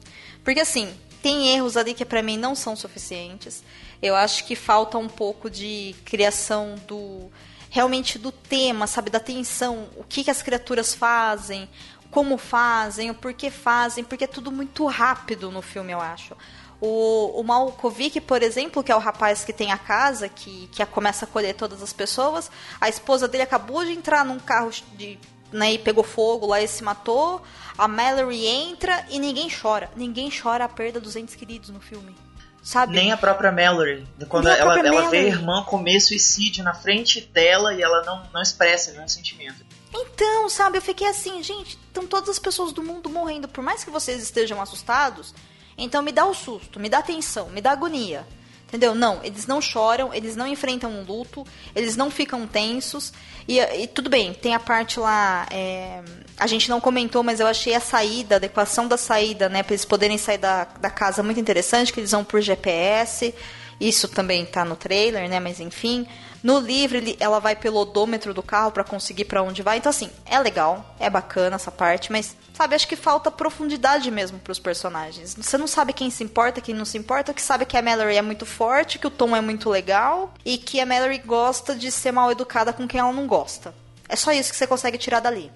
[0.42, 0.90] porque assim,
[1.22, 3.62] tem erros ali que para mim não são suficientes.
[4.00, 7.30] Eu acho que falta um pouco de criação do
[7.70, 11.68] realmente do tema, sabe, da tensão, o que, que as criaturas fazem,
[12.10, 16.36] como fazem, o porquê fazem, porque é tudo muito rápido no filme, eu acho.
[16.80, 20.84] O, o Malkovic, por exemplo, que é o rapaz que tem a casa, que, que
[20.86, 25.18] começa a colher todas as pessoas, a esposa dele acabou de entrar num carro de,
[25.52, 27.42] né, e pegou fogo lá e se matou.
[27.76, 29.90] A Mallory entra e ninguém chora.
[29.96, 32.14] Ninguém chora a perda dos entes queridos no filme.
[32.62, 32.94] Sabe?
[32.94, 34.06] Nem a própria Mallory.
[34.28, 38.42] Quando ela, ela vê a irmã comer suicídio na frente dela e ela não, não
[38.42, 39.64] expressa nenhum sentimento.
[39.92, 43.84] Então, sabe, eu fiquei assim, gente, estão todas as pessoas do mundo morrendo, por mais
[43.84, 45.34] que vocês estejam assustados,
[45.76, 48.26] então me dá o susto, me dá atenção, me dá agonia.
[48.68, 48.94] Entendeu?
[48.94, 51.42] Não, eles não choram, eles não enfrentam um luto,
[51.74, 53.14] eles não ficam tensos.
[53.48, 55.46] E, e tudo bem, tem a parte lá.
[55.50, 56.02] É,
[56.36, 59.62] a gente não comentou, mas eu achei a saída, a adequação da saída, né?
[59.62, 63.34] Pra eles poderem sair da, da casa muito interessante, que eles vão por GPS.
[63.80, 65.40] Isso também tá no trailer, né?
[65.40, 66.06] Mas enfim.
[66.48, 69.76] No livro, ela vai pelo odômetro do carro para conseguir para onde vai.
[69.76, 74.38] Então, assim, é legal, é bacana essa parte, mas, sabe, acho que falta profundidade mesmo
[74.38, 75.34] pros personagens.
[75.34, 78.16] Você não sabe quem se importa, quem não se importa, que sabe que a Mallory
[78.16, 81.92] é muito forte, que o Tom é muito legal e que a Mallory gosta de
[81.92, 83.74] ser mal educada com quem ela não gosta.
[84.08, 85.52] É só isso que você consegue tirar dali.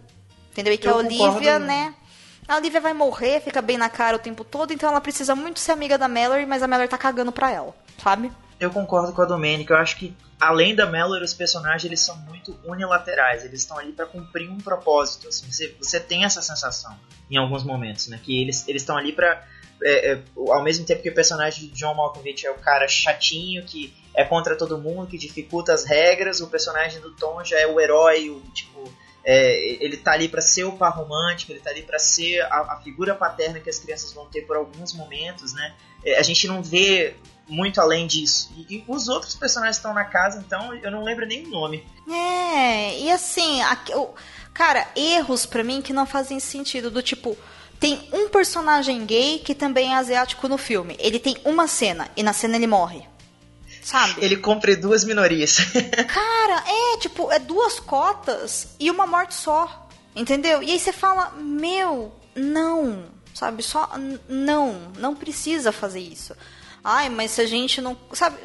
[0.50, 0.74] Entendeu?
[0.74, 1.64] E que Eu a Olivia, concordo.
[1.64, 1.94] né?
[2.46, 5.58] A Olivia vai morrer, fica bem na cara o tempo todo, então ela precisa muito
[5.58, 8.30] ser amiga da Mallory, mas a Mallory tá cagando pra ela, sabe?
[8.62, 9.74] Eu concordo com a Domênica.
[9.74, 13.44] Eu acho que além da Mallory, os personagens eles são muito unilaterais.
[13.44, 15.26] Eles estão ali para cumprir um propósito.
[15.26, 16.96] Assim, você, você tem essa sensação
[17.28, 18.20] em alguns momentos, né?
[18.22, 19.44] Que eles estão ali para
[19.84, 23.64] é, é, ao mesmo tempo que o personagem de John Malkovich é o cara chatinho
[23.64, 27.66] que é contra todo mundo, que dificulta as regras, o personagem do Tom já é
[27.66, 28.92] o herói, o tipo
[29.24, 32.74] é, ele tá ali para ser o par romântico, ele tá ali para ser a,
[32.74, 35.74] a, figura paterna que as crianças vão ter por alguns momentos, né?
[36.04, 37.14] É, a gente não vê
[37.48, 38.50] muito além disso.
[38.56, 41.86] E, e, os outros personagens estão na casa, então eu não lembro nem o nome.
[42.10, 43.60] É, e assim,
[43.94, 44.10] o,
[44.52, 47.36] cara, erros para mim que não fazem sentido, do tipo,
[47.78, 50.96] tem um personagem gay que também é asiático no filme.
[50.98, 53.11] Ele tem uma cena e na cena ele morre.
[53.82, 54.24] Sabe?
[54.24, 55.58] Ele cumpre duas minorias.
[56.06, 59.88] Cara, é tipo, é duas cotas e uma morte só.
[60.14, 60.62] Entendeu?
[60.62, 63.62] E aí você fala, meu, não, sabe?
[63.62, 63.90] Só
[64.28, 66.34] não, não precisa fazer isso.
[66.84, 67.96] Ai, mas se a gente não.
[68.12, 68.38] Sabe?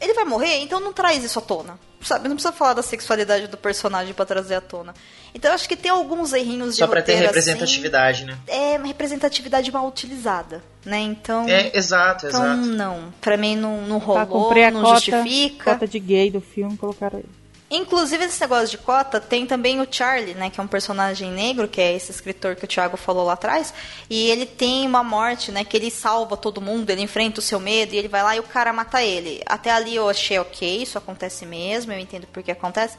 [0.00, 1.78] Ele vai morrer, então não traz isso à tona.
[2.02, 2.28] Sabe?
[2.28, 4.94] Não precisa falar da sexualidade do personagem para trazer à tona.
[5.34, 8.38] Então acho que tem alguns errinhos de Só pra ter representatividade, assim, né?
[8.46, 10.98] É uma representatividade mal utilizada, né?
[10.98, 11.48] Então.
[11.48, 12.68] É, exato, então, exato.
[12.68, 13.14] não.
[13.20, 15.72] Pra mim não, não rolou, tá, não cota, justifica.
[15.72, 17.40] cota de gay do filme, colocaram ele.
[17.72, 20.50] Inclusive, esse negócio de cota, tem também o Charlie, né?
[20.50, 23.72] Que é um personagem negro, que é esse escritor que o Thiago falou lá atrás.
[24.10, 25.62] E ele tem uma morte, né?
[25.62, 28.40] Que ele salva todo mundo, ele enfrenta o seu medo e ele vai lá e
[28.40, 29.40] o cara mata ele.
[29.46, 32.98] Até ali eu achei ok, isso acontece mesmo, eu entendo por que acontece.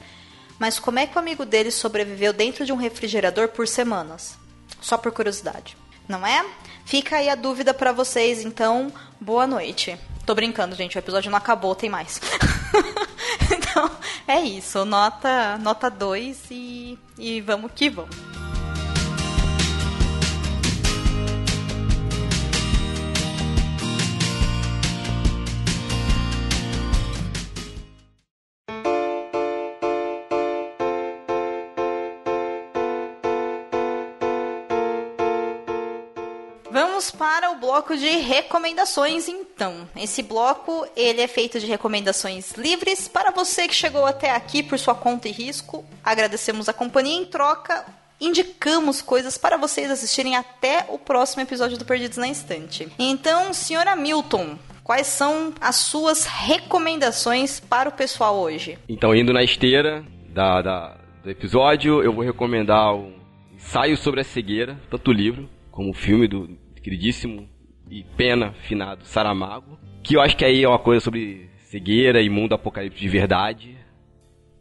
[0.62, 4.38] Mas como é que o amigo dele sobreviveu dentro de um refrigerador por semanas?
[4.80, 5.76] Só por curiosidade.
[6.08, 6.46] Não é?
[6.86, 9.98] Fica aí a dúvida para vocês, então, boa noite.
[10.24, 12.22] Tô brincando, gente, o episódio não acabou, tem mais.
[13.52, 13.90] então,
[14.28, 14.86] é isso.
[14.86, 18.31] Nota nota 2 e, e vamos que vamos.
[37.12, 39.88] Para o bloco de recomendações, então.
[39.96, 44.80] Esse bloco ele é feito de recomendações livres para você que chegou até aqui por
[44.80, 45.86] sua conta e risco.
[46.04, 47.86] Agradecemos a companhia em troca.
[48.20, 52.88] Indicamos coisas para vocês assistirem até o próximo episódio do Perdidos na Estante.
[53.00, 58.78] Então, senhora Milton, quais são as suas recomendações para o pessoal hoje?
[58.88, 63.14] Então, indo na esteira da, da do episódio, eu vou recomendar um
[63.54, 66.50] ensaio sobre a cegueira, tanto o livro como o filme do
[66.82, 67.48] queridíssimo
[67.90, 72.30] e pena finado Saramago, que eu acho que aí é uma coisa sobre cegueira e
[72.30, 73.78] mundo apocalipse de verdade,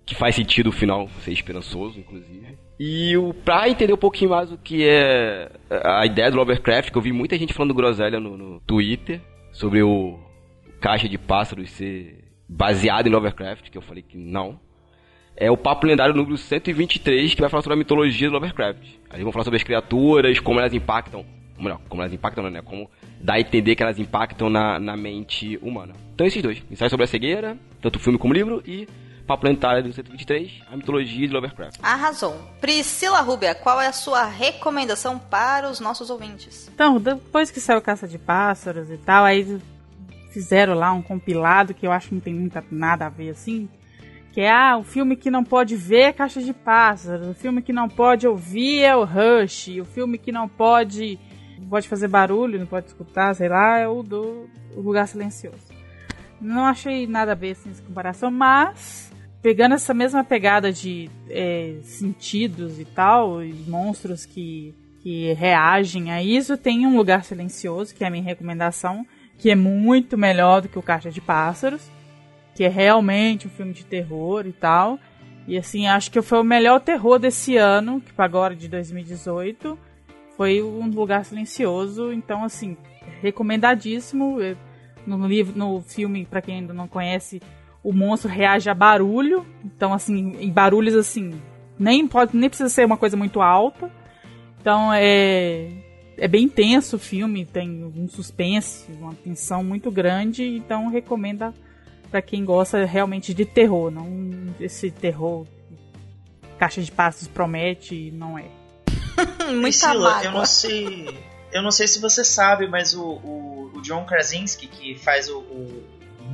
[0.05, 2.59] que faz sentido o final ser esperançoso, inclusive.
[2.79, 5.51] E o, pra entender um pouquinho mais o que é
[5.85, 9.21] a ideia do Lovecraft, que eu vi muita gente falando groselha no, no Twitter
[9.53, 10.19] sobre o
[10.81, 14.59] Caixa de Pássaros ser baseado em Lovecraft, que eu falei que não.
[15.37, 18.83] É o Papo Lendário número 123, que vai falar sobre a mitologia do Lovecraft.
[19.09, 21.25] Aí vão falar sobre as criaturas, como elas impactam
[21.63, 22.63] melhor, como elas impactam, né?
[22.63, 25.95] Como dá a entender que elas impactam na, na mente humana.
[26.15, 28.89] Então esses dois, ensaio sobre a cegueira, tanto filme como livro, e
[29.31, 31.79] Papo Planetário do 123, a mitologia de Lovecraft.
[31.81, 32.37] Arrasou.
[32.61, 36.69] Priscila Rubia, qual é a sua recomendação para os nossos ouvintes?
[36.75, 39.61] Então, depois que saiu Caça de Pássaros e tal, aí
[40.33, 43.69] fizeram lá um compilado que eu acho que não tem muita, nada a ver assim.
[44.33, 47.63] Que é, ah, o filme que não pode ver é Caixa de Pássaros, o filme
[47.63, 51.19] que não pode ouvir é o Rush, o filme que não pode
[51.71, 55.69] pode fazer barulho, não pode escutar, sei lá, é o do Lugar Silencioso.
[56.41, 61.77] Não achei nada a ver assim, essa comparação, mas pegando essa mesma pegada de é,
[61.83, 68.05] sentidos e tal, e monstros que, que reagem a isso, tem um Lugar Silencioso, que
[68.05, 69.07] é a minha recomendação,
[69.39, 71.89] que é muito melhor do que o Caixa de Pássaros,
[72.55, 74.99] que é realmente um filme de terror e tal.
[75.47, 79.79] E assim, acho que foi o melhor terror desse ano, que agora de 2018
[80.41, 82.75] foi um lugar silencioso, então assim,
[83.21, 84.39] recomendadíssimo.
[85.07, 87.43] No livro, no filme, para quem ainda não conhece,
[87.85, 91.39] o monstro reage a barulho, então assim, em barulhos assim,
[91.79, 93.93] nem pode, nem precisa ser uma coisa muito alta.
[94.59, 95.69] Então é
[96.17, 101.53] é bem intenso o filme, tem um suspense, uma tensão muito grande, então recomenda
[102.11, 104.07] para quem gosta realmente de terror, não
[104.59, 105.47] esse terror
[106.59, 108.60] caixa de passos promete, não é.
[109.51, 110.25] Muita Priscila, mágoa.
[110.25, 111.19] eu não sei.
[111.53, 115.39] Eu não sei se você sabe, mas o, o, o John Krasinski, que faz o,
[115.39, 115.85] o,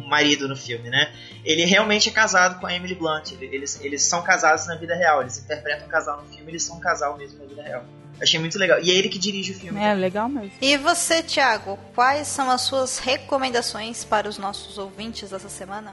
[0.06, 1.12] marido no filme, né?
[1.44, 3.32] Ele realmente é casado com a Emily Blunt.
[3.40, 5.22] Eles, eles são casados na vida real.
[5.22, 7.84] Eles interpretam um casal no filme, eles são um casal mesmo na vida real.
[8.20, 8.80] Achei muito legal.
[8.80, 9.78] E é ele que dirige o filme.
[9.78, 10.52] É, legal mesmo.
[10.60, 15.92] E você, Thiago, quais são as suas recomendações para os nossos ouvintes essa semana?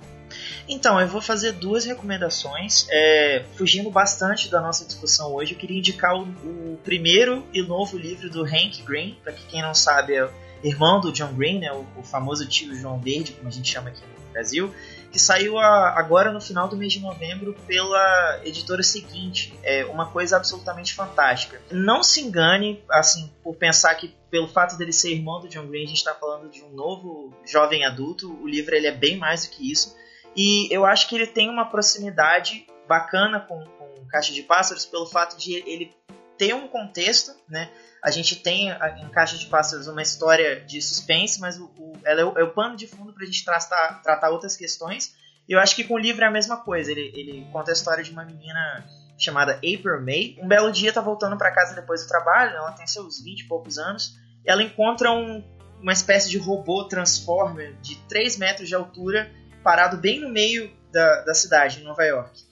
[0.68, 2.88] Então, eu vou fazer duas recomendações.
[2.90, 7.98] É, fugindo bastante da nossa discussão hoje, eu queria indicar o, o primeiro e novo
[7.98, 10.30] livro do Hank Green, para quem não sabe, é
[10.64, 13.90] irmão do John Green, né, o, o, famoso tio João Verde, como a gente chama
[13.90, 14.74] aqui no Brasil,
[15.12, 19.54] que saiu a, agora no final do mês de novembro pela editora seguinte.
[19.62, 21.62] É uma coisa absolutamente fantástica.
[21.70, 25.84] Não se engane, assim, por pensar que pelo fato dele ser irmão do John Green,
[25.84, 28.34] a gente está falando de um novo jovem adulto.
[28.42, 29.96] O livro ele é bem mais do que isso.
[30.36, 35.06] E eu acho que ele tem uma proximidade bacana com, com Caixa de Pássaros pelo
[35.06, 35.96] fato de ele
[36.38, 37.70] ter um contexto, né?
[38.04, 42.22] A gente tem em Caixa de Pássaros uma história de suspense, mas o, o ela
[42.22, 45.16] é o, é o, pano de fundo para a gente tratar, tratar outras questões.
[45.48, 46.92] E eu acho que com o livro é a mesma coisa.
[46.92, 48.86] Ele, ele conta a história de uma menina
[49.18, 50.38] chamada April May.
[50.42, 53.44] Um belo dia tá voltando para casa depois do trabalho, ela tem seus 20 e
[53.46, 54.18] poucos anos.
[54.46, 55.44] ela encontra um,
[55.82, 59.32] uma espécie de robô Transformer de 3 metros de altura
[59.64, 62.44] parado bem no meio da, da cidade, em Nova York.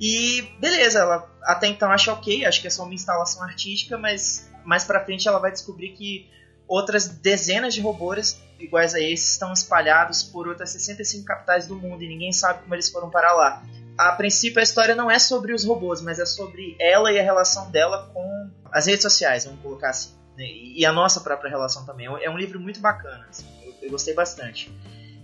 [0.00, 4.48] E beleza, ela até então acha ok, acho que é só uma instalação artística, mas
[4.64, 6.30] mais pra frente ela vai descobrir que
[6.68, 12.02] outras dezenas de robôs iguais a esses estão espalhados por outras 65 capitais do mundo
[12.02, 13.62] e ninguém sabe como eles foram para lá.
[13.96, 17.22] a princípio a história não é sobre os robôs, mas é sobre ela e a
[17.22, 20.12] relação dela com as redes sociais, vamos colocar assim.
[20.36, 20.44] Né?
[20.46, 22.06] E a nossa própria relação também.
[22.06, 24.70] É um livro muito bacana, assim, eu, eu gostei bastante.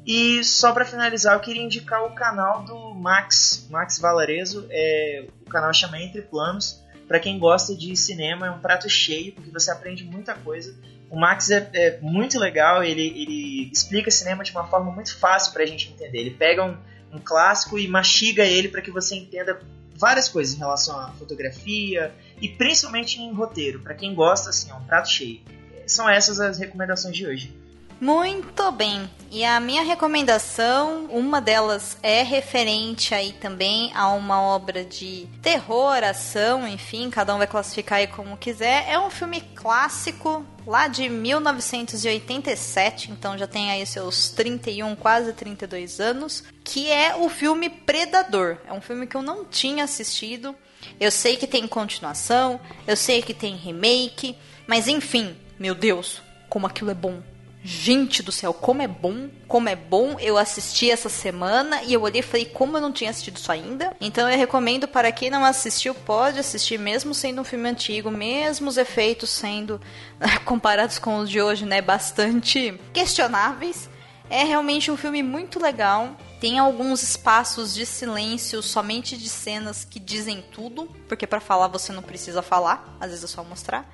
[0.07, 4.67] E só para finalizar, eu queria indicar o canal do Max, Max Valarezo.
[4.71, 6.83] É, o canal chama Entre Planos.
[7.09, 10.75] Para quem gosta de cinema, é um prato cheio, porque você aprende muita coisa.
[11.11, 15.53] O Max é, é muito legal, ele, ele explica cinema de uma forma muito fácil
[15.53, 16.19] para a gente entender.
[16.19, 16.77] Ele pega um,
[17.13, 19.61] um clássico e mastiga ele para que você entenda
[19.97, 23.81] várias coisas em relação à fotografia e principalmente em roteiro.
[23.81, 25.41] Para quem gosta, assim, é um prato cheio.
[25.87, 27.55] São essas as recomendações de hoje.
[28.01, 29.09] Muito bem.
[29.31, 36.05] E a minha recomendação, uma delas é referente aí também a uma obra de terror,
[36.05, 38.87] ação, enfim, cada um vai classificar aí como quiser.
[38.89, 45.99] É um filme clássico lá de 1987, então já tem aí seus 31, quase 32
[45.99, 48.59] anos, que é o filme Predador.
[48.69, 50.55] É um filme que eu não tinha assistido.
[51.01, 56.67] Eu sei que tem continuação, eu sei que tem remake, mas enfim, meu Deus, como
[56.67, 57.23] aquilo é bom.
[57.67, 60.19] Gente do céu, como é bom, como é bom.
[60.21, 63.51] Eu assisti essa semana e eu olhei e falei, como eu não tinha assistido isso
[63.51, 63.97] ainda.
[64.03, 68.69] Então eu recomendo para quem não assistiu, pode assistir, mesmo sendo um filme antigo, mesmo
[68.69, 69.81] os efeitos sendo
[70.45, 73.89] comparados com os de hoje, né, bastante questionáveis.
[74.29, 76.19] É realmente um filme muito legal.
[76.43, 81.95] Tem alguns espaços de silêncio, somente de cenas que dizem tudo, porque para falar você
[81.95, 83.91] não precisa falar, às vezes é só mostrar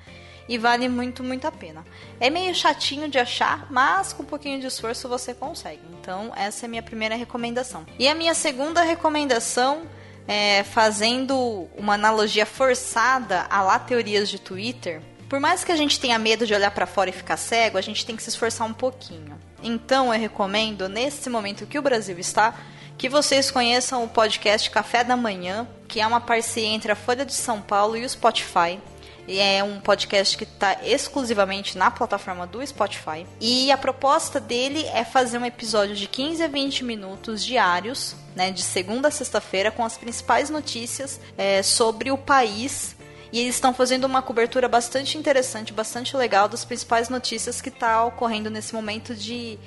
[0.47, 1.85] e vale muito, muito a pena.
[2.19, 5.81] É meio chatinho de achar, mas com um pouquinho de esforço você consegue.
[5.99, 7.85] Então, essa é a minha primeira recomendação.
[7.97, 9.83] E a minha segunda recomendação
[10.27, 15.01] é fazendo uma analogia forçada a lá teorias de Twitter.
[15.29, 17.81] Por mais que a gente tenha medo de olhar para fora e ficar cego, a
[17.81, 19.39] gente tem que se esforçar um pouquinho.
[19.63, 22.55] Então, eu recomendo, nesse momento que o Brasil está,
[22.97, 27.25] que vocês conheçam o podcast Café da Manhã, que é uma parceria entre a Folha
[27.25, 28.79] de São Paulo e o Spotify.
[29.27, 33.25] É um podcast que está exclusivamente na plataforma do Spotify.
[33.39, 38.51] E a proposta dele é fazer um episódio de 15 a 20 minutos diários, né,
[38.51, 42.95] de segunda a sexta-feira, com as principais notícias é, sobre o país
[43.31, 48.03] e eles estão fazendo uma cobertura bastante interessante, bastante legal das principais notícias que está
[48.03, 49.57] ocorrendo nesse momento de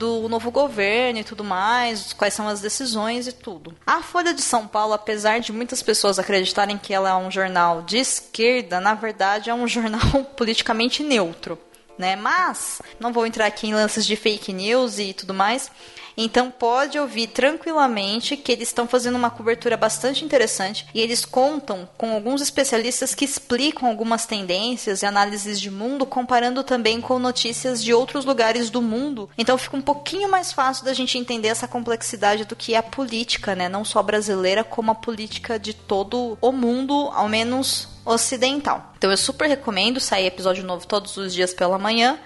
[0.00, 3.76] do novo governo e tudo mais, quais são as decisões e tudo.
[3.86, 7.82] A Folha de São Paulo, apesar de muitas pessoas acreditarem que ela é um jornal
[7.82, 11.58] de esquerda, na verdade é um jornal politicamente neutro.
[11.98, 12.16] Né?
[12.16, 15.70] Mas não vou entrar aqui em lances de fake news e tudo mais.
[16.16, 21.88] Então pode ouvir tranquilamente que eles estão fazendo uma cobertura bastante interessante e eles contam
[21.96, 27.82] com alguns especialistas que explicam algumas tendências e análises de mundo, comparando também com notícias
[27.82, 29.28] de outros lugares do mundo.
[29.36, 32.82] Então fica um pouquinho mais fácil da gente entender essa complexidade do que é a
[32.82, 33.68] política, né?
[33.68, 38.92] Não só brasileira, como a política de todo o mundo, ao menos ocidental.
[38.96, 42.18] Então eu super recomendo sair episódio novo todos os dias pela manhã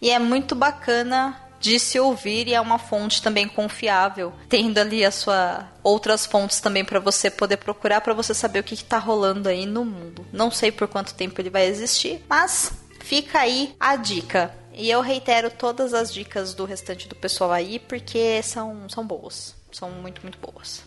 [0.00, 5.04] e é muito bacana de se ouvir e é uma fonte também confiável, tendo ali
[5.04, 8.98] a sua outras fontes também para você poder procurar para você saber o que está
[8.98, 10.26] rolando aí no mundo.
[10.32, 14.54] Não sei por quanto tempo ele vai existir, mas fica aí a dica.
[14.72, 19.56] E eu reitero todas as dicas do restante do pessoal aí porque são, são boas.
[19.72, 20.86] São muito, muito boas.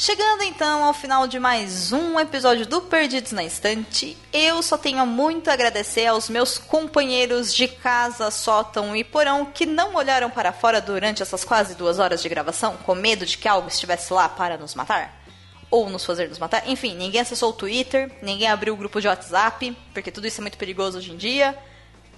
[0.00, 5.04] Chegando então ao final de mais um episódio do Perdidos na Estante, eu só tenho
[5.04, 10.54] muito a agradecer aos meus companheiros de casa, sótão e porão que não olharam para
[10.54, 14.26] fora durante essas quase duas horas de gravação, com medo de que algo estivesse lá
[14.26, 15.22] para nos matar.
[15.70, 16.66] Ou nos fazer nos matar.
[16.66, 20.44] Enfim, ninguém acessou o Twitter, ninguém abriu o grupo de WhatsApp, porque tudo isso é
[20.44, 21.54] muito perigoso hoje em dia.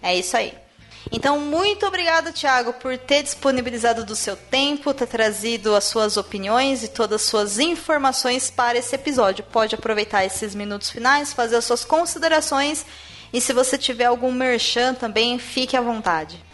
[0.01, 0.55] É isso aí.
[1.11, 6.85] Então, muito obrigada, Thiago, por ter disponibilizado do seu tempo, ter trazido as suas opiniões
[6.85, 9.45] e todas as suas informações para esse episódio.
[9.45, 12.87] Pode aproveitar esses minutos finais, fazer as suas considerações
[13.33, 16.52] e se você tiver algum merchan também, fique à vontade.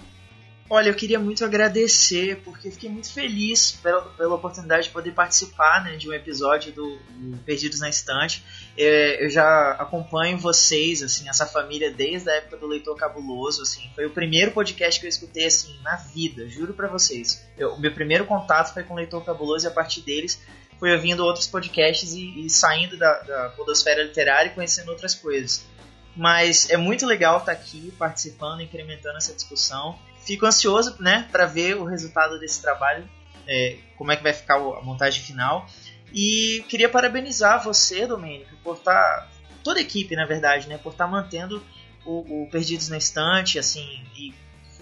[0.71, 5.83] Olha, eu queria muito agradecer, porque fiquei muito feliz pela, pela oportunidade de poder participar
[5.83, 8.45] né, de um episódio do, do Perdidos na Estante.
[8.77, 13.91] É, eu já acompanho vocês, assim, essa família desde a época do Leitor Cabuloso, assim,
[13.95, 17.43] foi o primeiro podcast que eu escutei, assim, na vida, juro para vocês.
[17.59, 20.39] O meu primeiro contato foi com o Leitor Cabuloso e a partir deles
[20.79, 25.67] fui ouvindo outros podcasts e, e saindo da, da podosfera literária e conhecendo outras coisas.
[26.15, 29.99] Mas é muito legal estar aqui participando, incrementando essa discussão.
[30.25, 33.09] Fico ansioso, né, para ver o resultado desse trabalho,
[33.47, 35.67] é, como é que vai ficar a montagem final.
[36.13, 39.29] E queria parabenizar você, Domênico, por estar tá,
[39.63, 41.63] toda a equipe, na verdade, né, por estar tá mantendo
[42.05, 44.35] o, o Perdidos na Estante, assim, e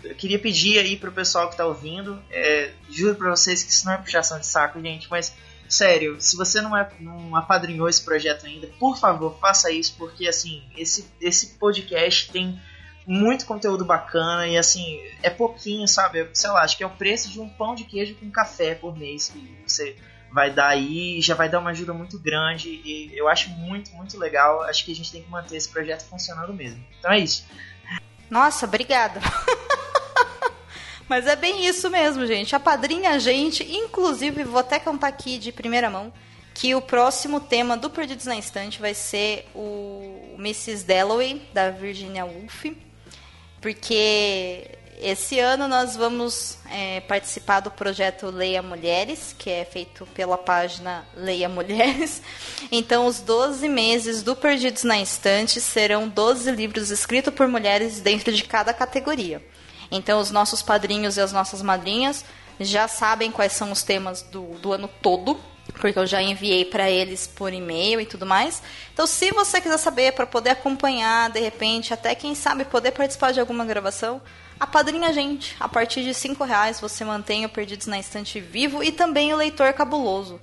[0.04, 3.86] eu queria pedir aí pro pessoal que tá ouvindo, é, juro pra vocês que isso
[3.86, 5.34] não é puxação de saco, gente, mas
[5.68, 10.28] sério, se você não, é, não apadrinhou esse projeto ainda, por favor, faça isso, porque
[10.28, 12.60] assim, esse, esse podcast tem
[13.06, 16.28] muito conteúdo bacana e assim, é pouquinho, sabe?
[16.34, 18.96] Sei lá, acho que é o preço de um pão de queijo com café por
[18.98, 19.96] mês que você
[20.32, 24.18] vai dar aí, já vai dar uma ajuda muito grande e eu acho muito, muito
[24.18, 24.62] legal.
[24.62, 26.84] Acho que a gente tem que manter esse projeto funcionando mesmo.
[26.98, 27.46] Então é isso.
[28.28, 29.20] Nossa, obrigada.
[31.08, 32.56] Mas é bem isso mesmo, gente.
[32.56, 36.12] A padrinha a gente, inclusive, vou até contar aqui de primeira mão,
[36.52, 40.84] que o próximo tema do Perdidos na Instante vai ser o Mrs.
[40.84, 42.64] Dalloway, da Virginia Woolf.
[43.66, 44.70] Porque
[45.02, 51.04] esse ano nós vamos é, participar do projeto Leia Mulheres, que é feito pela página
[51.16, 52.22] Leia Mulheres.
[52.70, 58.32] Então, os 12 meses do Perdidos na Instante serão 12 livros escritos por mulheres dentro
[58.32, 59.44] de cada categoria.
[59.90, 62.24] Então, os nossos padrinhos e as nossas madrinhas
[62.60, 65.40] já sabem quais são os temas do, do ano todo,
[65.72, 68.62] porque eu já enviei para eles por e-mail e tudo mais.
[68.92, 73.32] Então, se você quiser saber para poder acompanhar, de repente, até quem sabe poder participar
[73.32, 74.20] de alguma gravação,
[74.58, 75.56] apadrinha a gente.
[75.60, 79.36] A partir de cinco reais você mantém o Perdidos na Estante vivo e também o
[79.36, 80.40] Leitor Cabuloso.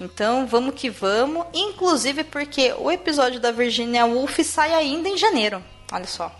[0.00, 1.46] Então, vamos que vamos.
[1.52, 5.62] Inclusive porque o episódio da Virginia Woolf sai ainda em janeiro.
[5.92, 6.34] Olha só.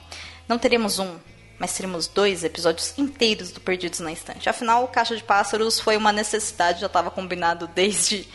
[0.49, 1.17] Não teremos um,
[1.61, 4.49] mas teremos dois episódios inteiros do Perdidos na Estante.
[4.49, 8.27] Afinal, o Caixa de Pássaros foi uma necessidade, já estava combinado desde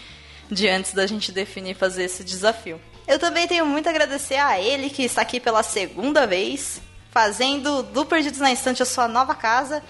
[0.50, 2.80] de antes da gente definir fazer esse desafio.
[3.08, 6.80] Eu também tenho muito a agradecer a ele que está aqui pela segunda vez,
[7.10, 9.82] fazendo do Perdidos na Estante a sua nova casa.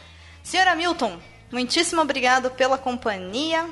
[0.41, 1.19] Senhora Milton,
[1.51, 3.69] muitíssimo obrigado pela companhia,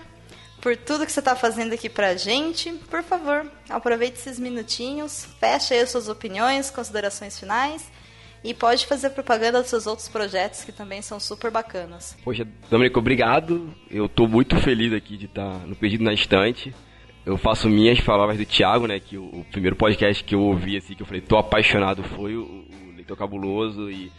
[0.59, 2.69] por tudo que você está fazendo aqui pra gente.
[2.89, 7.92] Por favor, aproveite esses minutinhos, feche aí as suas opiniões, considerações finais
[8.43, 12.17] e pode fazer propaganda dos seus outros projetos que também são super bacanas.
[12.23, 13.73] Poxa, Domenico, obrigado.
[13.89, 16.75] Eu tô muito feliz aqui de estar no Perdido na Estante.
[17.25, 18.99] Eu faço minhas palavras do Thiago, né?
[18.99, 22.35] Que o, o, primeiro podcast que eu ouvi, assim, que eu falei, tô apaixonado, foi
[22.35, 23.89] o, o Leitor Cabuloso.
[23.89, 24.11] E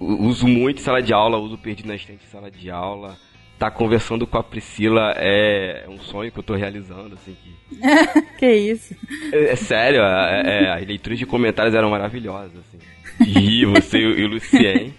[0.00, 3.16] uso muito sala de aula, uso Perdido na Estante em sala de aula.
[3.60, 7.34] Tá conversando com a Priscila é um sonho que eu tô realizando, assim.
[7.40, 8.94] Que, que isso?
[9.32, 14.24] É, é sério, é, é, as leituras de comentários eram maravilhosas, assim de você e
[14.24, 14.94] o Lucien.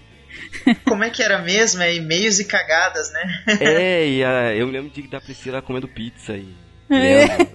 [0.86, 1.82] Como é que era mesmo?
[1.82, 3.44] É e-mails e cagadas, né?
[3.62, 6.54] É, e a, eu lembro de da Priscila comendo pizza aí.
[6.90, 7.48] É.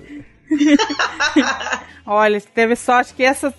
[2.05, 3.55] Olha, teve sorte que essa,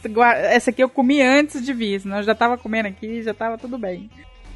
[0.49, 3.57] essa aqui eu comi antes de vir, senão eu já tava comendo aqui já tava
[3.57, 4.09] tudo bem.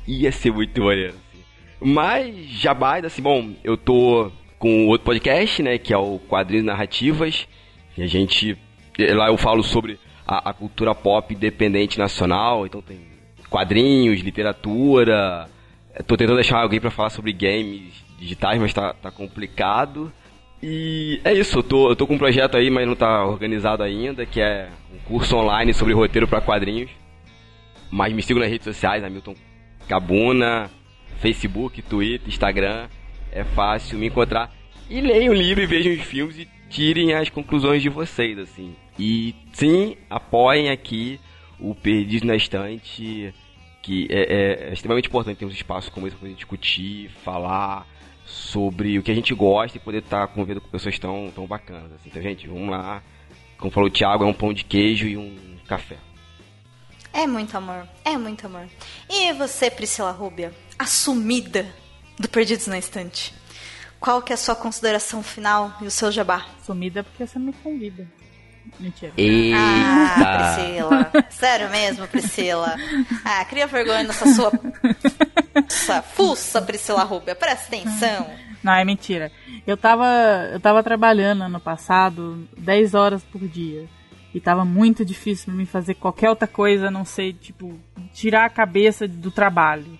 [0.07, 1.43] Ia ser muito maneiro, assim.
[1.79, 7.47] Mas, jabás, assim, bom, eu tô com outro podcast, né, que é o Quadrinhos Narrativas,
[7.97, 8.57] e a gente,
[8.99, 12.99] lá eu falo sobre a, a cultura pop independente nacional, então tem
[13.49, 15.49] quadrinhos, literatura.
[16.05, 20.11] Tô tentando deixar alguém para falar sobre games digitais, mas tá, tá complicado.
[20.61, 23.83] E é isso, eu tô, eu tô com um projeto aí, mas não tá organizado
[23.83, 26.89] ainda, que é um curso online sobre roteiro para quadrinhos.
[27.89, 29.35] Mas me sigam nas redes sociais, Hamilton
[29.87, 30.69] Cabuna,
[31.19, 32.87] Facebook, Twitter, Instagram.
[33.31, 34.53] É fácil me encontrar.
[34.89, 38.75] E leiam o livro e vejam os filmes e tirem as conclusões de vocês, assim.
[38.97, 41.19] E sim, apoiem aqui
[41.59, 43.33] o Perdido na Estante,
[43.81, 47.87] que é, é, é extremamente importante ter uns espaços como esse para discutir, falar
[48.25, 51.91] sobre o que a gente gosta e poder estar convivendo com pessoas tão, tão bacanas.
[51.93, 52.09] Assim.
[52.09, 53.01] Então, gente, vamos lá.
[53.57, 55.97] Como falou o Thiago, é um pão de queijo e um café.
[57.13, 58.67] É muito amor, é muito amor.
[59.09, 61.65] E você, Priscila Rúbia, assumida
[62.19, 63.33] do Perdidos na Estante?
[63.99, 66.45] Qual que é a sua consideração final e o seu jabá?
[66.63, 68.07] Sumida porque você me convida.
[68.79, 69.13] Mentira.
[69.17, 69.57] Eita.
[69.57, 71.11] Ah, Priscila.
[71.29, 72.75] Sério mesmo, Priscila.
[73.23, 74.51] Ah, cria vergonha nessa sua
[75.67, 77.35] fuça, fuça Priscila Rubia.
[77.35, 78.27] Presta atenção.
[78.63, 79.31] Não, é mentira.
[79.65, 80.05] Eu tava,
[80.51, 83.87] eu tava trabalhando ano passado 10 horas por dia.
[84.33, 87.79] E tava muito difícil pra mim fazer qualquer outra coisa, a não sei, tipo,
[88.13, 89.97] tirar a cabeça do trabalho.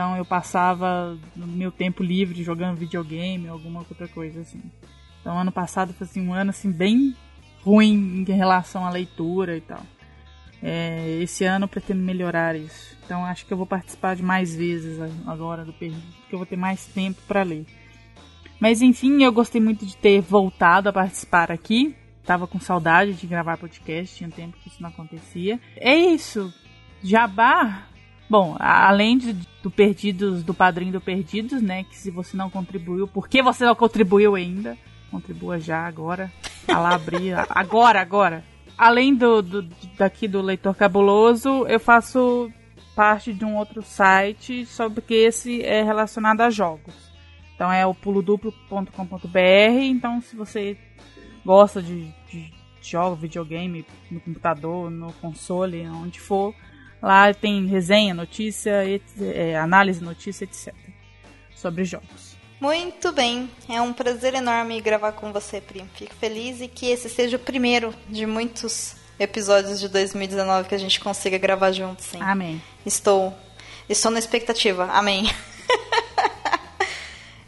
[0.00, 4.62] Então eu passava no meu tempo livre jogando videogame ou alguma outra coisa assim.
[5.20, 7.14] Então ano passado foi assim, um ano assim bem
[7.62, 9.82] ruim em relação à leitura e tal.
[10.62, 12.96] É, esse ano eu pretendo melhorar isso.
[13.04, 16.46] Então acho que eu vou participar de mais vezes agora do Perdido, porque eu vou
[16.46, 17.66] ter mais tempo para ler.
[18.58, 21.94] Mas enfim, eu gostei muito de ter voltado a participar aqui.
[22.24, 25.60] Tava com saudade de gravar podcast, tinha tempo que isso não acontecia.
[25.76, 26.50] É isso.
[27.02, 27.90] Jabá.
[28.30, 31.82] Bom, além de, do Perdidos, do padrinho do Perdidos, né?
[31.82, 34.78] Que se você não contribuiu, por que você não contribuiu ainda?
[35.10, 36.30] Contribua já agora.
[36.68, 37.34] A lá abrir.
[37.50, 38.44] agora, agora.
[38.78, 39.62] Além do, do
[39.98, 42.48] daqui do Leitor Cabuloso, eu faço
[42.94, 46.94] parte de um outro site, só que esse é relacionado a jogos.
[47.56, 49.80] Então é o puloduplo.com.br.
[49.82, 50.78] Então, se você
[51.44, 56.54] gosta de, de jogos, videogame, no computador, no console, onde for,
[57.02, 60.74] lá tem resenha, notícia, et, é, análise, notícia, etc.
[61.54, 62.36] sobre jogos.
[62.60, 65.84] Muito bem, é um prazer enorme gravar com você, Pri.
[65.94, 70.78] Fico feliz e que esse seja o primeiro de muitos episódios de 2019 que a
[70.78, 72.20] gente consiga gravar juntos, sim.
[72.20, 72.60] Amém.
[72.84, 73.34] Estou,
[73.88, 74.84] estou na expectativa.
[74.92, 75.30] Amém.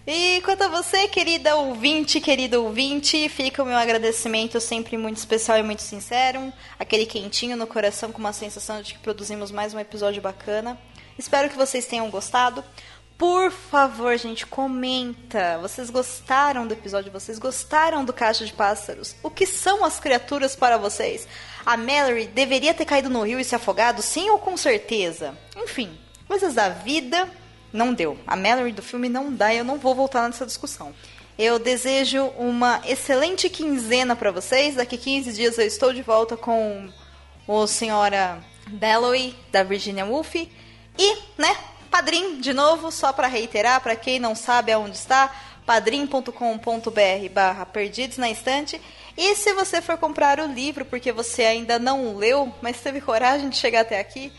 [0.05, 5.59] E quanto a você, querida ouvinte, querido ouvinte, fica o meu agradecimento sempre muito especial
[5.59, 6.53] e muito sincero.
[6.77, 10.77] Aquele quentinho no coração com uma sensação de que produzimos mais um episódio bacana.
[11.17, 12.65] Espero que vocês tenham gostado.
[13.17, 15.59] Por favor, gente, comenta.
[15.59, 17.13] Vocês gostaram do episódio?
[17.13, 19.15] Vocês gostaram do Caixa de Pássaros?
[19.23, 21.29] O que são as criaturas para vocês?
[21.65, 25.39] A Mallory deveria ter caído no rio e se afogado, sim ou com certeza?
[25.57, 25.97] Enfim,
[26.27, 27.31] coisas da vida.
[27.73, 28.19] Não deu.
[28.27, 30.95] A Mallory do filme não dá e eu não vou voltar nessa discussão.
[31.39, 34.75] Eu desejo uma excelente quinzena para vocês.
[34.75, 36.91] Daqui 15 dias eu estou de volta com
[37.47, 40.35] o senhora Dalloway, da Virginia Woolf.
[40.35, 41.57] E, né,
[41.91, 45.35] Padrim, de novo, só para reiterar, para quem não sabe aonde está,
[45.67, 46.31] padrim.com.br
[47.33, 48.81] barra Perdidos na Estante.
[49.17, 53.49] E se você for comprar o livro porque você ainda não leu, mas teve coragem
[53.49, 54.33] de chegar até aqui,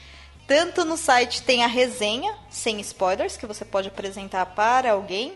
[0.47, 5.33] tanto no site tem a resenha, sem spoilers, que você pode apresentar para alguém,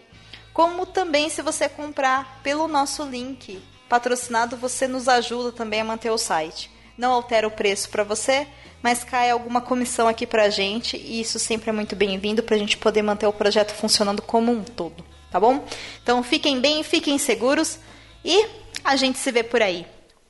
[0.54, 6.10] como também se você comprar pelo nosso link patrocinado, você nos ajuda também a manter
[6.10, 6.70] o site.
[6.98, 8.48] Não altera o preço para você,
[8.82, 12.78] mas cai alguma comissão aqui pra gente e isso sempre é muito bem-vindo pra gente
[12.78, 15.64] poder manter o projeto funcionando como um todo, tá bom?
[16.02, 17.80] Então fiquem bem, fiquem seguros
[18.26, 18.46] e
[18.84, 19.86] a gente se vê por aí.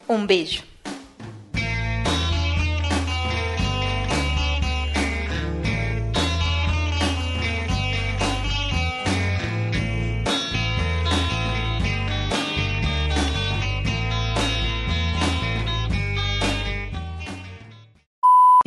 [0.07, 0.63] Um beijo.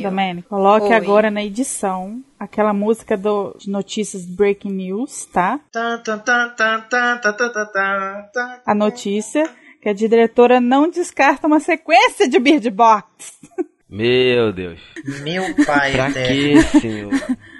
[0.01, 0.93] Domênico, coloque Oi.
[0.93, 5.59] agora na edição aquela música do, de notícias Breaking News, tá?
[8.65, 9.49] A notícia
[9.81, 13.39] que a diretora não descarta uma sequência de Bird Box.
[13.89, 14.79] Meu Deus.
[15.21, 15.91] Meu pai.
[15.91, 17.11] Pra quê, senhor?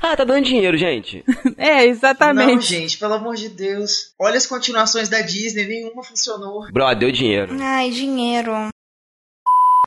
[0.00, 1.22] Ah, tá dando dinheiro, gente.
[1.58, 2.54] É, exatamente.
[2.54, 4.14] Não, gente, pelo amor de Deus.
[4.18, 6.66] Olha as continuações da Disney, nenhuma funcionou.
[6.72, 7.54] Bro, deu dinheiro.
[7.60, 8.52] Ai, dinheiro.